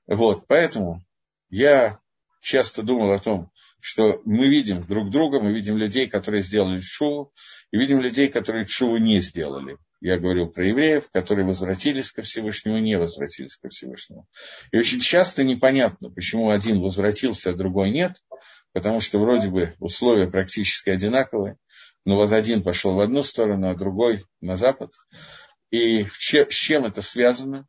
Вот, 0.08 0.48
поэтому 0.48 1.04
я 1.52 2.00
часто 2.42 2.82
думал 2.82 3.12
о 3.12 3.20
том, 3.20 3.52
что 3.86 4.22
мы 4.24 4.48
видим 4.48 4.80
друг 4.80 5.10
друга, 5.10 5.42
мы 5.42 5.52
видим 5.52 5.76
людей, 5.76 6.08
которые 6.08 6.42
сделали 6.42 6.80
шуву, 6.80 7.34
и 7.70 7.78
видим 7.78 8.00
людей, 8.00 8.30
которые 8.30 8.66
шуву 8.66 8.96
не 8.96 9.20
сделали. 9.20 9.78
Я 10.00 10.18
говорил 10.18 10.48
про 10.48 10.66
евреев, 10.66 11.10
которые 11.12 11.46
возвратились 11.46 12.14
ко 12.14 12.22
Всевышнему 12.22 12.78
не 12.78 12.98
возвратились 12.98 13.58
ко 13.58 13.68
Всевышнему. 13.68 14.26
И 14.72 14.78
очень 14.78 15.02
часто 15.02 15.44
непонятно, 15.44 16.10
почему 16.10 16.50
один 16.50 16.80
возвратился, 16.80 17.50
а 17.50 17.56
другой 17.56 17.92
нет, 17.92 18.14
потому 18.72 19.02
что 19.02 19.20
вроде 19.20 19.50
бы 19.50 19.76
условия 19.80 20.32
практически 20.32 20.90
одинаковые, 20.90 21.58
но 22.06 22.16
вот 22.16 22.32
один 22.32 22.64
пошел 22.64 22.94
в 22.94 23.02
одну 23.02 23.22
сторону, 23.22 23.70
а 23.70 23.76
другой 23.76 24.24
на 24.40 24.56
запад. 24.56 24.92
И 25.72 26.06
с 26.06 26.48
чем 26.48 26.86
это 26.86 27.02
связано? 27.02 27.68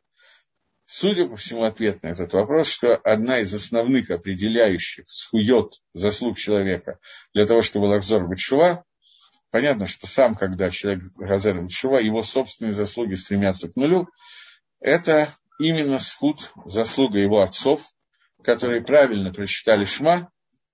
Судя 0.86 1.26
по 1.26 1.36
всему, 1.36 1.64
ответ 1.64 2.02
на 2.02 2.08
этот 2.08 2.32
вопрос, 2.34 2.68
что 2.68 2.94
одна 2.94 3.40
из 3.40 3.52
основных 3.54 4.10
определяющих 4.10 5.04
схует 5.08 5.72
заслуг 5.94 6.36
человека 6.36 6.98
для 7.32 7.46
того, 7.46 7.62
чтобы 7.62 7.84
лахзор 7.86 8.28
быть 8.28 8.40
шува, 8.40 8.84
Понятно, 9.54 9.86
что 9.86 10.08
сам, 10.08 10.34
когда 10.34 10.68
человек 10.68 11.04
Газер 11.16 11.70
Шува, 11.70 11.98
его 11.98 12.22
собственные 12.22 12.72
заслуги 12.72 13.14
стремятся 13.14 13.68
к 13.68 13.76
нулю. 13.76 14.08
Это 14.80 15.32
именно 15.60 16.00
схуд, 16.00 16.50
заслуга 16.64 17.20
его 17.20 17.40
отцов, 17.40 17.80
которые 18.42 18.82
правильно 18.82 19.32
прочитали 19.32 19.84
Шма 19.84 20.32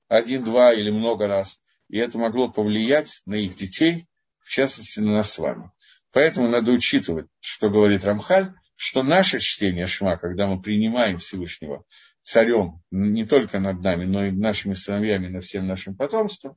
один, 0.09 0.45
два 0.45 0.73
или 0.73 0.91
много 0.91 1.27
раз. 1.27 1.61
И 1.91 1.99
это 1.99 2.17
могло 2.17 2.51
повлиять 2.51 3.21
на 3.27 3.35
их 3.35 3.55
детей, 3.55 4.07
в 4.39 4.49
частности, 4.49 5.01
на 5.01 5.17
нас 5.17 5.31
с 5.31 5.39
вами. 5.39 5.71
Поэтому 6.11 6.49
надо 6.49 6.73
учитывать, 6.73 7.27
что 7.41 7.69
говорит 7.69 8.03
Рамхаль, 8.03 8.55
что 8.83 9.03
наше 9.03 9.41
чтение 9.41 9.85
Шма, 9.85 10.17
когда 10.17 10.47
мы 10.47 10.63
принимаем 10.63 11.19
Всевышнего 11.19 11.85
царем 12.23 12.81
не 12.91 13.27
только 13.27 13.61
над 13.61 13.83
нами, 13.83 14.07
но 14.07 14.25
и 14.25 14.31
нашими 14.31 14.73
сыновьями, 14.73 15.29
над 15.29 15.45
всем 15.45 15.67
нашим 15.67 15.95
потомством, 15.95 16.57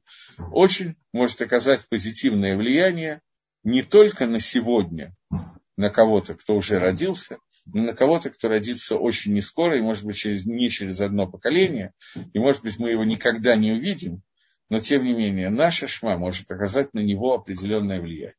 очень 0.53 0.95
может 1.11 1.41
оказать 1.41 1.81
позитивное 1.89 2.55
влияние 2.55 3.19
не 3.65 3.81
только 3.81 4.25
на 4.25 4.39
сегодня, 4.39 5.13
на 5.75 5.89
кого-то, 5.89 6.35
кто 6.35 6.55
уже 6.55 6.79
родился, 6.79 7.39
но 7.65 7.83
на 7.83 7.93
кого-то, 7.93 8.29
кто 8.29 8.47
родится 8.47 8.95
очень 8.95 9.33
не 9.33 9.41
скоро, 9.41 9.77
и, 9.77 9.81
может 9.81 10.05
быть, 10.05 10.15
через, 10.15 10.45
не 10.45 10.69
через 10.69 11.01
одно 11.01 11.29
поколение, 11.29 11.91
и, 12.33 12.39
может 12.39 12.63
быть, 12.63 12.79
мы 12.79 12.91
его 12.91 13.03
никогда 13.03 13.57
не 13.57 13.73
увидим, 13.73 14.21
но, 14.69 14.79
тем 14.79 15.03
не 15.03 15.11
менее, 15.11 15.49
наша 15.49 15.89
шма 15.89 16.17
может 16.17 16.49
оказать 16.49 16.93
на 16.93 16.99
него 16.99 17.33
определенное 17.33 17.99
влияние. 17.99 18.35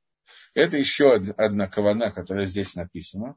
Это 0.55 0.79
еще 0.79 1.13
одна 1.13 1.69
кавана, 1.69 2.11
которая 2.13 2.47
здесь 2.47 2.77
написана. 2.77 3.37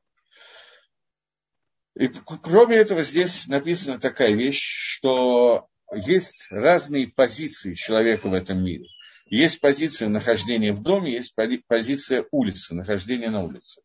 И 2.00 2.10
кроме 2.44 2.76
этого, 2.76 3.02
здесь 3.02 3.48
написана 3.48 4.00
такая 4.00 4.34
вещь, 4.34 4.62
что 4.62 5.68
есть 5.92 6.48
разные 6.52 7.08
позиции 7.08 7.74
человека 7.74 8.30
в 8.30 8.34
этом 8.34 8.64
мире. 8.64 8.86
Есть 9.30 9.60
позиция 9.60 10.08
нахождения 10.08 10.74
в 10.74 10.82
доме, 10.82 11.14
есть 11.14 11.36
позиция 11.68 12.26
улицы, 12.32 12.76
нахождения 12.76 13.30
на 13.30 13.44
улице. 13.44 13.82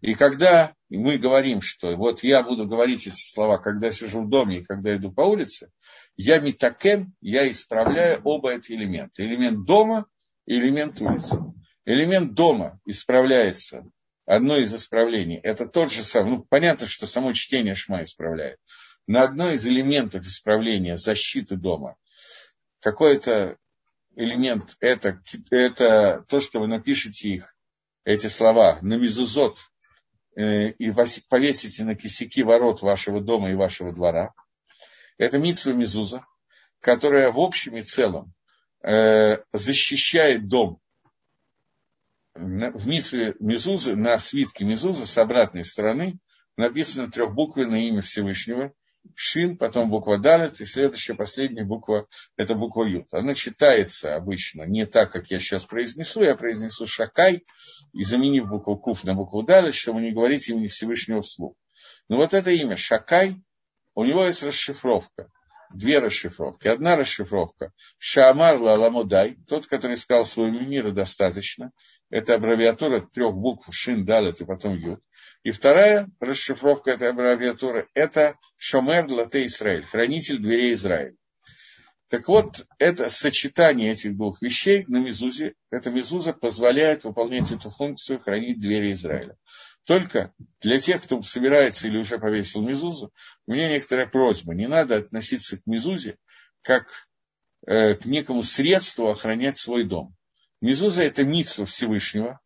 И 0.00 0.14
когда 0.14 0.74
мы 0.88 1.18
говорим, 1.18 1.60
что 1.60 1.96
вот 1.96 2.22
я 2.22 2.42
буду 2.42 2.66
говорить 2.66 3.06
эти 3.06 3.32
слова, 3.32 3.58
когда 3.58 3.90
сижу 3.90 4.22
в 4.22 4.28
доме 4.28 4.58
и 4.58 4.64
когда 4.64 4.96
иду 4.96 5.12
по 5.12 5.22
улице, 5.22 5.70
я 6.16 6.38
митакен, 6.38 7.14
я 7.20 7.50
исправляю 7.50 8.22
оба 8.24 8.54
эти 8.54 8.72
элемента. 8.72 9.24
Элемент 9.24 9.66
дома 9.66 10.06
и 10.46 10.54
элемент 10.54 11.00
улицы. 11.02 11.40
Элемент 11.84 12.34
дома 12.34 12.80
исправляется 12.86 13.90
одно 14.26 14.56
из 14.56 14.74
исправлений, 14.74 15.38
это 15.42 15.66
тот 15.66 15.90
же 15.90 16.02
самый, 16.02 16.30
ну, 16.30 16.42
понятно, 16.42 16.86
что 16.86 17.06
само 17.06 17.32
чтение 17.32 17.74
Шма 17.74 18.02
исправляет, 18.02 18.58
но 19.06 19.22
одно 19.22 19.50
из 19.50 19.66
элементов 19.66 20.26
исправления 20.26 20.96
защиты 20.96 21.56
дома, 21.56 21.96
какой-то 22.80 23.56
элемент, 24.16 24.76
это, 24.80 25.22
это 25.50 26.24
то, 26.28 26.40
что 26.40 26.60
вы 26.60 26.66
напишете 26.66 27.30
их, 27.30 27.56
эти 28.04 28.28
слова, 28.28 28.78
на 28.82 28.94
мизузот, 28.94 29.58
э, 30.36 30.70
и 30.70 30.92
повесите 31.28 31.84
на 31.84 31.94
кисяки 31.94 32.42
ворот 32.42 32.82
вашего 32.82 33.20
дома 33.20 33.50
и 33.50 33.54
вашего 33.54 33.92
двора. 33.92 34.32
Это 35.18 35.38
митсва 35.38 35.72
мизуза, 35.72 36.24
которая 36.80 37.32
в 37.32 37.40
общем 37.40 37.76
и 37.76 37.80
целом 37.80 38.32
э, 38.82 39.38
защищает 39.52 40.46
дом 40.46 40.80
в 42.38 42.86
Мисве 42.86 43.34
Мезузы, 43.40 43.96
на 43.96 44.18
свитке 44.18 44.64
Мезузы 44.64 45.06
с 45.06 45.18
обратной 45.18 45.64
стороны 45.64 46.18
написано 46.56 47.10
трехбуквенное 47.10 47.80
имя 47.88 48.02
Всевышнего, 48.02 48.72
Шин, 49.14 49.56
потом 49.56 49.88
буква 49.88 50.18
Далет, 50.18 50.60
и 50.60 50.64
следующая, 50.64 51.14
последняя 51.14 51.64
буква, 51.64 52.08
это 52.36 52.54
буква 52.54 52.84
Ют. 52.84 53.06
Она 53.12 53.34
читается 53.34 54.16
обычно 54.16 54.64
не 54.64 54.84
так, 54.84 55.12
как 55.12 55.30
я 55.30 55.38
сейчас 55.38 55.64
произнесу, 55.64 56.22
я 56.22 56.34
произнесу 56.34 56.86
Шакай, 56.86 57.44
и 57.92 58.02
заменив 58.02 58.48
букву 58.48 58.76
Куф 58.76 59.04
на 59.04 59.14
букву 59.14 59.42
Далет, 59.42 59.74
чтобы 59.74 60.00
не 60.00 60.12
говорить 60.12 60.48
имени 60.48 60.66
Всевышнего 60.66 61.22
вслух. 61.22 61.54
Но 62.08 62.16
вот 62.16 62.34
это 62.34 62.50
имя 62.50 62.76
Шакай, 62.76 63.40
у 63.94 64.04
него 64.04 64.24
есть 64.24 64.42
расшифровка 64.42 65.30
две 65.72 65.98
расшифровки. 65.98 66.68
Одна 66.68 66.96
расшифровка– 66.96 67.72
Шаамар 67.98 68.58
Ламудай, 68.58 69.36
тот, 69.48 69.66
который 69.66 69.96
сказал 69.96 70.24
своему 70.24 70.60
миру 70.60 70.92
достаточно. 70.92 71.72
Это 72.10 72.34
аббревиатура 72.34 73.00
трех 73.00 73.34
букв 73.34 73.68
Шин, 73.72 74.04
Далет 74.04 74.40
и 74.40 74.44
потом 74.44 74.76
Ют. 74.76 75.00
И 75.42 75.50
вторая 75.50 76.08
расшифровка 76.20 76.92
этой 76.92 77.10
аббревиатуры– 77.10 77.88
это 77.94 78.36
Шомер 78.58 79.08
Лате 79.08 79.46
Израиль, 79.46 79.84
хранитель 79.84 80.40
дверей 80.40 80.72
Израиля. 80.74 81.14
Так 82.08 82.28
вот, 82.28 82.64
это 82.78 83.08
сочетание 83.08 83.90
этих 83.90 84.16
двух 84.16 84.40
вещей 84.40 84.84
на 84.86 84.98
Мезузе, 84.98 85.54
эта 85.70 85.90
Мезуза 85.90 86.32
позволяет 86.32 87.02
выполнять 87.02 87.50
эту 87.50 87.70
функцию 87.70 88.20
хранить 88.20 88.60
двери 88.60 88.92
Израиля. 88.92 89.36
Только 89.86 90.34
для 90.60 90.78
тех, 90.78 91.02
кто 91.02 91.22
собирается 91.22 91.86
или 91.86 91.96
уже 91.96 92.18
повесил 92.18 92.60
Мезузу, 92.60 93.12
у 93.46 93.52
меня 93.52 93.68
некоторая 93.68 94.08
просьба. 94.08 94.52
Не 94.52 94.66
надо 94.66 94.96
относиться 94.96 95.58
к 95.58 95.66
Мезузе 95.66 96.18
как 96.62 96.88
э, 97.66 97.94
к 97.94 98.04
некому 98.04 98.42
средству 98.42 99.08
охранять 99.08 99.56
свой 99.56 99.84
дом. 99.84 100.16
Мезуза– 100.60 101.02
это 101.04 101.22
митсва 101.22 101.66
Всевышнего, 101.66 102.40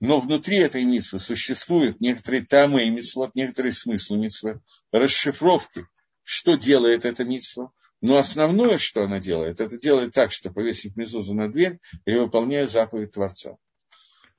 но 0.00 0.20
внутри 0.20 0.58
этой 0.58 0.84
митсвы 0.84 1.18
существуют 1.18 2.00
некоторые 2.00 2.44
тамы 2.44 2.86
и 2.86 2.90
митсвот, 2.90 3.34
некоторые 3.34 3.72
смыслы 3.72 4.18
митсвы, 4.18 4.60
расшифровки, 4.92 5.86
что 6.22 6.56
делает 6.56 7.06
эта 7.06 7.24
митсва. 7.24 7.72
Но 8.02 8.16
основное, 8.16 8.76
что 8.76 9.02
она 9.02 9.18
делает, 9.18 9.60
это 9.60 9.78
делает 9.78 10.12
так, 10.12 10.32
что 10.32 10.50
повесить 10.50 10.96
мезузу 10.96 11.34
на 11.34 11.50
дверь 11.50 11.78
и 12.04 12.14
выполняя 12.14 12.66
заповедь 12.66 13.12
Творца. 13.12 13.56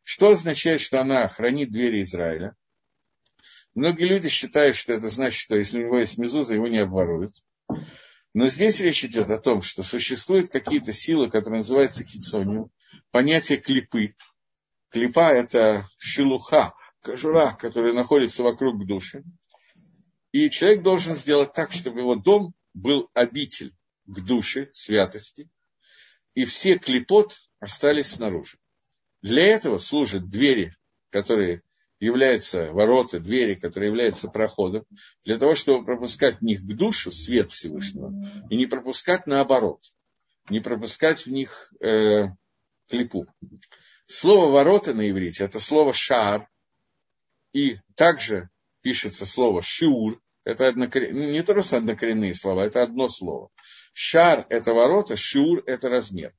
Что 0.03 0.29
означает, 0.29 0.81
что 0.81 0.99
она 0.99 1.27
хранит 1.27 1.71
двери 1.71 2.01
Израиля? 2.01 2.55
Многие 3.73 4.05
люди 4.05 4.29
считают, 4.29 4.75
что 4.75 4.93
это 4.93 5.09
значит, 5.09 5.39
что 5.39 5.55
если 5.55 5.79
у 5.79 5.85
него 5.85 5.99
есть 5.99 6.17
мезуза, 6.17 6.53
его 6.53 6.67
не 6.67 6.79
обворуют. 6.79 7.35
Но 8.33 8.47
здесь 8.47 8.79
речь 8.79 9.03
идет 9.03 9.29
о 9.29 9.39
том, 9.39 9.61
что 9.61 9.83
существуют 9.83 10.49
какие-то 10.49 10.93
силы, 10.93 11.29
которые 11.29 11.59
называются 11.59 12.03
кицонием, 12.03 12.69
понятие 13.11 13.59
клипы. 13.59 14.15
Клипа– 14.89 15.31
это 15.33 15.87
шелуха, 15.97 16.73
кожура, 17.01 17.53
которая 17.53 17.93
находится 17.93 18.43
вокруг 18.43 18.85
души. 18.85 19.23
И 20.31 20.49
человек 20.49 20.81
должен 20.81 21.15
сделать 21.15 21.53
так, 21.53 21.71
чтобы 21.71 21.99
его 21.99 22.15
дом 22.15 22.53
был 22.73 23.09
обитель 23.13 23.73
к 24.05 24.21
душе, 24.21 24.69
святости, 24.71 25.49
и 26.33 26.45
все 26.45 26.77
клипот 26.77 27.37
остались 27.59 28.13
снаружи. 28.13 28.57
Для 29.21 29.45
этого 29.45 29.77
служат 29.77 30.29
двери, 30.29 30.73
которые 31.09 31.61
являются 31.99 32.71
ворота, 32.73 33.19
двери, 33.19 33.53
которые 33.53 33.89
являются 33.89 34.27
проходом, 34.27 34.85
для 35.23 35.37
того, 35.37 35.53
чтобы 35.53 35.85
пропускать 35.85 36.39
в 36.39 36.41
них 36.41 36.61
к 36.61 36.73
душу 36.73 37.11
свет 37.11 37.51
Всевышнего, 37.51 38.11
и 38.49 38.57
не 38.57 38.65
пропускать 38.65 39.27
наоборот, 39.27 39.81
не 40.49 40.59
пропускать 40.59 41.25
в 41.25 41.31
них 41.31 41.71
э, 41.79 42.29
клепу. 42.89 43.27
Слово 44.07 44.51
ворота 44.51 44.93
на 44.95 45.09
иврите– 45.09 45.43
это 45.45 45.59
слово 45.59 45.93
шар, 45.93 46.49
и 47.53 47.77
также 47.95 48.49
пишется 48.81 49.27
слово 49.27 49.61
шиур, 49.61 50.19
это 50.43 50.67
однокорен... 50.67 51.31
Не 51.31 51.43
просто 51.43 51.77
однокоренные 51.77 52.33
слова, 52.33 52.65
это 52.65 52.81
одно 52.81 53.07
слово. 53.07 53.49
Шар– 53.93 54.47
это 54.49 54.73
ворота, 54.73 55.15
шиур– 55.15 55.63
это 55.67 55.87
размер. 55.87 56.33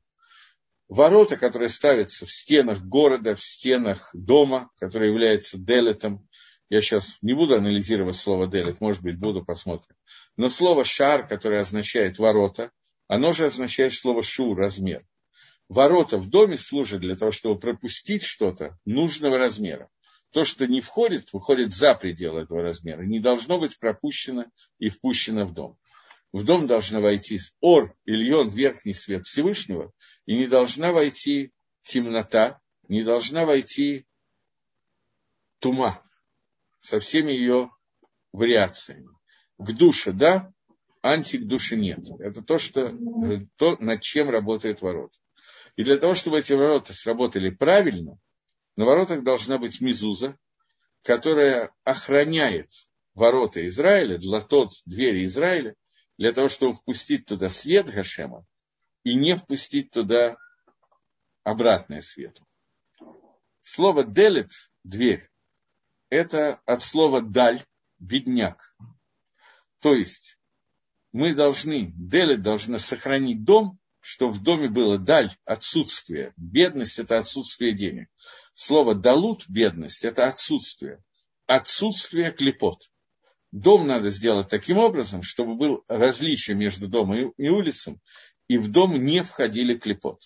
Ворота, 0.95 1.39
которые 1.39 1.71
ставятся 1.71 2.27
в 2.27 2.31
стенах 2.31 2.83
города, 2.83 3.35
в 3.35 3.43
стенах 3.43 4.11
дома, 4.13 4.71
которые 4.79 5.11
являются 5.11 5.57
делетом. 5.57 6.29
Я 6.69 6.83
сейчас 6.83 7.17
не 7.23 7.33
буду 7.33 7.55
анализировать 7.55 8.15
слово 8.15 8.47
делет, 8.47 8.79
может 8.83 9.03
быть, 9.03 9.19
буду, 9.19 9.43
посмотрим. 9.43 9.97
Но 10.37 10.51
слово 10.51 10.85
шар, 10.85 11.27
которое 11.27 11.61
означает 11.61 12.19
ворота, 12.19 12.73
оно 13.09 13.33
же 13.33 13.47
означает 13.47 13.95
слово 13.95 14.23
шур, 14.23 14.55
размер. 14.59 15.03
Ворота 15.71 16.19
в 16.19 16.29
доме 16.29 16.59
служат 16.59 17.01
для 17.01 17.17
того, 17.17 17.31
чтобы 17.31 17.59
пропустить 17.59 18.23
что-то 18.23 18.79
нужного 18.85 19.39
размера 19.39 19.89
то, 20.33 20.45
что 20.45 20.67
не 20.67 20.81
входит, 20.83 21.33
выходит 21.33 21.73
за 21.73 21.95
пределы 21.95 22.43
этого 22.43 22.63
размера, 22.63 23.03
не 23.03 23.21
должно 23.21 23.59
быть 23.59 23.79
пропущено 23.79 24.47
и 24.79 24.89
впущено 24.89 25.47
в 25.47 25.55
дом. 25.55 25.79
В 26.33 26.45
дом 26.45 26.67
должна 26.67 27.01
войти 27.01 27.39
ор, 27.61 27.95
ильон, 28.07 28.49
верхний 28.51 28.95
свет 28.95 29.27
Всевышнего, 29.27 29.93
и 30.25 30.37
не 30.37 30.47
должна 30.47 30.93
войти 30.93 31.53
темнота, 31.83 32.61
не 32.89 33.03
должна 33.03 33.45
войти 33.45 34.07
тума 35.59 36.03
со 36.81 37.01
всеми 37.01 37.33
ее 37.33 37.71
вариациями. 38.33 39.09
К 39.59 39.73
душе 39.73 40.13
да, 40.13 40.53
анти 41.03 41.37
к 41.37 41.47
душе 41.47 41.77
нет. 41.77 42.01
Это 42.19 42.43
то, 42.43 42.59
что, 42.59 42.95
то, 43.57 43.77
над 43.79 44.01
чем 44.01 44.31
работает 44.31 44.81
ворота. 44.81 45.19
И 45.77 45.85
для 45.85 45.99
того, 45.99 46.15
чтобы 46.15 46.39
эти 46.39 46.55
ворота 46.55 46.95
сработали 46.95 47.51
правильно, 47.51 48.19
на 48.77 48.87
воротах 48.87 49.23
должна 49.23 49.59
быть 49.59 49.81
мизуза, 49.83 50.39
которая 51.03 51.73
охраняет 51.85 52.71
ворота 53.15 53.67
Израиля, 53.67 54.17
для 54.17 54.41
тот 54.41 54.71
двери 54.87 55.27
Израиля, 55.27 55.75
для 56.23 56.33
того, 56.33 56.49
чтобы 56.49 56.75
впустить 56.75 57.27
туда 57.27 57.49
свет 57.49 57.91
Гашема 57.91 58.47
и 59.03 59.17
не 59.17 59.35
впустить 59.35 59.91
туда 59.91 60.37
обратное 61.43 62.01
свету. 62.01 62.47
Слово 63.63 64.05
«делет»– 64.05 64.53
дверь– 64.85 65.29
это 66.11 66.61
от 66.65 66.81
слова 66.81 67.23
«даль»– 67.23 67.67
бедняк. 67.99 68.73
То 69.81 69.97
есть 69.97 70.39
мы 71.11 71.35
должны, 71.35 71.93
делет 71.97 72.41
должна 72.41 72.79
сохранить 72.79 73.43
дом, 73.43 73.81
что 73.99 74.29
в 74.29 74.41
доме 74.45 74.69
было 74.69 74.99
даль, 74.99 75.37
отсутствие. 75.45 76.35
Бедность– 76.37 76.99
это 77.01 77.19
отсутствие 77.19 77.75
денег. 77.75 78.09
Слово 78.55 78.95
«далут»– 78.95 79.45
бедность– 79.49 80.05
это 80.05 80.29
отсутствие. 80.29 81.03
Отсутствие 81.47 82.31
клепот. 82.31 82.92
Дом 83.53 83.87
надо 83.87 84.11
сделать 84.11 84.49
таким 84.49 84.79
образом, 84.79 85.23
чтобы 85.23 85.55
был 85.55 85.85
различие 85.87 86.57
между 86.57 86.89
домом 86.89 87.33
и 87.37 87.49
улицей, 87.49 88.01
и 88.49 88.57
в 88.57 88.71
дом 88.71 89.05
не 89.05 89.23
входили 89.23 89.77
клепот. 89.77 90.23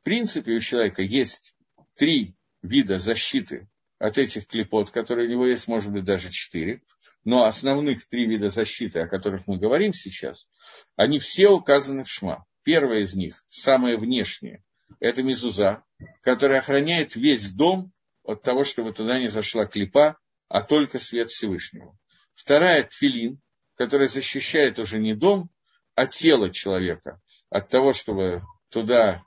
В 0.00 0.04
принципе, 0.04 0.52
у 0.52 0.60
человека 0.60 1.02
есть 1.02 1.54
три 1.96 2.36
вида 2.62 2.98
защиты 2.98 3.68
от 3.98 4.16
этих 4.16 4.46
клепот, 4.46 4.92
которые 4.92 5.28
у 5.28 5.30
него 5.30 5.46
есть, 5.46 5.66
может 5.66 5.92
быть, 5.92 6.04
даже 6.04 6.30
четыре. 6.30 6.82
Но 7.24 7.44
основных 7.44 8.06
три 8.08 8.26
вида 8.26 8.48
защиты, 8.48 9.00
о 9.00 9.08
которых 9.08 9.46
мы 9.46 9.58
говорим 9.58 9.92
сейчас, 9.92 10.48
они 10.96 11.18
все 11.18 11.48
указаны 11.48 12.04
в 12.04 12.08
Шма. 12.08 12.44
Первое 12.64 13.00
из 13.00 13.14
них, 13.14 13.44
самое 13.48 13.96
внешнее, 13.96 14.64
это 15.00 15.22
мизуза, 15.22 15.82
которая 16.20 16.60
охраняет 16.60 17.16
весь 17.16 17.52
дом 17.52 17.92
от 18.24 18.42
того, 18.42 18.62
чтобы 18.62 18.92
туда 18.92 19.18
не 19.18 19.28
зашла 19.28 19.66
клипа, 19.66 20.16
а 20.48 20.62
только 20.62 20.98
свет 20.98 21.28
Всевышнего. 21.28 21.96
Вторая– 22.42 22.82
тфилин, 22.90 23.40
которая 23.76 24.08
защищает 24.08 24.80
уже 24.80 24.98
не 24.98 25.14
дом, 25.14 25.48
а 25.94 26.08
тело 26.08 26.50
человека 26.50 27.20
от 27.50 27.68
того, 27.68 27.92
чтобы 27.92 28.42
туда, 28.68 29.22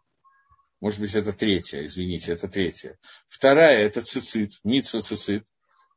может 0.82 0.99
быть, 0.99 1.16
это 1.16 1.32
третья, 1.32 1.86
извините, 1.86 2.34
это 2.34 2.49
третья. 2.49 2.99
Вторая– 3.30 3.78
это 3.86 4.01
цицит, 4.01 4.59
митсва 4.66 4.99
цицит, 4.99 5.45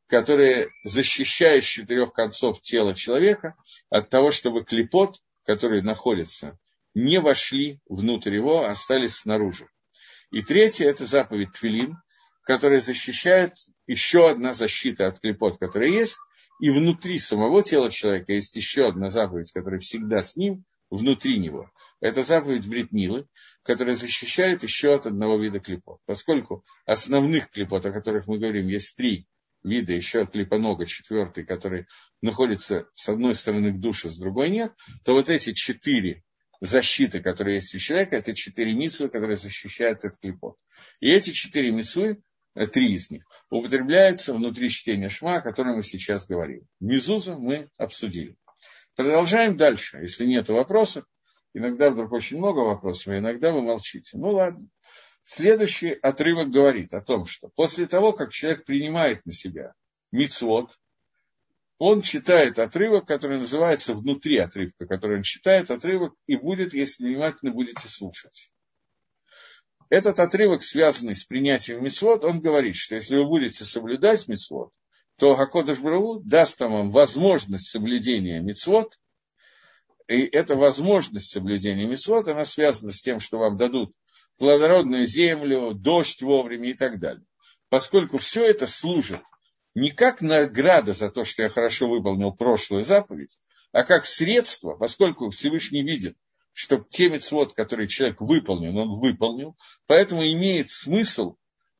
которая 0.06 0.68
защищает 0.84 1.64
с 1.64 1.66
четырех 1.66 2.12
концов 2.12 2.60
тела 2.60 2.94
человека 2.94 3.56
от 3.90 4.10
того, 4.10 4.30
чтобы 4.30 4.64
клепот, 4.64 5.16
который 5.44 5.82
находится 5.82 6.56
не 6.94 7.18
вошли 7.18 7.80
внутрь 7.88 8.36
его, 8.36 8.62
а 8.62 8.70
остались 8.70 9.16
снаружи. 9.16 9.68
И 10.30 10.40
третье– 10.40 10.84
это 10.88 11.04
заповедь 11.04 11.52
Твилин, 11.52 11.96
которая 12.42 12.80
защищает 12.80 13.54
еще 13.88 14.30
одна 14.30 14.54
защита 14.54 15.08
от 15.08 15.18
клепот, 15.18 15.58
которая 15.58 15.88
есть, 15.88 16.18
и 16.60 16.70
внутри 16.70 17.18
самого 17.18 17.62
тела 17.62 17.90
человека 17.90 18.32
есть 18.32 18.56
еще 18.56 18.88
одна 18.88 19.08
заповедь, 19.08 19.52
которая 19.52 19.80
всегда 19.80 20.22
с 20.22 20.36
ним, 20.36 20.64
внутри 20.90 21.38
него. 21.38 21.70
Это 22.00 22.22
заповедь 22.22 22.68
Бритмилы, 22.68 23.26
которая 23.62 23.94
защищает 23.94 24.62
еще 24.62 24.94
от 24.94 25.06
одного 25.06 25.38
вида 25.38 25.60
клепот. 25.60 26.00
Поскольку 26.06 26.64
основных 26.86 27.50
клепот, 27.50 27.84
о 27.86 27.92
которых 27.92 28.26
мы 28.26 28.38
говорим, 28.38 28.68
есть 28.68 28.96
три 28.96 29.26
вида, 29.62 29.92
еще 29.92 30.24
клепонога 30.26 30.86
четвертый, 30.86 31.44
который 31.44 31.86
находится 32.22 32.88
с 32.94 33.08
одной 33.08 33.34
стороны 33.34 33.72
к 33.72 33.80
душе, 33.80 34.08
с 34.08 34.18
другой 34.18 34.50
нет, 34.50 34.72
то 35.04 35.12
вот 35.12 35.28
эти 35.28 35.52
четыре 35.52 36.22
защиты, 36.60 37.20
которые 37.20 37.56
есть 37.56 37.74
у 37.74 37.78
человека, 37.78 38.16
это 38.16 38.34
четыре 38.34 38.74
митсвы, 38.74 39.08
которые 39.08 39.36
защищают 39.36 40.04
этот 40.04 40.18
клепот. 40.18 40.56
И 41.00 41.10
эти 41.10 41.30
четыре 41.30 41.70
митсвы, 41.70 42.20
три 42.54 42.92
из 42.94 43.10
них, 43.10 43.24
употребляются 43.50 44.34
внутри 44.34 44.70
чтения 44.70 45.08
шма, 45.08 45.36
о 45.36 45.40
котором 45.40 45.76
мы 45.76 45.82
сейчас 45.82 46.26
говорим. 46.26 46.62
Мизузу 46.80 47.38
мы 47.38 47.70
обсудили. 47.76 48.36
Продолжаем 48.96 49.56
дальше. 49.56 49.98
Если 49.98 50.26
нет 50.26 50.48
вопросов, 50.48 51.04
иногда 51.54 51.90
вдруг 51.90 52.12
очень 52.12 52.38
много 52.38 52.60
вопросов, 52.60 53.08
а 53.08 53.18
иногда 53.18 53.52
вы 53.52 53.62
молчите. 53.62 54.18
Ну 54.18 54.32
ладно. 54.32 54.66
Следующий 55.22 55.90
отрывок 55.90 56.48
говорит 56.48 56.94
о 56.94 57.02
том, 57.02 57.26
что 57.26 57.48
после 57.54 57.86
того, 57.86 58.12
как 58.12 58.32
человек 58.32 58.64
принимает 58.64 59.24
на 59.26 59.32
себя 59.32 59.74
мицвод, 60.10 60.78
он 61.78 62.02
читает 62.02 62.58
отрывок, 62.58 63.06
который 63.06 63.38
называется 63.38 63.94
внутри 63.94 64.38
отрывка, 64.38 64.86
который 64.86 65.18
он 65.18 65.22
читает 65.22 65.70
отрывок 65.70 66.14
и 66.26 66.36
будет, 66.36 66.74
если 66.74 67.04
внимательно 67.04 67.52
будете 67.52 67.86
слушать. 67.86 68.50
Этот 69.90 70.18
отрывок, 70.18 70.62
связанный 70.62 71.14
с 71.14 71.24
принятием 71.24 71.82
мецвод, 71.82 72.24
он 72.24 72.40
говорит, 72.40 72.76
что 72.76 72.94
если 72.94 73.16
вы 73.16 73.24
будете 73.24 73.64
соблюдать 73.64 74.28
мецвод, 74.28 74.70
то 75.16 75.34
Хакодыш 75.34 75.78
Браву 75.78 76.20
даст 76.20 76.60
вам 76.60 76.90
возможность 76.90 77.70
соблюдения 77.70 78.40
мецвод, 78.40 78.98
и 80.06 80.22
эта 80.22 80.56
возможность 80.56 81.30
соблюдения 81.30 81.86
мецвод, 81.86 82.28
она 82.28 82.44
связана 82.44 82.92
с 82.92 83.00
тем, 83.00 83.18
что 83.18 83.38
вам 83.38 83.56
дадут 83.56 83.94
плодородную 84.36 85.06
землю, 85.06 85.72
дождь 85.74 86.22
вовремя 86.22 86.70
и 86.70 86.74
так 86.74 86.98
далее. 86.98 87.24
Поскольку 87.68 88.18
все 88.18 88.44
это 88.44 88.66
служит 88.66 89.22
не 89.74 89.90
как 89.90 90.20
награда 90.20 90.92
за 90.92 91.10
то, 91.10 91.24
что 91.24 91.42
я 91.42 91.48
хорошо 91.48 91.88
выполнил 91.88 92.32
прошлую 92.32 92.84
заповедь, 92.84 93.38
а 93.72 93.84
как 93.84 94.06
средство, 94.06 94.76
поскольку 94.76 95.30
Всевышний 95.30 95.82
видит, 95.82 96.16
что 96.58 96.84
те 96.90 97.08
мецвод, 97.08 97.54
которые 97.54 97.86
человек 97.86 98.20
выполнил, 98.20 98.76
он 98.76 98.98
выполнил, 98.98 99.56
поэтому 99.86 100.24
имеет 100.24 100.70
смысл 100.70 101.36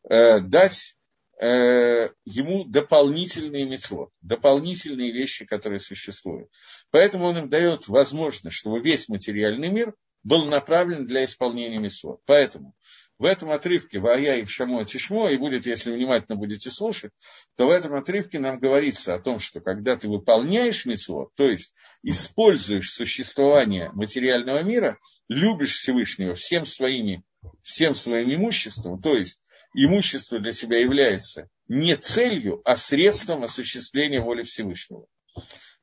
э, 0.09 0.39
дать 0.39 0.95
э, 1.41 2.11
ему 2.25 2.65
дополнительные 2.65 3.67
мецвод, 3.67 4.11
дополнительные 4.21 5.13
вещи, 5.13 5.45
которые 5.47 5.81
существуют. 5.81 6.49
Поэтому 6.93 7.25
он 7.25 7.39
им 7.39 7.49
дает 7.49 7.89
возможность, 7.89 8.55
чтобы 8.55 8.79
весь 8.79 9.09
материальный 9.09 9.69
мир 9.69 9.97
был 10.23 10.45
направлен 10.45 11.07
для 11.07 11.25
исполнения 11.25 11.81
мецвод. 11.81 12.21
Поэтому 12.25 12.73
в 13.19 13.25
этом 13.25 13.51
отрывке 13.51 13.99
«Вая 13.99 14.39
и 14.39 14.45
Шамо 14.47 14.85
Тишмо», 14.85 15.29
и 15.29 15.37
будет, 15.37 15.67
если 15.67 15.91
внимательно 15.91 16.37
будете 16.37 16.71
слушать, 16.71 17.13
то 17.57 17.67
в 17.67 17.71
этом 17.71 17.95
отрывке 17.95 18.39
нам 18.39 18.59
говорится 18.59 19.15
о 19.15 19.19
том, 19.19 19.41
что 19.41 19.61
когда 19.61 19.97
ты 19.97 20.09
выполняешь 20.09 20.85
митцвот, 20.85 21.35
то 21.35 21.49
есть 21.49 21.75
используешь 22.03 22.93
существование 22.93 23.91
материального 23.93 24.63
мира, 24.63 24.99
любишь 25.29 25.77
Всевышнего 25.79 26.35
всем, 26.35 26.65
своими, 26.65 27.25
всем 27.63 27.95
своим 27.95 28.33
имуществом, 28.33 29.03
то 29.03 29.17
есть 29.17 29.41
имущество 29.75 30.39
для 30.39 30.53
себя 30.53 30.79
является 30.79 31.49
не 31.67 31.97
целью, 31.97 32.63
а 32.65 32.77
средством 32.77 33.43
осуществления 33.43 34.21
воли 34.21 34.45
Всевышнего 34.45 35.07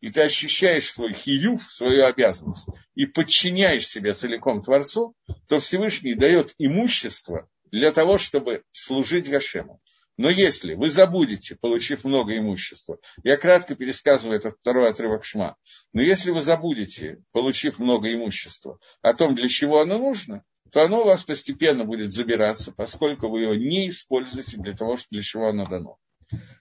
и 0.01 0.09
ты 0.09 0.21
ощущаешь 0.21 0.91
свой 0.91 1.13
хиюв, 1.13 1.61
свою 1.61 2.05
обязанность, 2.05 2.69
и 2.95 3.05
подчиняешь 3.05 3.87
себя 3.87 4.13
целиком 4.13 4.61
Творцу, 4.61 5.15
то 5.47 5.59
Всевышний 5.59 6.15
дает 6.15 6.53
имущество 6.57 7.47
для 7.71 7.91
того, 7.91 8.17
чтобы 8.17 8.63
служить 8.69 9.29
Гашему. 9.29 9.81
Но 10.17 10.29
если 10.29 10.75
вы 10.75 10.89
забудете, 10.89 11.55
получив 11.55 12.05
много 12.05 12.37
имущества, 12.37 12.99
я 13.23 13.35
кратко 13.35 13.75
пересказываю 13.75 14.37
этот 14.37 14.55
второй 14.59 14.89
отрывок 14.89 15.25
Шма, 15.25 15.57
но 15.91 16.01
если 16.01 16.31
вы 16.31 16.41
забудете, 16.41 17.21
получив 17.33 17.79
много 17.79 18.13
имущества, 18.13 18.79
о 19.01 19.13
том, 19.13 19.35
для 19.35 19.49
чего 19.49 19.81
оно 19.81 19.97
нужно, 19.97 20.43
то 20.71 20.81
оно 20.81 21.01
у 21.01 21.05
вас 21.05 21.23
постепенно 21.23 21.83
будет 21.83 22.13
забираться, 22.13 22.71
поскольку 22.71 23.27
вы 23.27 23.41
его 23.41 23.55
не 23.55 23.89
используете 23.89 24.57
для 24.57 24.73
того, 24.73 24.95
для 25.11 25.21
чего 25.21 25.49
оно 25.49 25.65
дано. 25.65 25.97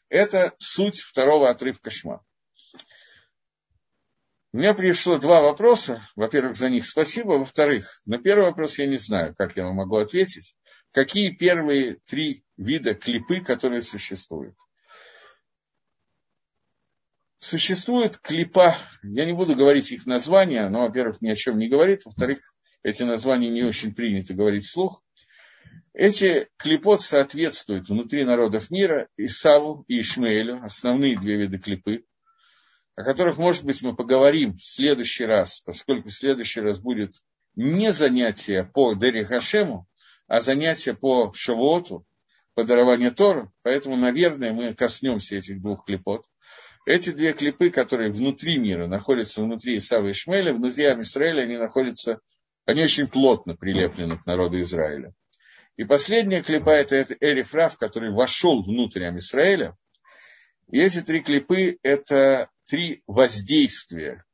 Это 0.08 0.52
суть 0.58 1.00
второго 1.00 1.48
отрывка 1.48 1.90
Шма. 1.90 2.24
У 4.54 4.56
меня 4.56 4.72
пришло 4.72 5.18
два 5.18 5.42
вопроса. 5.42 6.08
Во-первых, 6.14 6.54
за 6.54 6.70
них 6.70 6.86
спасибо. 6.86 7.32
Во-вторых, 7.32 8.00
на 8.06 8.18
первый 8.18 8.44
вопрос 8.44 8.78
я 8.78 8.86
не 8.86 8.98
знаю, 8.98 9.34
как 9.36 9.56
я 9.56 9.64
вам 9.64 9.74
могу 9.74 9.96
ответить. 9.96 10.54
Какие 10.92 11.34
первые 11.34 11.96
три 12.06 12.44
вида 12.56 12.94
клипы, 12.94 13.40
которые 13.40 13.80
существуют? 13.80 14.54
Существует 17.40 18.18
клипа, 18.18 18.76
я 19.02 19.24
не 19.24 19.32
буду 19.32 19.56
говорить 19.56 19.90
их 19.90 20.06
названия, 20.06 20.68
но, 20.68 20.82
во-первых, 20.82 21.20
ни 21.20 21.30
о 21.30 21.34
чем 21.34 21.58
не 21.58 21.68
говорит, 21.68 22.02
во-вторых, 22.04 22.38
эти 22.84 23.02
названия 23.02 23.50
не 23.50 23.64
очень 23.64 23.92
принято 23.92 24.34
говорить 24.34 24.66
вслух. 24.66 25.02
Эти 25.94 26.46
клипот 26.58 27.00
соответствуют 27.00 27.88
внутри 27.88 28.24
народов 28.24 28.70
мира 28.70 29.08
Исаву 29.16 29.84
и 29.88 29.98
Ишмаэлю, 29.98 30.62
основные 30.62 31.18
две 31.18 31.38
вида 31.38 31.58
клипы 31.58 32.04
о 32.96 33.02
которых, 33.02 33.38
может 33.38 33.64
быть, 33.64 33.82
мы 33.82 33.94
поговорим 33.94 34.56
в 34.56 34.64
следующий 34.64 35.24
раз, 35.24 35.60
поскольку 35.60 36.08
в 36.08 36.14
следующий 36.14 36.60
раз 36.60 36.80
будет 36.80 37.14
не 37.56 37.92
занятие 37.92 38.64
по 38.64 38.94
Дери 38.94 39.22
Хашему, 39.22 39.86
а 40.26 40.40
занятие 40.40 40.94
по 40.94 41.32
Шавуоту, 41.34 42.06
по 42.54 42.64
дарованию 42.64 43.12
Тору, 43.12 43.52
поэтому, 43.62 43.96
наверное, 43.96 44.52
мы 44.52 44.74
коснемся 44.74 45.36
этих 45.36 45.60
двух 45.60 45.84
клипот. 45.84 46.24
Эти 46.86 47.10
две 47.10 47.32
клипы, 47.32 47.70
которые 47.70 48.10
внутри 48.10 48.58
мира 48.58 48.86
находятся 48.86 49.42
внутри 49.42 49.78
Исава 49.78 50.08
и 50.08 50.12
Шмеля, 50.12 50.52
внутри 50.52 50.84
Амисраэля, 50.84 51.42
они 51.42 51.56
находятся, 51.56 52.20
они 52.64 52.82
очень 52.82 53.08
плотно 53.08 53.56
прилеплены 53.56 54.18
к 54.18 54.26
народу 54.26 54.60
Израиля. 54.60 55.14
И 55.76 55.84
последняя 55.84 56.42
клипа– 56.42 56.70
это 56.70 57.16
Эриф 57.20 57.54
Раф, 57.54 57.76
который 57.76 58.12
вошел 58.12 58.62
внутрь 58.62 59.04
Амисраэля. 59.04 59.76
И 60.70 60.78
эти 60.78 61.00
три 61.00 61.20
клипы– 61.20 61.78
это 61.82 62.48
три 62.66 63.02
воздействия, 63.06 64.24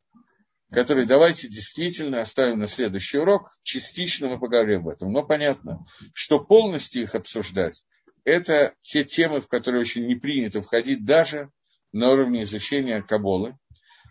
которые 0.71 1.07
давайте 1.07 1.49
действительно 1.49 2.21
оставим 2.21 2.59
на 2.59 2.67
следующий 2.67 3.19
урок. 3.19 3.51
Частично 3.63 4.29
мы 4.29 4.39
поговорим 4.39 4.81
об 4.81 4.89
этом. 4.89 5.13
Но 5.13 5.25
понятно, 5.25 5.85
что 6.15 6.39
полностью 6.39 7.03
их 7.03 7.15
обсуждать, 7.15 7.85
это 8.25 8.75
те 8.81 9.05
темы, 9.05 9.41
в 9.41 9.49
которые 9.49 9.81
очень 9.81 10.07
не 10.07 10.15
принято 10.15 10.63
входить 10.63 11.05
даже 11.05 11.51
на 11.93 12.11
уровне 12.11 12.43
изучения 12.43 13.03
Каболы. 13.03 13.57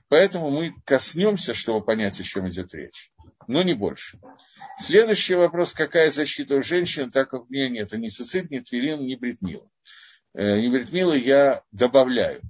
Поэтому 0.09 0.49
мы 0.49 0.74
коснемся, 0.86 1.53
чтобы 1.53 1.86
понять, 1.86 2.20
о 2.20 2.24
чем 2.24 2.49
идет 2.49 2.74
речь. 2.74 3.11
Но 3.47 3.61
не 3.61 3.74
больше. 3.74 4.20
Следующий 4.80 5.36
вопрос, 5.36 5.74
какая 5.74 6.09
защита 6.09 6.55
у 6.55 6.63
женщин, 6.63 7.11
так 7.11 7.30
как 7.30 7.43
у 7.43 7.53
меня 7.53 7.70
нет 7.70 7.91
ни 7.93 8.07
цицит, 8.07 8.49
ни 8.49 8.59
твилин, 8.59 9.05
ни 9.05 9.15
бритмила. 9.15 9.70
Э, 10.34 10.59
ни 10.59 10.67
бритмила 10.67 11.13
я 11.13 11.63
добавляю 11.72 12.41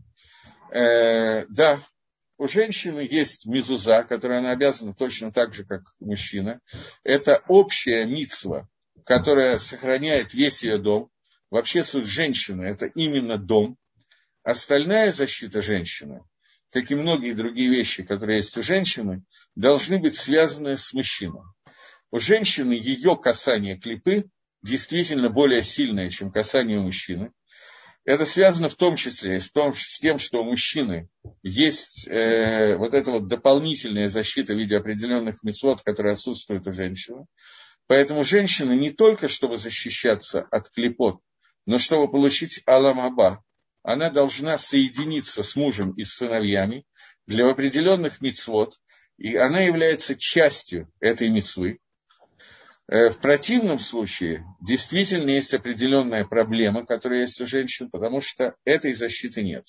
э, 0.71 1.45
да, 1.47 1.79
у 2.37 2.47
женщины 2.47 3.01
есть 3.01 3.45
мизуза, 3.45 4.03
которая 4.03 4.39
она 4.39 4.51
обязана 4.51 4.93
точно 4.93 5.31
так 5.31 5.53
же, 5.53 5.65
как 5.65 5.81
мужчина. 5.99 6.61
Это 7.03 7.43
общая 7.47 8.05
митсва, 8.05 8.69
которая 9.05 9.57
сохраняет 9.57 10.33
весь 10.33 10.63
ее 10.63 10.77
дом. 10.77 11.09
Вообще 11.51 11.83
суть 11.83 12.05
женщины– 12.05 12.63
это 12.65 12.85
именно 12.85 13.37
дом. 13.37 13.77
Остальная 14.43 15.11
защита 15.11 15.61
женщины, 15.61 16.21
как 16.71 16.89
и 16.91 16.95
многие 16.95 17.33
другие 17.33 17.69
вещи, 17.69 18.03
которые 18.03 18.37
есть 18.37 18.57
у 18.57 18.63
женщины, 18.63 19.23
должны 19.55 19.99
быть 19.99 20.15
связаны 20.15 20.77
с 20.77 20.93
мужчиной. 20.93 21.43
У 22.11 22.19
женщины 22.19 22.73
ее 22.73 23.17
касание 23.17 23.77
клипы 23.77 24.29
действительно 24.61 25.29
более 25.29 25.61
сильное, 25.61 26.09
чем 26.09 26.31
касание 26.31 26.79
мужчины. 26.79 27.31
Это 28.05 28.25
связано 28.25 28.69
в 28.69 28.75
том 28.75 28.95
числе 28.95 29.39
с, 29.39 29.51
том, 29.51 29.73
с 29.73 29.99
тем, 29.99 30.17
что 30.19 30.41
у 30.41 30.43
мужчины 30.43 31.09
есть 31.43 32.07
э, 32.07 32.75
вот 32.77 32.93
эта 32.93 33.11
вот 33.11 33.27
дополнительная 33.27 34.09
защита 34.09 34.53
в 34.53 34.57
виде 34.57 34.77
определенных 34.77 35.43
мецвод, 35.43 35.81
которые 35.83 36.13
отсутствуют 36.13 36.65
у 36.67 36.71
женщины. 36.71 37.25
Поэтому 37.87 38.23
женщина 38.23 38.71
не 38.73 38.91
только 38.91 39.27
чтобы 39.27 39.57
защищаться 39.57 40.41
от 40.49 40.69
клепот, 40.69 41.19
но 41.65 41.77
чтобы 41.77 42.09
получить 42.09 42.61
аламаба, 42.65 43.43
она 43.83 44.09
должна 44.09 44.57
соединиться 44.57 45.43
с 45.43 45.55
мужем 45.55 45.91
и 45.91 46.03
с 46.03 46.13
сыновьями 46.13 46.85
для 47.27 47.49
определенных 47.49 48.21
мецвод, 48.21 48.75
и 49.17 49.35
она 49.35 49.59
является 49.59 50.15
частью 50.15 50.91
этой 50.99 51.29
мецвы. 51.29 51.79
Э, 52.89 53.09
в 53.09 53.19
противном 53.19 53.77
случае 53.77 54.43
действительно 54.59 55.29
есть 55.29 55.53
определенная 55.53 56.25
проблема, 56.25 56.85
которая 56.85 57.21
есть 57.21 57.39
у 57.39 57.45
женщин, 57.45 57.89
потому 57.91 58.19
что 58.19 58.55
этой 58.65 58.93
защиты 58.93 59.43
нет. 59.43 59.65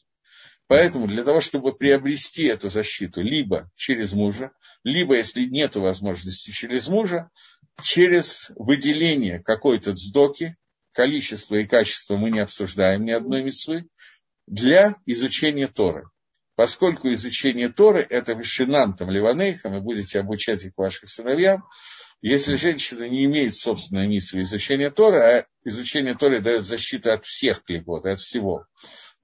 Поэтому 0.69 1.07
для 1.07 1.23
того, 1.23 1.41
чтобы 1.41 1.77
приобрести 1.77 2.45
эту 2.45 2.71
защиту 2.71 3.21
либо 3.21 3.71
через 3.75 4.15
мужа, 4.15 4.53
либо, 4.85 5.17
если 5.17 5.45
нет 5.45 5.77
возможности 5.77 6.51
через 6.53 6.89
мужа, 6.89 7.29
через 7.83 8.53
выделение 8.55 9.43
какой-то 9.43 9.95
сдоки, 9.95 10.57
количество 10.93 11.57
и 11.57 11.67
качество 11.67 12.17
мы 12.17 12.31
не 12.31 12.41
обсуждаем 12.41 13.05
ни 13.05 13.11
одной 13.11 13.43
митцвы, 13.43 13.87
для 14.47 14.97
изучения 15.05 15.67
Торы. 15.67 16.05
Поскольку 16.61 17.11
изучение 17.15 17.71
Торы– 17.71 18.07
это 18.11 18.35
вишинантом 18.35 19.09
ливанейхам, 19.09 19.79
и 19.79 19.81
будете 19.81 20.21
обучать 20.21 20.63
их 20.63 20.77
вашим 20.77 21.09
сыновьям, 21.09 21.65
если 22.21 22.55
женщина 22.55 23.09
не 23.09 23.25
имеет 23.25 23.55
собственной 23.55 24.07
миссии 24.07 24.41
изучения 24.41 24.91
Торы, 24.91 25.21
а 25.21 25.47
изучение 25.65 26.15
Торы 26.15 26.41
дает 26.41 26.63
защиту 26.63 27.13
от 27.13 27.25
всех 27.25 27.65
клепот, 27.65 28.05
от 28.05 28.19
всего, 28.19 28.67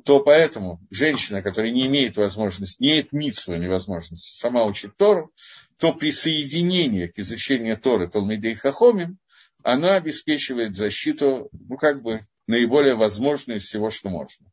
то 0.03 0.21
поэтому 0.21 0.81
женщина, 0.91 1.43
которая 1.43 1.73
не 1.73 1.87
имеет 1.89 2.17
возможности, 2.17 2.83
не 2.83 2.89
имеет 2.93 3.13
митсву 3.13 3.55
невозможности 3.57 4.35
сама 4.35 4.65
учить 4.65 4.97
Тору, 4.97 5.31
то 5.77 5.93
присоединение 5.93 7.09
к 7.09 7.19
изучению 7.19 7.77
Торы 7.77 8.09
Талмидей 8.09 8.55
Хахомим, 8.55 9.19
она 9.63 9.97
обеспечивает 9.97 10.75
защиту, 10.75 11.51
ну, 11.53 11.77
как 11.77 12.01
бы, 12.01 12.27
наиболее 12.47 12.95
возможную 12.95 13.59
из 13.59 13.65
всего, 13.65 13.91
что 13.91 14.09
можно. 14.09 14.47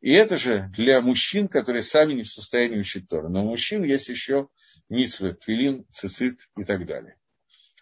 И 0.00 0.12
это 0.12 0.38
же 0.38 0.70
для 0.74 1.00
мужчин, 1.02 1.48
которые 1.48 1.82
сами 1.82 2.14
не 2.14 2.22
в 2.22 2.28
состоянии 2.28 2.78
учить 2.78 3.08
Тору. 3.08 3.28
Но 3.28 3.44
у 3.44 3.50
мужчин 3.50 3.84
есть 3.84 4.08
еще 4.08 4.48
митсвы, 4.88 5.32
твилин, 5.32 5.86
цицит 5.90 6.48
и 6.56 6.64
так 6.64 6.86
далее. 6.86 7.16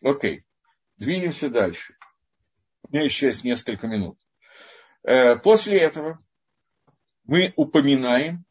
Окей, 0.03 0.45
двинемся 0.97 1.49
дальше. 1.49 1.97
У 2.83 2.95
меня 2.95 3.05
еще 3.05 3.27
есть 3.27 3.45
несколько 3.45 3.87
минут. 3.87 4.19
Э, 5.05 5.37
после 5.37 5.79
этого 5.79 6.19
мы 7.25 7.53
упоминаем, 7.57 8.45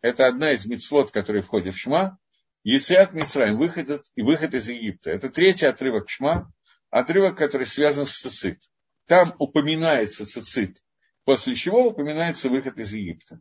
это 0.00 0.26
одна 0.26 0.52
из 0.52 0.66
мецвод, 0.66 1.10
которые 1.10 1.42
входят 1.42 1.74
в 1.74 1.78
Шма, 1.78 2.18
Есиат 2.62 3.12
Мисраим, 3.12 3.58
выход, 3.58 4.02
и 4.14 4.22
выход 4.22 4.54
из 4.54 4.68
Египта. 4.68 5.10
Это 5.10 5.28
третий 5.28 5.66
отрывок 5.66 6.08
Шма, 6.08 6.52
отрывок, 6.90 7.36
который 7.36 7.66
связан 7.66 8.06
с 8.06 8.18
цицит. 8.18 8.62
Там 9.06 9.34
упоминается 9.38 10.24
цицит, 10.24 10.82
после 11.24 11.54
чего 11.54 11.88
упоминается 11.88 12.48
выход 12.48 12.78
из 12.78 12.92
Египта. 12.92 13.40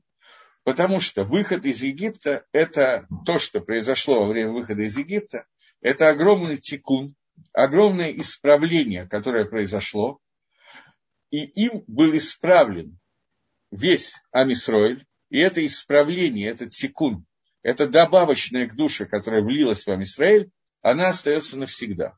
Потому 0.64 1.00
что 1.00 1.24
выход 1.24 1.66
из 1.66 1.82
Египта– 1.82 2.46
это 2.52 3.08
то, 3.26 3.40
что 3.40 3.62
произошло 3.62 4.22
во 4.22 4.28
время 4.28 4.52
выхода 4.52 4.84
из 4.84 4.98
Египта, 4.98 5.46
это 5.82 6.10
огромный 6.10 6.58
тикун, 6.58 7.16
огромное 7.54 8.12
исправление, 8.12 9.08
которое 9.08 9.46
произошло, 9.46 10.20
и 11.32 11.44
им 11.44 11.84
был 11.88 12.16
исправлен 12.16 13.00
весь 13.72 14.14
Амисроиль, 14.32 15.06
и 15.30 15.40
это 15.40 15.66
исправление, 15.66 16.50
этот 16.50 16.74
секунд, 16.74 17.26
это 17.62 17.88
добавочная 17.88 18.68
к 18.68 18.76
душе, 18.76 19.06
которая 19.06 19.42
влилась 19.42 19.86
в 19.86 19.92
Амисраиль, 19.92 20.50
она 20.82 21.10
остается 21.10 21.58
навсегда. 21.58 22.18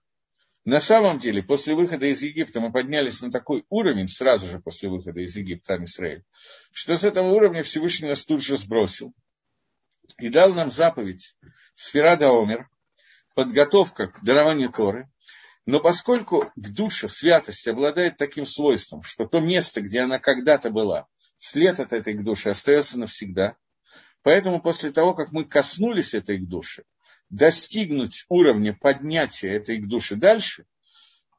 На 0.63 0.79
самом 0.79 1.17
деле, 1.17 1.41
после 1.41 1.73
выхода 1.73 2.05
из 2.05 2.21
Египта 2.21 2.59
мы 2.59 2.71
поднялись 2.71 3.21
на 3.21 3.31
такой 3.31 3.65
уровень, 3.69 4.07
сразу 4.07 4.45
же 4.45 4.59
после 4.59 4.89
выхода 4.89 5.19
из 5.19 5.35
Египта 5.35 5.73
Амисраиль, 5.73 6.23
что 6.71 6.95
с 6.95 7.03
этого 7.03 7.31
уровня 7.31 7.63
Всевышний 7.63 8.09
нас 8.09 8.25
тут 8.25 8.43
же 8.43 8.57
сбросил 8.57 9.13
и 10.19 10.29
дал 10.29 10.53
нам 10.53 10.69
заповедь. 10.69 11.35
Сферада 11.73 12.29
Омер, 12.29 12.69
подготовка 13.33 14.07
к 14.07 14.23
дарованию 14.23 14.71
Торы, 14.71 15.09
но 15.65 15.79
поскольку 15.79 16.51
к 16.55 16.69
душе 16.69 17.07
святость 17.07 17.67
обладает 17.67 18.17
таким 18.17 18.45
свойством, 18.45 19.01
что 19.01 19.25
то 19.25 19.39
место, 19.39 19.81
где 19.81 20.01
она 20.01 20.19
когда-то 20.19 20.69
была, 20.69 21.07
след 21.37 21.79
от 21.79 21.91
этой 21.91 22.13
к 22.13 22.23
душе 22.23 22.51
остается 22.51 22.99
навсегда, 22.99 23.55
поэтому 24.21 24.61
после 24.61 24.91
того, 24.91 25.15
как 25.15 25.31
мы 25.31 25.45
коснулись 25.45 26.13
этой 26.13 26.37
к 26.37 26.47
душе, 26.47 26.83
достигнуть 27.31 28.25
уровня 28.29 28.77
поднятия 28.79 29.55
этой 29.55 29.77
к 29.77 29.87
душе 29.87 30.15
дальше, 30.15 30.65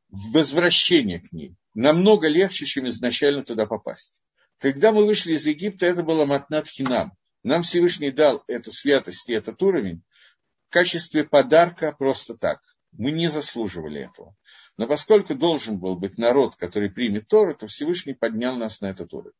возвращение 0.09 1.20
к 1.20 1.32
ней, 1.32 1.55
намного 1.74 2.28
легче, 2.28 2.66
чем 2.66 2.86
изначально 2.86 3.45
туда 3.45 3.66
попасть. 3.66 4.20
Когда 4.59 4.93
мы 4.93 5.05
вышли 5.05 5.32
из 5.34 5.47
Египта, 5.47 5.86
это 5.86 6.03
было 6.03 6.24
матнат 6.24 6.66
хинам. 6.66 7.12
Нам 7.43 7.62
Всевышний 7.62 8.11
дал 8.11 8.43
эту 8.47 8.72
святость 8.72 9.28
и 9.28 9.34
этот 9.34 9.62
уровень 9.62 10.03
в 10.68 10.72
качестве 10.72 11.24
подарка 11.24 11.93
просто 11.93 12.36
так. 12.36 12.61
Мы 12.93 13.11
не 13.11 13.28
заслуживали 13.28 14.03
этого. 14.03 14.36
Но 14.76 14.86
поскольку 14.86 15.34
должен 15.34 15.78
был 15.78 15.97
быть 15.97 16.18
народ, 16.18 16.57
который 16.57 16.90
примет 16.90 17.26
Тору, 17.28 17.55
то 17.55 17.66
Всевышний 17.66 18.14
поднял 18.14 18.57
нас 18.57 18.80
на 18.80 18.86
этот 18.86 19.12
уровень. 19.12 19.32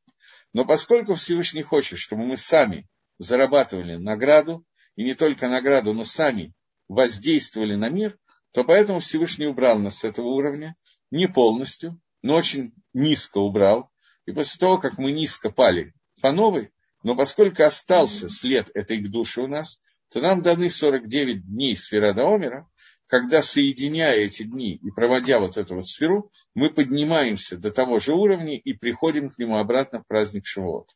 Но 0.53 0.65
поскольку 0.65 1.15
Всевышний 1.15 1.63
хочет, 1.63 1.99
чтобы 1.99 2.27
мы 2.27 2.37
сами 2.37 2.87
зарабатывали 3.19 3.97
награду, 3.97 4.65
и 4.97 5.05
не 5.05 5.15
только 5.15 5.49
награду, 5.49 5.93
но 5.93 6.05
сами 6.05 6.53
воздействовали 6.89 7.75
на 7.75 7.89
мир, 7.89 8.19
то 8.53 8.65
поэтому 8.65 9.01
Всевышний 9.01 9.47
убрал 9.47 9.79
нас 9.79 9.99
с 9.99 10.05
этого 10.05 10.29
уровня, 10.29 10.77
не 11.11 11.27
полностью, 11.27 12.01
но 12.23 12.35
очень 12.35 12.73
низко 12.93 13.39
убрал. 13.39 13.91
И 14.27 14.33
после 14.33 14.59
того, 14.59 14.79
как 14.79 14.99
мы 14.99 15.13
низко 15.13 15.51
пали 15.51 15.95
по 16.21 16.33
новой, 16.33 16.71
но 17.03 17.17
поскольку 17.17 17.65
остался 17.65 18.29
след 18.29 18.71
этой 18.75 18.99
к 18.99 19.11
душе 19.11 19.43
у 19.43 19.47
нас, 19.47 19.81
то 20.11 20.21
нам 20.21 20.43
даны 20.43 20.71
49 20.71 21.47
дней 21.47 21.77
сфера 21.77 22.13
до 22.13 22.33
Омера, 22.35 22.69
когда, 23.07 23.43
соединяя 23.43 24.15
эти 24.15 24.43
дни 24.43 24.75
и 24.75 24.91
проводя 24.91 25.39
вот 25.39 25.57
эту 25.57 25.75
вот 25.75 25.87
сферу, 25.87 26.31
мы 26.55 26.71
поднимаемся 26.71 27.57
до 27.57 27.71
того 27.71 27.99
же 27.99 28.15
уровня 28.15 28.57
и 28.57 28.73
приходим 28.73 29.29
к 29.29 29.39
нему 29.39 29.59
обратно 29.59 30.01
в 30.01 30.07
праздник 30.07 30.47
Шивот. 30.47 30.91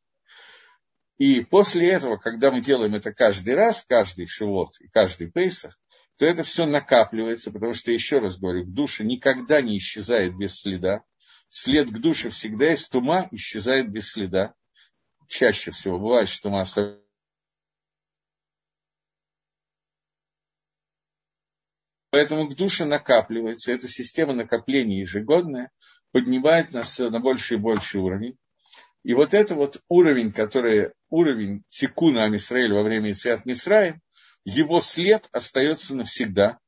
И 1.18 1.40
после 1.40 1.90
этого, 1.90 2.16
когда 2.16 2.50
мы 2.50 2.60
делаем 2.60 2.94
это 2.94 3.12
каждый 3.12 3.54
раз, 3.54 3.84
каждый 3.88 4.26
Шивот 4.26 4.80
и 4.80 4.88
каждый 4.88 5.30
Пейсах, 5.30 5.78
то 6.18 6.26
это 6.26 6.44
все 6.44 6.66
накапливается, 6.66 7.50
потому 7.50 7.72
что, 7.72 7.90
еще 7.90 8.18
раз 8.18 8.38
говорю, 8.38 8.64
душа 8.64 9.04
никогда 9.04 9.60
не 9.60 9.78
исчезает 9.78 10.36
без 10.36 10.60
следа. 10.60 11.04
След 11.48 11.90
к 11.90 11.98
душе 11.98 12.30
всегда 12.30 12.70
есть, 12.70 12.90
тума 12.90 13.28
исчезает 13.30 13.90
без 13.90 14.10
следа. 14.10 14.54
Чаще 15.28 15.70
всего 15.70 15.98
бывает, 15.98 16.28
что 16.28 16.44
тума 16.44 16.60
остается 16.60 17.06
Поэтому 22.10 22.48
к 22.48 22.56
душе 22.56 22.86
накапливается, 22.86 23.72
эта 23.72 23.88
система 23.88 24.32
накопления 24.32 25.00
ежегодная 25.00 25.70
поднимает 26.12 26.72
нас 26.72 26.98
на 26.98 27.20
больше 27.20 27.54
и 27.54 27.58
больше 27.58 27.98
уровень. 27.98 28.38
И 29.06 29.14
вот 29.14 29.34
это 29.34 29.54
вот 29.54 29.80
уровень, 29.88 30.32
который 30.32 30.90
уровень 31.10 31.62
тикуна 31.68 32.24
Амисраэль 32.24 32.72
во 32.72 32.82
время 32.82 33.12
Исиат 33.12 33.46
Мисраи, 33.46 34.00
его 34.44 34.80
след 34.80 35.28
остается 35.30 35.94
навсегда. 35.94 36.58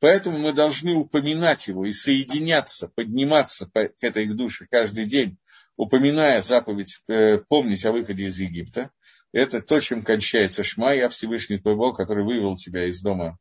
Поэтому 0.00 0.38
мы 0.38 0.52
должны 0.52 0.94
упоминать 0.94 1.68
его 1.68 1.86
и 1.86 1.92
соединяться, 1.92 2.90
подниматься 2.96 3.70
к 3.72 3.92
этой 4.00 4.26
душе 4.26 4.66
каждый 4.68 5.04
день, 5.04 5.38
упоминая 5.76 6.40
заповедь, 6.40 6.98
э, 7.06 7.38
помнить 7.38 7.86
о 7.86 7.92
выходе 7.92 8.24
из 8.24 8.40
Египта. 8.40 8.90
Это 9.30 9.62
то, 9.62 9.78
чем 9.78 10.02
кончается 10.02 10.64
Шма, 10.64 10.94
я 10.94 11.08
Всевышний 11.08 11.58
твой 11.58 11.76
Бог, 11.76 11.96
который 11.96 12.24
вывел 12.24 12.56
тебя 12.56 12.86
из 12.86 13.02
дома 13.02 13.38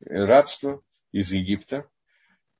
рабства 0.00 0.82
из 1.12 1.30
Египта. 1.30 1.88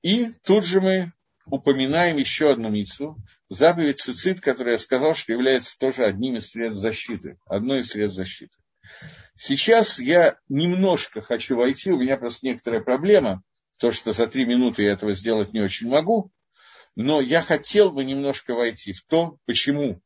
И 0.03 0.27
тут 0.45 0.65
же 0.65 0.81
мы 0.81 1.13
упоминаем 1.47 2.17
еще 2.17 2.53
одну 2.53 2.69
мицу, 2.71 3.17
заповедь 3.49 4.01
цицит, 4.01 4.41
которая 4.41 4.75
я 4.75 4.79
сказал, 4.79 5.15
что 5.15 5.33
является 5.33 5.79
тоже 5.79 6.05
одним 6.05 6.37
из 6.37 6.51
средств 6.51 6.81
защиты, 6.81 7.39
одной 7.47 7.81
из 7.81 7.89
средств 7.89 8.17
защиты. 8.17 8.57
Сейчас 9.37 9.99
я 9.99 10.37
немножко 10.49 11.21
хочу 11.23 11.57
войти, 11.57 11.91
у 11.91 11.99
меня 11.99 12.17
просто 12.17 12.47
некоторая 12.47 12.81
проблема, 12.81 13.43
то, 13.79 13.91
что 13.91 14.13
за 14.13 14.27
три 14.27 14.45
минуты 14.47 14.85
я 14.85 14.93
этого 14.93 15.13
сделать 15.13 15.53
не 15.53 15.61
очень 15.61 15.89
могу, 15.89 16.31
но 16.95 17.21
я 17.21 17.41
хотел 17.41 17.91
бы 17.91 18.05
немножко 18.05 18.55
войти 18.55 18.93
в 18.93 19.03
то, 19.03 19.39
почему 19.47 20.01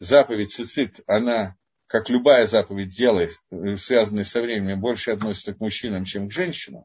заповедь 0.00 0.52
цицит, 0.52 1.00
она, 1.06 1.56
как 1.86 2.08
любая 2.08 2.46
заповедь 2.46 2.88
делает, 2.88 3.32
связанная 3.76 4.24
со 4.24 4.40
временем, 4.40 4.80
больше 4.80 5.12
относится 5.12 5.54
к 5.54 5.60
мужчинам, 5.60 6.04
чем 6.04 6.28
к 6.28 6.32
женщинам. 6.32 6.84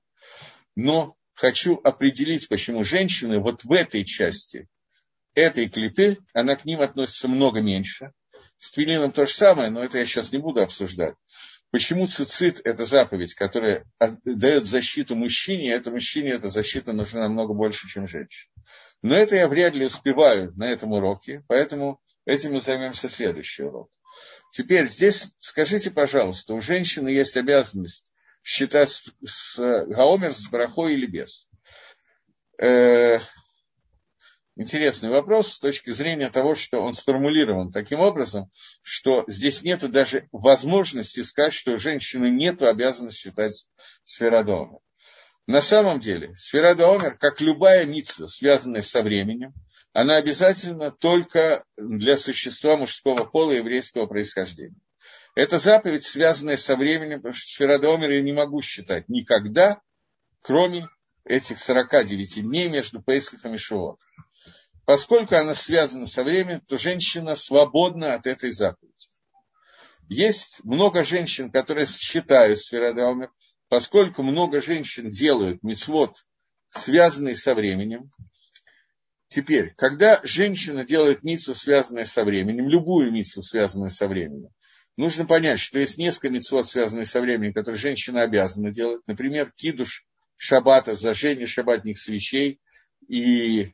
Но 0.75 1.15
хочу 1.39 1.79
определить, 1.85 2.49
почему 2.49 2.83
женщины 2.83 3.39
вот 3.39 3.63
в 3.63 3.71
этой 3.71 4.03
части 4.03 4.67
этой 5.33 5.69
клипы, 5.69 6.17
она 6.33 6.57
к 6.57 6.65
ним 6.65 6.81
относится 6.81 7.29
много 7.29 7.61
меньше. 7.61 8.11
С 8.57 8.71
твилином 8.71 9.13
то 9.13 9.25
же 9.25 9.33
самое, 9.33 9.69
но 9.69 9.81
это 9.81 9.99
я 9.99 10.05
сейчас 10.05 10.33
не 10.33 10.37
буду 10.39 10.61
обсуждать. 10.61 11.15
Почему 11.71 12.07
цицит– 12.07 12.59
это 12.65 12.83
заповедь, 12.83 13.35
которая 13.35 13.85
дает 14.25 14.65
защиту 14.65 15.15
мужчине, 15.15 15.73
а 15.73 15.77
это 15.77 15.91
мужчине 15.91 16.31
эта 16.31 16.49
защита 16.49 16.91
нужна 16.91 17.21
намного 17.21 17.53
больше, 17.53 17.87
чем 17.87 18.05
женщине. 18.05 18.51
Но 19.01 19.15
это 19.15 19.37
я 19.37 19.47
вряд 19.47 19.75
ли 19.75 19.85
успеваю 19.85 20.51
на 20.57 20.69
этом 20.69 20.91
уроке, 20.91 21.45
поэтому 21.47 22.01
этим 22.25 22.53
мы 22.53 22.59
займемся 22.59 23.07
следующий 23.07 23.63
урок. 23.63 23.89
Теперь 24.51 24.87
здесь 24.87 25.29
скажите, 25.39 25.89
пожалуйста, 25.89 26.53
у 26.53 26.59
женщины 26.59 27.07
есть 27.07 27.37
обязанность 27.37 28.08
считать 28.43 28.89
с, 28.89 29.03
с 29.23 29.57
Гаомер 29.57 30.31
с 30.31 30.47
брахой 30.49 30.93
или 30.93 31.05
без. 31.05 31.47
Э, 32.61 33.19
интересный 34.55 35.09
вопрос 35.09 35.53
с 35.53 35.59
точки 35.59 35.89
зрения 35.89 36.29
того, 36.29 36.55
что 36.55 36.79
он 36.79 36.93
сформулирован 36.93 37.71
таким 37.71 38.01
образом, 38.01 38.51
что 38.81 39.23
здесь 39.27 39.63
нет 39.63 39.89
даже 39.89 40.27
возможности 40.31 41.21
сказать, 41.23 41.53
что 41.53 41.71
у 41.71 41.77
женщины 41.77 42.29
нет 42.29 42.61
обязанности 42.61 43.21
считать 43.21 43.67
сферадомер. 44.03 44.79
На 45.47 45.61
самом 45.61 45.99
деле, 45.99 46.35
сферадомер, 46.35 47.17
как 47.17 47.41
любая 47.41 47.85
митцва, 47.85 48.27
связанная 48.27 48.81
со 48.81 49.01
временем, 49.01 49.53
она 49.93 50.17
обязательно 50.17 50.91
только 50.91 51.63
для 51.77 52.17
существа 52.17 52.77
мужского 52.77 53.25
пола 53.25 53.53
еврейского 53.53 54.05
происхождения. 54.05 54.75
Это 55.35 55.57
заповедь, 55.57 56.03
связанная 56.03 56.57
со 56.57 56.75
временем, 56.75 57.17
потому 57.17 57.33
что 57.33 57.49
Сферадомер 57.49 58.09
я 58.11 58.21
не 58.21 58.33
могу 58.33 58.61
считать 58.61 59.07
никогда, 59.09 59.81
кроме 60.41 60.87
этих 61.23 61.59
49 61.59 62.41
дней 62.41 62.69
между 62.69 63.01
Пейсхом 63.01 63.53
и 63.53 63.57
Шивот. 63.57 63.99
Поскольку 64.85 65.35
она 65.35 65.53
связана 65.53 66.05
со 66.05 66.23
временем, 66.23 66.61
то 66.61 66.77
женщина 66.77 67.35
свободна 67.35 68.15
от 68.15 68.25
этой 68.25 68.51
заповеди. 68.51 69.09
Есть 70.07 70.63
много 70.63 71.03
женщин, 71.03 71.51
которые 71.51 71.85
считают 71.85 72.57
Сферадомер, 72.57 73.31
поскольку 73.67 74.23
много 74.23 74.61
женщин 74.61 75.11
делают 75.11 75.61
мицвод, 75.61 76.15
связанный 76.69 77.35
со 77.35 77.53
временем. 77.53 78.09
Теперь, 79.27 79.75
когда 79.75 80.19
женщина 80.23 80.83
делает 80.83 81.21
мицву, 81.21 81.53
связанную 81.53 82.07
со 82.07 82.23
временем, 82.23 82.67
любую 82.67 83.11
мицву, 83.11 83.43
связанную 83.43 83.91
со 83.91 84.07
временем, 84.07 84.49
нужно 84.99 85.25
понять, 85.25 85.61
что 85.61 85.79
есть 85.79 85.97
несколько 85.97 86.29
мецвод, 86.29 86.67
связанных 86.67 87.07
со 87.07 87.21
временем, 87.21 87.53
которые 87.53 87.79
женщина 87.79 88.21
обязана 88.21 88.69
делать. 88.69 89.01
Например, 89.07 89.49
кидуш 89.55 90.05
шаббата, 90.35 90.93
зажжение 90.93 91.47
шаббатных 91.47 91.97
свечей 91.97 92.59
и, 93.07 93.71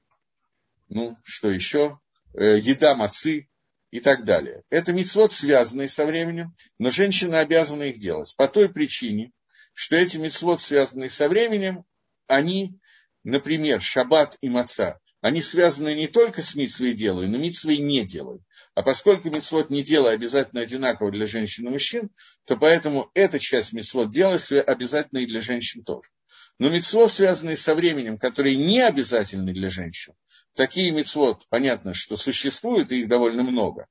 ну, 0.88 1.18
что 1.24 1.50
еще, 1.50 2.00
э, 2.36 2.60
еда 2.60 2.94
мацы 2.94 3.50
и 3.90 4.00
так 4.02 4.24
далее. 4.24 4.62
Это 4.70 4.94
мецвод, 4.94 5.32
связанные 5.32 5.90
со 5.90 6.06
временем, 6.06 6.54
но 6.78 6.92
женщина 6.92 7.40
обязана 7.40 7.84
их 7.84 7.98
делать. 7.98 8.32
По 8.38 8.48
той 8.48 8.70
причине, 8.70 9.32
что 9.74 9.96
эти 9.96 10.18
мецвод, 10.18 10.62
связанные 10.62 11.10
со 11.10 11.28
временем, 11.28 11.86
они, 12.28 12.80
например, 13.24 13.82
шаббат 13.82 14.38
и 14.42 14.50
маца, 14.50 15.00
они 15.26 15.42
связаны 15.42 15.96
не 15.96 16.08
только 16.08 16.44
с 16.44 16.54
митсвой 16.54 16.94
делаю, 16.94 17.28
но 17.28 17.40
митсвой 17.40 17.80
не 17.80 18.06
делаю. 18.06 18.46
А 18.76 18.84
поскольку 18.84 19.32
митсвот 19.32 19.72
не 19.72 19.82
делаю 19.82 20.14
обязательно 20.14 20.62
одинаково 20.62 21.10
для 21.10 21.26
женщин 21.26 21.66
и 21.66 21.72
мужчин, 21.72 22.12
то 22.46 22.56
поэтому 22.56 23.10
эта 23.16 23.40
часть 23.40 23.74
митсвот 23.74 24.12
дела 24.12 24.36
обязательно 24.36 25.18
и 25.18 25.26
для 25.26 25.42
женщин 25.42 25.84
тоже. 25.84 26.12
Но 26.60 26.70
митцвот, 26.70 27.12
связанные 27.12 27.56
со 27.56 27.74
временем, 27.74 28.20
которые 28.20 28.56
не 28.56 28.82
обязательны 28.82 29.52
для 29.52 29.72
женщин, 29.72 30.14
такие 30.54 30.92
митцвот, 30.92 31.42
понятно, 31.50 31.96
что 31.96 32.18
существуют, 32.18 32.92
и 32.92 33.02
их 33.02 33.08
довольно 33.08 33.42
много. 33.42 33.88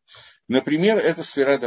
Например, 0.46 0.98
это 0.98 1.24
сфера. 1.24 1.58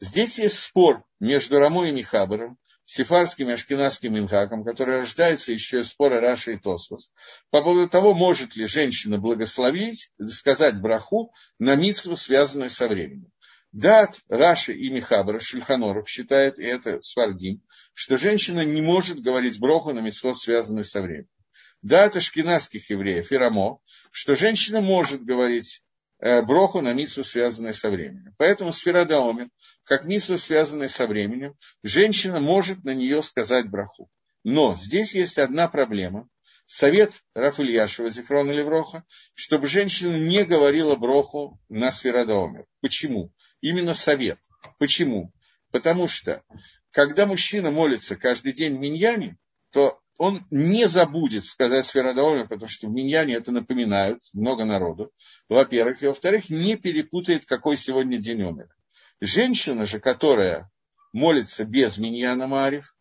Здесь 0.00 0.38
есть 0.38 0.60
спор 0.60 1.04
между 1.20 1.58
Рамой 1.58 1.90
и 1.90 1.92
Михабером, 1.92 2.56
сефардским 2.88 3.50
и 3.50 3.52
ашкенадским 3.52 4.18
инхаком, 4.18 4.64
который 4.64 5.00
рождается 5.00 5.52
еще 5.52 5.80
из 5.80 5.90
спора 5.90 6.20
Раши 6.22 6.54
и 6.54 6.56
Тосфос, 6.56 7.12
по 7.50 7.60
поводу 7.60 7.86
того, 7.86 8.14
может 8.14 8.56
ли 8.56 8.66
женщина 8.66 9.18
благословить, 9.18 10.10
сказать 10.26 10.80
браху 10.80 11.30
на 11.58 11.74
митсву, 11.74 12.16
связанную 12.16 12.70
со 12.70 12.88
временем. 12.88 13.30
Дат 13.72 14.22
Раши 14.28 14.72
и 14.72 14.88
Михабра 14.88 15.38
Шульханоров 15.38 16.08
считает, 16.08 16.58
и 16.58 16.64
это 16.64 17.02
Свардим, 17.02 17.60
что 17.92 18.16
женщина 18.16 18.64
не 18.64 18.80
может 18.80 19.20
говорить 19.20 19.60
броху 19.60 19.92
на 19.92 20.00
митцвот, 20.00 20.38
связанную 20.38 20.84
со 20.84 21.02
временем. 21.02 21.28
Дат 21.82 22.16
ашкенадских 22.16 22.88
евреев 22.88 23.30
и 23.30 23.36
Рамо, 23.36 23.80
что 24.10 24.34
женщина 24.34 24.80
может 24.80 25.22
говорить 25.22 25.82
броху 26.20 26.80
на 26.80 26.92
миссу, 26.92 27.24
связанную 27.24 27.74
со 27.74 27.90
временем. 27.90 28.34
Поэтому 28.38 28.72
сфера 28.72 29.04
Даомин, 29.04 29.50
как 29.84 30.04
миссу, 30.04 30.38
связанная 30.38 30.88
со 30.88 31.06
временем, 31.06 31.54
женщина 31.82 32.40
может 32.40 32.84
на 32.84 32.94
нее 32.94 33.22
сказать 33.22 33.70
браху. 33.70 34.10
Но 34.44 34.74
здесь 34.74 35.14
есть 35.14 35.38
одна 35.38 35.68
проблема. 35.68 36.28
совет 36.66 37.22
Раф 37.34 37.60
Ильяшева, 37.60 38.10
Зихрона 38.10 38.52
Левроха, 38.52 39.04
чтобы 39.34 39.68
женщина 39.68 40.16
не 40.16 40.44
говорила 40.44 40.96
броху 40.96 41.60
на 41.68 41.90
Сферадомер. 41.90 42.66
Почему? 42.80 43.32
Именно 43.60 43.94
совет. 43.94 44.38
Почему? 44.78 45.32
Потому 45.70 46.08
что, 46.08 46.42
когда 46.90 47.26
мужчина 47.26 47.70
молится 47.70 48.16
каждый 48.16 48.52
день 48.52 48.76
в 48.76 48.80
то 49.70 50.00
он 50.18 50.44
не 50.50 50.86
забудет 50.88 51.44
сказать 51.44 51.86
Сферадомер, 51.86 52.48
потому 52.48 52.68
что 52.68 52.88
в 52.88 52.90
Миньяне 52.90 53.36
это 53.36 53.52
напоминают 53.52 54.22
много 54.34 54.64
народу, 54.64 55.12
во-первых. 55.48 56.02
И 56.02 56.08
во-вторых, 56.08 56.50
не 56.50 56.76
перепутает, 56.76 57.46
какой 57.46 57.76
сегодня 57.76 58.18
день 58.18 58.42
умер. 58.42 58.68
Женщина 59.20 59.86
же, 59.86 60.00
которая 60.00 60.70
молится 61.12 61.64
без 61.64 61.98
Миньяна 61.98 62.48
Марив, 62.48 62.96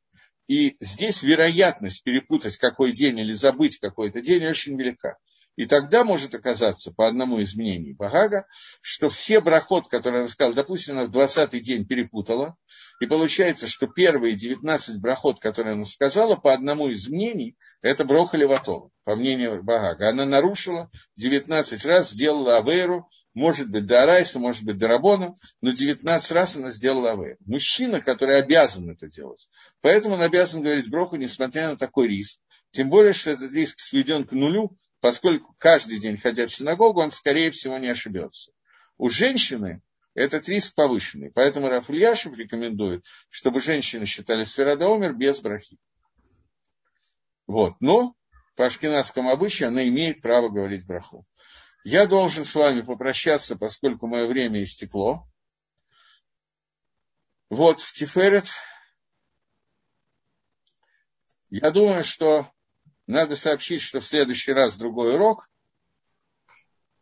и 0.48 0.78
здесь 0.80 1.24
вероятность 1.24 2.04
перепутать 2.04 2.58
какой 2.58 2.94
день 2.94 3.20
или 3.20 3.34
забыть 3.34 3.80
какой-то 3.80 4.22
день 4.22 4.46
очень 4.46 4.80
велика. 4.80 5.18
И 5.58 5.66
тогда 5.66 6.04
может 6.04 6.36
оказаться, 6.36 6.94
по 6.94 7.08
одному 7.08 7.40
из 7.40 7.56
мнений 7.56 7.94
Багага, 7.94 8.46
что 8.80 9.10
все 9.10 9.42
брахот, 9.42 9.88
которые 9.88 10.20
она 10.20 10.28
сказала, 10.28 10.54
допустим, 10.54 10.98
она 10.98 11.08
в 11.08 11.12
20-й 11.12 11.60
день 11.60 11.86
перепутала, 11.86 12.56
и 13.00 13.08
получается, 13.08 13.68
что 13.68 13.88
первые 13.88 14.36
19 14.36 15.02
брахот, 15.02 15.40
которые 15.40 15.74
она 15.74 15.84
сказала, 15.84 16.36
по 16.36 16.54
одному 16.54 16.90
из 16.90 17.10
мнений, 17.10 17.58
это 17.82 18.06
броха 18.06 18.38
Леватова, 18.38 18.92
по 19.04 19.16
мнению 19.16 19.64
Багага. 19.64 20.10
Она 20.10 20.26
нарушила 20.26 20.92
19 21.16 21.86
раз, 21.86 22.12
сделала 22.12 22.58
Авейру, 22.58 23.10
может 23.34 23.68
быть, 23.70 23.88
до 23.88 24.04
Арайса, 24.04 24.38
может 24.38 24.64
быть, 24.64 24.78
до 24.78 24.88
Рабона, 24.88 25.34
но 25.62 25.72
19 25.72 26.32
раз 26.34 26.56
она 26.56 26.70
сделала 26.70 27.14
Авейру. 27.14 27.38
Мужчина, 27.46 28.00
который 28.00 28.38
обязан 28.38 28.92
это 28.92 29.08
делать. 29.08 29.50
Поэтому 29.82 30.16
он 30.16 30.22
обязан 30.22 30.62
говорить 30.62 30.90
броху, 30.90 31.16
несмотря 31.16 31.70
на 31.70 31.78
такой 31.78 32.08
риск. 32.08 32.40
Тем 32.70 32.90
более, 32.90 33.14
что 33.14 33.32
этот 33.32 33.52
риск 33.54 33.80
сведен 33.80 34.28
к 34.28 34.34
нулю, 34.34 34.78
поскольку 35.00 35.56
каждый 35.58 36.00
день, 36.00 36.18
ходя 36.18 36.48
в 36.48 36.54
синагогу, 36.54 37.02
он, 37.02 37.12
скорее 37.12 37.52
всего, 37.52 37.78
не 37.78 37.90
ошибется. 37.90 38.52
У 38.98 39.10
женщины 39.10 39.82
этот 40.18 40.50
риск 40.50 40.74
повышенный. 40.74 41.32
Поэтому 41.32 41.70
Раф 41.70 41.92
Ильяшев 41.92 42.36
рекомендует, 42.36 43.06
чтобы 43.30 43.62
женщины 43.62 44.06
считали 44.06 44.44
Сферадоумер 44.44 45.14
без 45.14 45.42
брахи. 45.42 45.78
Вот. 47.46 47.76
Но 47.80 48.16
по 48.56 48.66
ашкенадскому 48.66 49.30
обычаю 49.30 49.70
она 49.70 49.88
имеет 49.88 50.22
право 50.24 50.50
говорить 50.50 50.88
браху. 50.88 51.28
Я 51.84 52.08
должен 52.08 52.44
с 52.44 52.56
вами 52.56 52.82
попрощаться, 52.82 53.56
поскольку 53.56 54.08
мое 54.08 54.26
время 54.26 54.64
истекло. 54.64 55.30
Вот 57.50 57.80
в 57.80 57.94
Тиферет. 57.94 58.48
Я 61.50 61.70
думаю, 61.70 62.04
что 62.04 62.52
надо 63.08 63.36
сообщить, 63.36 63.82
что 63.82 64.00
в 64.00 64.06
следующий 64.06 64.52
раз 64.54 64.78
другой 64.78 65.16
урок. 65.16 65.50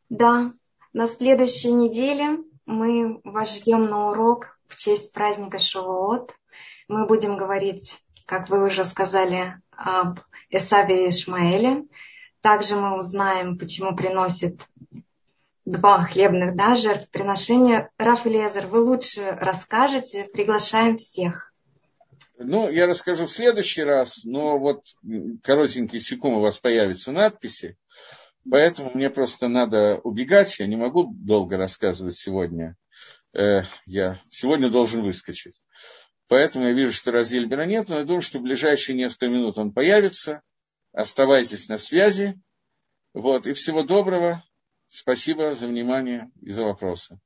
Да, 0.10 0.53
на 0.93 1.08
следующей 1.08 1.72
неделе 1.72 2.38
мы 2.66 3.20
вас 3.24 3.58
ждем 3.58 3.86
на 3.86 4.12
урок 4.12 4.58
в 4.68 4.78
честь 4.78 5.12
праздника 5.12 5.60
Шавуот. 5.60 6.34
Мы 6.88 7.08
будем 7.08 7.38
говорить, 7.38 7.99
как 8.26 8.49
вы 8.49 8.66
уже 8.66 8.86
сказали, 8.86 9.60
об 9.72 10.20
Эсаве 10.49 11.06
и 11.06 11.10
Ишмаэле. 11.10 11.86
Также 12.41 12.76
мы 12.76 12.97
узнаем, 12.97 13.58
почему 13.58 13.95
приносит 13.95 14.62
два 15.66 16.03
хлебных 16.03 16.56
да, 16.56 16.76
жертвоприношения. 16.76 17.89
Раф 17.97 18.28
Элиезер, 18.28 18.68
вы 18.68 18.82
лучше 18.84 19.38
расскажете, 19.41 20.30
приглашаем 20.32 20.97
всех. 20.97 21.51
Ну, 22.38 22.69
я 22.69 22.86
расскажу 22.86 23.27
в 23.27 23.31
следующий 23.31 23.83
раз, 23.83 24.25
но 24.25 24.59
вот 24.59 24.83
коротенький 25.41 25.99
секунд 25.99 26.38
у 26.38 26.41
вас 26.41 26.59
появятся 26.59 27.11
надписи, 27.11 27.77
поэтому 28.49 28.91
мне 28.93 29.09
просто 29.09 29.47
надо 29.47 29.99
убегать, 30.03 30.59
я 30.59 30.67
не 30.67 30.75
могу 30.75 31.13
долго 31.13 31.55
рассказывать 31.57 32.15
сегодня. 32.15 32.75
Э, 33.33 33.63
я 33.86 34.19
сегодня 34.29 34.69
должен 34.69 35.03
выскочить. 35.03 35.61
Поэтому 36.27 36.65
я 36.65 36.73
вижу, 36.73 36.91
что 36.91 37.11
Разильбера 37.11 37.65
нет, 37.65 37.88
но 37.88 37.99
я 37.99 38.03
думаю, 38.03 38.21
что 38.21 38.39
в 38.39 38.41
ближайшие 38.41 38.97
несколько 38.97 39.27
минут 39.27 39.57
он 39.57 39.71
появится. 39.71 40.41
Оставайтесь 40.91 41.69
на 41.69 41.77
связи. 41.77 42.39
Вот, 43.13 43.47
и 43.47 43.53
всего 43.53 43.83
доброго. 43.83 44.43
Спасибо 44.88 45.55
за 45.55 45.67
внимание 45.67 46.31
и 46.41 46.51
за 46.51 46.63
вопросы. 46.63 47.19